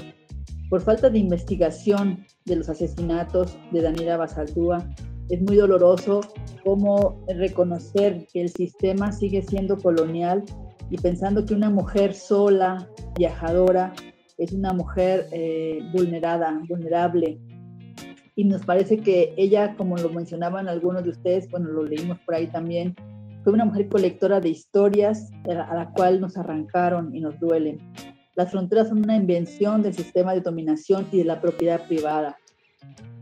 por 0.69 0.82
falta 0.82 1.09
de 1.09 1.19
investigación 1.19 2.25
de 2.45 2.57
los 2.57 2.69
asesinatos 2.69 3.57
de 3.71 3.82
Daniela 3.82 4.17
Basaldúa. 4.17 4.86
Es 5.29 5.41
muy 5.41 5.55
doloroso 5.55 6.21
cómo 6.63 7.23
reconocer 7.27 8.27
que 8.32 8.41
el 8.41 8.49
sistema 8.49 9.11
sigue 9.11 9.41
siendo 9.41 9.77
colonial 9.77 10.43
y 10.89 10.97
pensando 10.97 11.45
que 11.45 11.53
una 11.53 11.69
mujer 11.69 12.13
sola, 12.13 12.89
viajadora, 13.17 13.93
es 14.38 14.51
una 14.51 14.73
mujer 14.73 15.27
eh, 15.32 15.79
vulnerada, 15.93 16.61
vulnerable, 16.67 17.39
y 18.42 18.44
nos 18.44 18.66
parece 18.66 18.98
que 18.98 19.36
ella, 19.38 19.76
como 19.76 19.98
lo 19.98 20.10
mencionaban 20.10 20.68
algunos 20.68 21.04
de 21.04 21.12
ustedes, 21.12 21.48
bueno, 21.52 21.70
lo 21.70 21.84
leímos 21.84 22.18
por 22.22 22.34
ahí 22.34 22.48
también, 22.48 22.96
fue 23.44 23.54
una 23.54 23.66
mujer 23.66 23.88
colectora 23.88 24.39
de 24.39 24.50
historias 24.50 25.30
a 25.48 25.76
la 25.76 25.92
cual 25.96 26.20
nos 26.20 26.36
arrancaron 26.38 27.16
y 27.16 27.20
nos 27.20 27.39
duelen. 27.39 27.78
Las 28.34 28.50
fronteras 28.50 28.88
son 28.89 29.04
una 29.04 29.16
invención 29.16 29.84
del 29.84 29.94
sistema 29.94 30.34
de 30.34 30.42
dominación 30.42 31.08
y 31.12 31.20
de 31.20 31.26
la 31.26 31.39
propiedad 31.39 31.86
privada. 31.88 32.36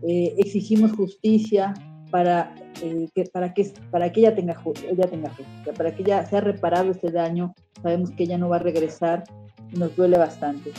eh, 0.08 0.36
exigimos 0.38 0.94
justicia 0.94 1.74
para, 2.12 2.56
eh, 2.82 3.10
que, 3.14 3.26
para, 3.26 3.54
que, 3.54 3.74
para 3.92 4.10
que 4.14 4.22
ella 4.22 4.34
tenga, 4.34 4.56
ella 4.90 5.10
tenga 5.10 5.32
justicia, 5.32 5.74
para 5.74 5.94
que 5.94 6.04
ella 6.04 6.26
sea 6.28 6.40
reparado 6.40 6.92
este 6.92 7.12
daño. 7.12 7.54
Sabemos 7.84 8.12
que 8.12 8.24
ella 8.24 8.38
no 8.38 8.48
va 8.48 8.56
a 8.56 8.60
regresar 8.60 9.26
y 9.70 9.78
nos 9.78 9.94
duele 9.98 10.18
bastante. 10.18 10.72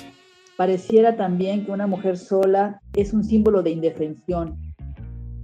Pareciera 0.60 1.16
también 1.16 1.64
que 1.64 1.72
una 1.72 1.86
mujer 1.86 2.18
sola 2.18 2.82
es 2.94 3.14
un 3.14 3.24
símbolo 3.24 3.62
de 3.62 3.70
indefensión, 3.70 4.60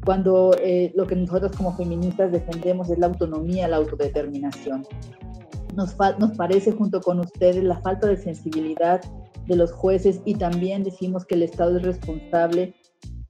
cuando 0.04 0.54
eh, 0.62 0.92
lo 0.94 1.06
que 1.06 1.16
nosotros 1.16 1.52
como 1.56 1.74
feministas 1.74 2.32
defendemos 2.32 2.90
es 2.90 2.98
la 2.98 3.06
autonomía, 3.06 3.66
la 3.66 3.76
autodeterminación. 3.76 4.86
Nos, 5.74 5.96
nos 6.18 6.32
parece 6.36 6.72
junto 6.72 7.00
con 7.00 7.20
ustedes 7.20 7.64
la 7.64 7.80
falta 7.80 8.08
de 8.08 8.18
sensibilidad 8.18 9.00
de 9.46 9.56
los 9.56 9.72
jueces 9.72 10.20
y 10.26 10.34
también 10.34 10.84
decimos 10.84 11.24
que 11.24 11.36
el 11.36 11.44
Estado 11.44 11.78
es 11.78 11.82
responsable 11.84 12.74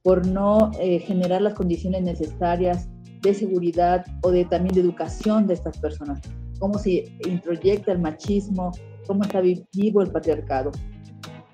por 0.03 0.27
no 0.27 0.71
eh, 0.81 0.99
generar 0.99 1.41
las 1.41 1.53
condiciones 1.53 2.03
necesarias 2.03 2.89
de 3.21 3.33
seguridad 3.33 4.05
o 4.23 4.31
de 4.31 4.43
también 4.43 4.75
de 4.75 4.81
educación 4.81 5.47
de 5.47 5.53
estas 5.53 5.77
personas, 5.77 6.19
cómo 6.59 6.79
se 6.79 7.05
introyecta 7.25 7.93
el 7.93 7.99
machismo, 7.99 8.73
cómo 9.07 9.23
está 9.23 9.39
vivo 9.39 10.01
el 10.01 10.11
patriarcado. 10.11 10.73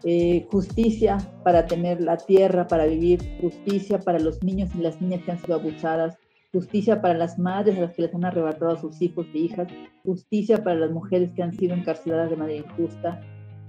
Eh, 0.06 0.46
justicia 0.52 1.18
para 1.44 1.66
tener 1.66 2.02
la 2.02 2.18
tierra, 2.18 2.68
para 2.68 2.86
vivir, 2.86 3.22
justicia 3.40 4.00
para 4.00 4.20
los 4.20 4.44
niños 4.44 4.70
y 4.76 4.80
las 4.80 5.02
niñas 5.02 5.22
que 5.24 5.32
han 5.32 5.40
sido 5.40 5.56
abusadas, 5.56 6.18
justicia 6.52 7.02
para 7.02 7.14
las 7.14 7.40
madres 7.40 7.78
a 7.78 7.82
las 7.82 7.94
que 7.94 8.02
les 8.04 8.14
han 8.14 8.26
arrebatado 8.26 8.72
a 8.72 8.82
sus 8.82 9.02
hijos 9.02 9.26
e 9.34 9.38
hijas, 9.38 9.68
justicia 10.04 10.62
para 10.64 10.76
las 10.76 10.92
mujeres 10.92 11.32
que 11.34 11.44
han 11.44 11.54
sido 11.54 11.74
encarceladas 11.74 12.30
de 12.30 12.36
manera 12.36 12.60
injusta, 12.60 13.22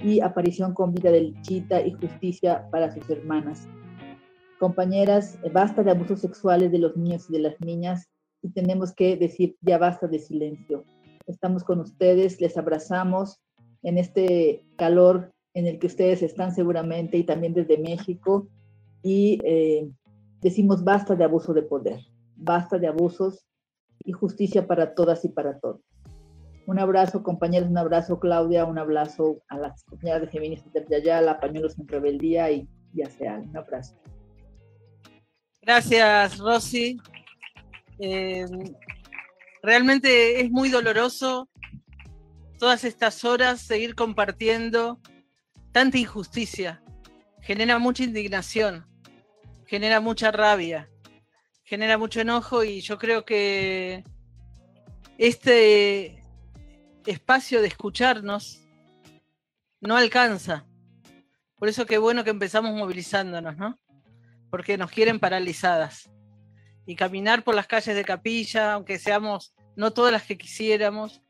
y 0.02 0.20
aparición 0.20 0.74
con 0.74 0.92
vida 0.92 1.10
del 1.10 1.40
Chita 1.42 1.80
y 1.80 1.92
justicia 1.92 2.68
para 2.70 2.92
sus 2.92 3.08
hermanas. 3.08 3.68
Compañeras, 4.58 5.38
basta 5.52 5.82
de 5.82 5.90
abusos 5.92 6.20
sexuales 6.20 6.72
de 6.72 6.78
los 6.78 6.96
niños 6.96 7.28
y 7.28 7.34
de 7.34 7.38
las 7.40 7.60
niñas 7.60 8.08
y 8.42 8.50
tenemos 8.50 8.92
que 8.92 9.16
decir 9.16 9.56
ya 9.60 9.78
basta 9.78 10.06
de 10.06 10.18
silencio. 10.18 10.84
Estamos 11.26 11.64
con 11.64 11.80
ustedes, 11.80 12.40
les 12.40 12.56
abrazamos 12.56 13.40
en 13.82 13.98
este 13.98 14.66
calor 14.76 15.33
en 15.54 15.66
el 15.66 15.78
que 15.78 15.86
ustedes 15.86 16.22
están 16.22 16.54
seguramente 16.54 17.16
y 17.16 17.24
también 17.24 17.54
desde 17.54 17.78
México 17.78 18.48
y 19.02 19.38
eh, 19.44 19.88
decimos 20.40 20.82
basta 20.82 21.14
de 21.14 21.24
abuso 21.24 21.54
de 21.54 21.62
poder, 21.62 22.00
basta 22.36 22.78
de 22.78 22.88
abusos 22.88 23.46
y 24.04 24.12
justicia 24.12 24.66
para 24.66 24.94
todas 24.94 25.24
y 25.24 25.28
para 25.28 25.58
todos. 25.60 25.80
Un 26.66 26.78
abrazo, 26.78 27.22
compañeros, 27.22 27.68
un 27.68 27.78
abrazo, 27.78 28.18
Claudia, 28.18 28.64
un 28.64 28.78
abrazo 28.78 29.42
a 29.48 29.58
las 29.58 29.84
compañeras 29.84 30.22
de 30.22 30.28
feministas 30.28 30.72
de 30.72 31.02
la 31.04 31.38
Pañuelos 31.38 31.78
en 31.78 31.86
Rebeldía 31.86 32.50
y, 32.50 32.66
ya 32.94 33.10
sea, 33.10 33.38
Un 33.38 33.56
abrazo. 33.56 33.94
Gracias, 35.60 36.38
Rosy. 36.38 36.98
Eh, 37.98 38.46
realmente 39.62 40.40
es 40.40 40.50
muy 40.50 40.70
doloroso 40.70 41.48
todas 42.58 42.84
estas 42.84 43.24
horas 43.24 43.60
seguir 43.60 43.94
compartiendo 43.94 44.98
tanta 45.74 45.98
injusticia. 45.98 46.80
Genera 47.40 47.80
mucha 47.80 48.04
indignación, 48.04 48.86
genera 49.66 50.00
mucha 50.00 50.30
rabia, 50.30 50.88
genera 51.64 51.98
mucho 51.98 52.20
enojo 52.20 52.62
y 52.62 52.80
yo 52.80 52.96
creo 52.96 53.24
que 53.24 54.04
este 55.18 56.24
espacio 57.04 57.60
de 57.60 57.66
escucharnos 57.66 58.62
no 59.80 59.96
alcanza. 59.96 60.64
Por 61.56 61.68
eso 61.68 61.86
qué 61.86 61.98
bueno 61.98 62.22
que 62.22 62.30
empezamos 62.30 62.72
movilizándonos, 62.72 63.56
¿no? 63.56 63.78
Porque 64.50 64.78
nos 64.78 64.92
quieren 64.92 65.18
paralizadas. 65.18 66.08
Y 66.86 66.94
caminar 66.94 67.42
por 67.42 67.56
las 67.56 67.66
calles 67.66 67.96
de 67.96 68.04
Capilla, 68.04 68.74
aunque 68.74 68.98
seamos 68.98 69.54
no 69.74 69.90
todas 69.92 70.12
las 70.12 70.22
que 70.22 70.38
quisiéramos, 70.38 71.20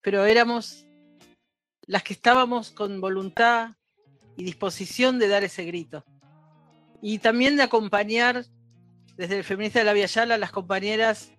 pero 0.00 0.24
éramos 0.26 0.86
las 1.86 2.04
que 2.04 2.12
estábamos 2.12 2.70
con 2.70 3.00
voluntad 3.00 3.72
y 4.36 4.44
disposición 4.44 5.18
de 5.18 5.28
dar 5.28 5.44
ese 5.44 5.64
grito. 5.64 6.04
Y 7.02 7.18
también 7.18 7.56
de 7.56 7.62
acompañar 7.62 8.44
desde 9.16 9.38
el 9.38 9.44
Feminista 9.44 9.78
de 9.78 9.84
la 9.84 9.92
Via 9.92 10.06
Yala 10.06 10.34
a 10.36 10.38
las 10.38 10.50
compañeras 10.50 11.32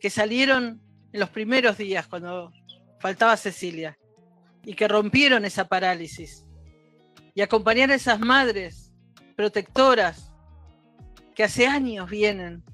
que 0.00 0.10
salieron 0.10 0.82
en 1.12 1.20
los 1.20 1.30
primeros 1.30 1.78
días, 1.78 2.06
cuando 2.06 2.52
faltaba 3.00 3.36
Cecilia, 3.36 3.98
y 4.64 4.74
que 4.74 4.88
rompieron 4.88 5.44
esa 5.44 5.66
parálisis. 5.66 6.44
Y 7.34 7.40
acompañar 7.40 7.90
a 7.90 7.94
esas 7.94 8.20
madres 8.20 8.92
protectoras 9.36 10.32
que 11.34 11.44
hace 11.44 11.66
años 11.66 12.10
vienen 12.10 12.64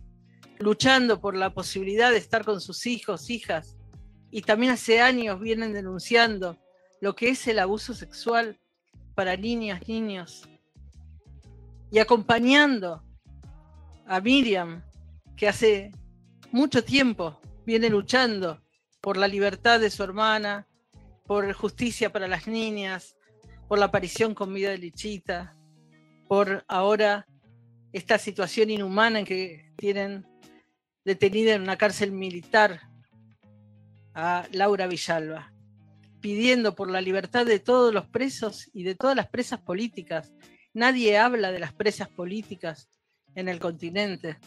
luchando 0.58 1.20
por 1.20 1.36
la 1.36 1.52
posibilidad 1.52 2.10
de 2.10 2.18
estar 2.18 2.44
con 2.44 2.60
sus 2.60 2.86
hijos, 2.86 3.30
hijas, 3.30 3.76
y 4.30 4.42
también 4.42 4.72
hace 4.72 5.00
años 5.00 5.40
vienen 5.40 5.72
denunciando 5.72 6.58
lo 7.00 7.14
que 7.14 7.30
es 7.30 7.46
el 7.48 7.58
abuso 7.58 7.94
sexual 7.94 8.58
para 9.14 9.36
niñas, 9.36 9.86
niños, 9.88 10.48
y 11.90 11.98
acompañando 11.98 13.02
a 14.06 14.20
Miriam, 14.20 14.82
que 15.36 15.48
hace 15.48 15.92
mucho 16.50 16.84
tiempo 16.84 17.40
viene 17.66 17.88
luchando 17.90 18.62
por 19.00 19.16
la 19.16 19.28
libertad 19.28 19.80
de 19.80 19.90
su 19.90 20.02
hermana, 20.02 20.66
por 21.26 21.52
justicia 21.52 22.12
para 22.12 22.28
las 22.28 22.46
niñas, 22.46 23.16
por 23.68 23.78
la 23.78 23.86
aparición 23.86 24.34
con 24.34 24.52
vida 24.52 24.70
de 24.70 24.78
Lichita, 24.78 25.56
por 26.28 26.64
ahora 26.68 27.26
esta 27.92 28.18
situación 28.18 28.70
inhumana 28.70 29.20
en 29.20 29.26
que 29.26 29.72
tienen 29.76 30.26
detenida 31.04 31.54
en 31.54 31.62
una 31.62 31.76
cárcel 31.76 32.12
militar 32.12 32.88
a 34.14 34.46
Laura 34.52 34.86
Villalba, 34.86 35.51
pidiendo 36.22 36.74
por 36.74 36.90
la 36.90 37.02
libertad 37.02 37.44
de 37.44 37.58
todos 37.58 37.92
los 37.92 38.06
presos 38.06 38.70
y 38.72 38.84
de 38.84 38.94
todas 38.94 39.14
las 39.14 39.28
presas 39.28 39.60
políticas. 39.60 40.32
Nadie 40.72 41.18
habla 41.18 41.52
de 41.52 41.58
las 41.58 41.74
presas 41.74 42.08
políticas 42.08 42.88
en 43.34 43.50
el 43.50 43.60
continente. 43.60 44.38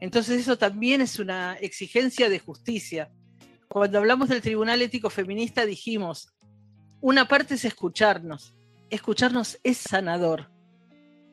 Entonces 0.00 0.40
eso 0.40 0.58
también 0.58 1.00
es 1.00 1.20
una 1.20 1.54
exigencia 1.60 2.28
de 2.28 2.40
justicia 2.40 3.12
cuando 3.72 3.98
hablamos 3.98 4.28
del 4.28 4.42
Tribunal 4.42 4.82
Ético 4.82 5.10
Feminista 5.10 5.64
dijimos, 5.64 6.34
una 7.00 7.28
parte 7.28 7.54
es 7.54 7.64
escucharnos, 7.64 8.52
escucharnos 8.90 9.60
es 9.62 9.76
sanador, 9.76 10.50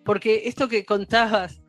porque 0.05 0.43
esto 0.45 0.67
que 0.67 0.85
contabas 0.85 1.63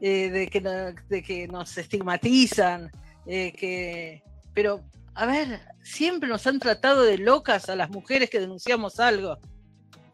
eh, 0.00 0.30
de, 0.30 0.46
que, 0.46 0.60
de, 1.08 1.22
que, 1.24 1.48
nos 1.48 1.76
estigmatizan, 1.76 2.92
eh, 3.26 3.52
que, 3.52 4.22
pero 4.54 4.84
a 5.14 5.26
ver, 5.26 5.60
siempre 5.82 6.28
nos 6.28 6.46
han 6.46 6.58
tratado 6.58 7.02
de 7.02 7.18
locas 7.18 7.68
a 7.68 7.76
las 7.76 7.90
mujeres 7.90 8.30
que 8.30 8.40
denunciamos 8.40 8.98
algo, 9.00 9.38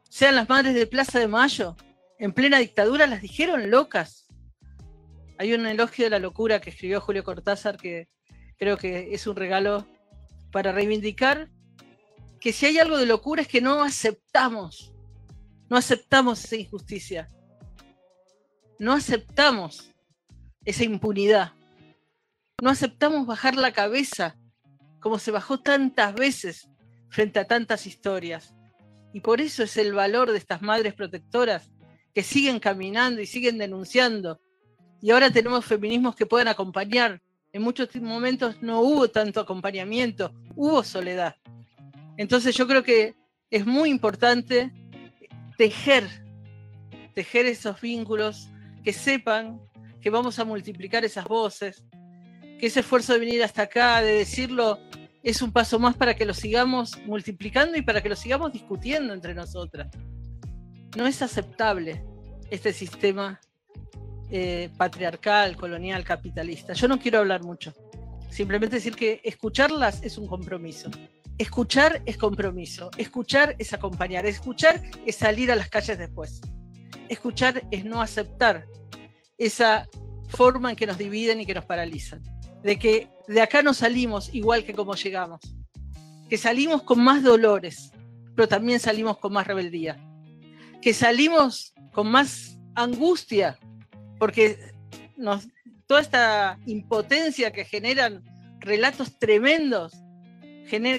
sean 0.09 0.35
las 0.35 0.49
madres 0.49 0.75
de 0.75 0.87
Plaza 0.87 1.19
de 1.19 1.29
Mayo, 1.29 1.77
en 2.19 2.33
plena 2.33 2.59
dictadura 2.59 3.07
las 3.07 3.23
dijeron 3.23 3.71
locas. 3.71 4.27
Hay 5.39 5.53
un 5.55 5.67
elogio 5.67 6.07
de 6.07 6.11
la 6.11 6.19
locura 6.19 6.61
que 6.61 6.71
escribió 6.71 7.01
Julio 7.01 7.23
Cortázar 7.23 7.77
que 7.77 8.09
creo 8.57 8.77
que 8.77 9.15
es 9.15 9.27
un 9.27 9.37
regalo 9.37 9.87
para 10.51 10.73
reivindicar 10.73 11.49
que 12.41 12.53
si 12.53 12.67
hay 12.67 12.79
algo 12.79 12.97
de 12.97 13.07
locura 13.07 13.43
es 13.43 13.49
que 13.49 13.61
no 13.61 13.83
aceptamos, 13.83 14.93
no 15.69 15.77
aceptamos 15.77 16.45
esa 16.45 16.57
injusticia, 16.57 17.29
no 18.79 18.93
aceptamos 18.93 19.95
esa 20.65 20.85
impunidad, 20.85 21.53
no 22.61 22.71
aceptamos 22.71 23.27
bajar 23.27 23.55
la 23.57 23.73
cabeza 23.73 24.38
como 25.01 25.19
se 25.19 25.31
bajó 25.31 25.61
tantas 25.61 26.15
veces 26.15 26.69
frente 27.09 27.39
a 27.39 27.47
tantas 27.47 27.87
historias. 27.87 28.55
Y 29.13 29.21
por 29.21 29.41
eso 29.41 29.63
es 29.63 29.77
el 29.77 29.93
valor 29.93 30.31
de 30.31 30.39
estas 30.39 30.63
madres 30.63 30.95
protectoras 30.95 31.71
que 32.15 32.23
siguen 32.23 32.61
caminando 32.61 33.21
y 33.21 33.27
siguen 33.27 33.59
denunciando. 33.59 34.41
Y 35.01 35.11
ahora 35.11 35.31
tenemos 35.31 35.65
feminismos 35.65 36.17
que 36.17 36.27
puedan 36.27 36.49
acompañar 36.49 37.23
en 37.53 37.63
muchos 37.63 37.95
momentos 37.97 38.61
no 38.61 38.81
hubo 38.81 39.09
tanto 39.09 39.41
acompañamiento, 39.41 40.33
hubo 40.55 40.83
soledad. 40.85 41.37
Entonces 42.17 42.55
yo 42.55 42.67
creo 42.67 42.83
que 42.83 43.17
es 43.51 43.65
muy 43.65 43.91
importante 43.91 44.73
tejer, 45.57 46.07
tejer 47.15 47.47
esos 47.47 47.81
vínculos, 47.81 48.49
que 48.85 48.93
sepan 48.93 49.61
que 50.01 50.11
vamos 50.11 50.39
a 50.39 50.45
multiplicar 50.45 51.05
esas 51.05 51.25
voces, 51.25 51.85
que 52.61 52.67
ese 52.67 52.81
esfuerzo 52.81 53.15
de 53.15 53.21
venir 53.21 53.43
hasta 53.43 53.63
acá, 53.63 54.03
de 54.03 54.13
decirlo, 54.13 54.79
es 55.23 55.43
un 55.43 55.53
paso 55.53 55.79
más 55.79 55.97
para 55.97 56.15
que 56.15 56.25
lo 56.25 56.35
sigamos 56.35 56.99
multiplicando 57.07 57.77
y 57.77 57.83
para 57.83 58.03
que 58.03 58.09
lo 58.09 58.17
sigamos 58.17 58.53
discutiendo 58.53 59.13
entre 59.13 59.35
nosotras. 59.35 59.89
No 60.97 61.07
es 61.07 61.21
aceptable 61.23 62.03
este 62.51 62.73
sistema 62.73 63.41
eh, 64.31 64.71
patriarcal, 64.77 65.57
colonial, 65.57 66.05
capitalista. 66.05 66.73
Yo 66.73 66.89
no 66.89 66.99
quiero 66.99 67.19
hablar 67.19 67.43
mucho. 67.43 67.75
Simplemente 68.31 68.77
decir 68.77 68.95
que 68.95 69.21
escucharlas 69.25 70.03
es 70.03 70.19
un 70.19 70.27
compromiso. 70.27 70.91
Escuchar 71.39 72.03
es 72.05 72.17
compromiso. 72.17 72.91
Escuchar 72.97 73.55
es 73.59 73.73
acompañar. 73.73 74.27
Escuchar 74.27 74.83
es 75.07 75.17
salir 75.17 75.51
a 75.51 75.57
las 75.57 75.69
calles 75.69 75.99
después. 75.99 76.41
Escuchar 77.09 77.63
es 77.71 77.85
no 77.85 78.03
aceptar 78.03 78.67
esa 79.39 79.89
forma 80.29 80.71
en 80.71 80.77
que 80.77 80.87
nos 80.87 80.99
dividen 80.99 81.41
y 81.41 81.47
que 81.47 81.55
nos 81.55 81.65
paralizan. 81.65 82.23
De 82.63 82.79
que 82.79 83.09
de 83.27 83.41
acá 83.41 83.63
no 83.63 83.75
salimos 83.75 84.35
igual 84.35 84.65
que 84.65 84.75
como 84.75 84.95
llegamos. 84.95 85.41
Que 86.29 86.37
salimos 86.37 86.83
con 86.83 87.03
más 87.03 87.23
dolores, 87.23 87.93
pero 88.35 88.49
también 88.49 88.81
salimos 88.81 89.19
con 89.19 89.33
más 89.33 89.47
rebeldía. 89.47 89.97
Que 90.83 90.95
salimos 90.95 91.75
con 91.93 92.11
más 92.11 92.59
angustia, 92.75 93.59
porque 94.19 94.59
nos, 95.17 95.49
toda 95.87 96.01
esta 96.01 96.59
impotencia 96.67 97.53
que 97.53 97.65
generan 97.65 98.23
relatos 98.61 99.19
tremendos 99.19 99.93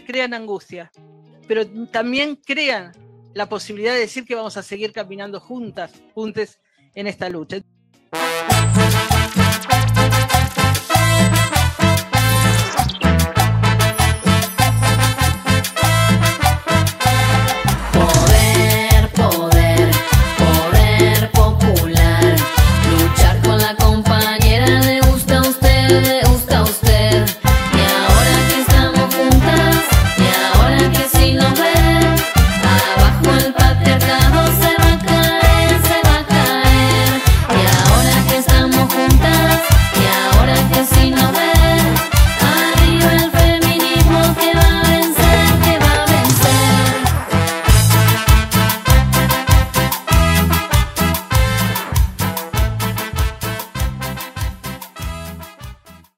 crean 0.06 0.34
angustia, 0.34 0.92
pero 1.48 1.66
también 1.88 2.36
crean 2.36 2.92
la 3.34 3.48
posibilidad 3.48 3.94
de 3.94 4.00
decir 4.00 4.26
que 4.26 4.36
vamos 4.36 4.58
a 4.58 4.64
seguir 4.64 4.92
caminando 4.92 5.40
juntas, 5.40 5.94
juntes 6.14 6.60
en 6.96 7.08
esta 7.08 7.30
lucha. 7.30 7.62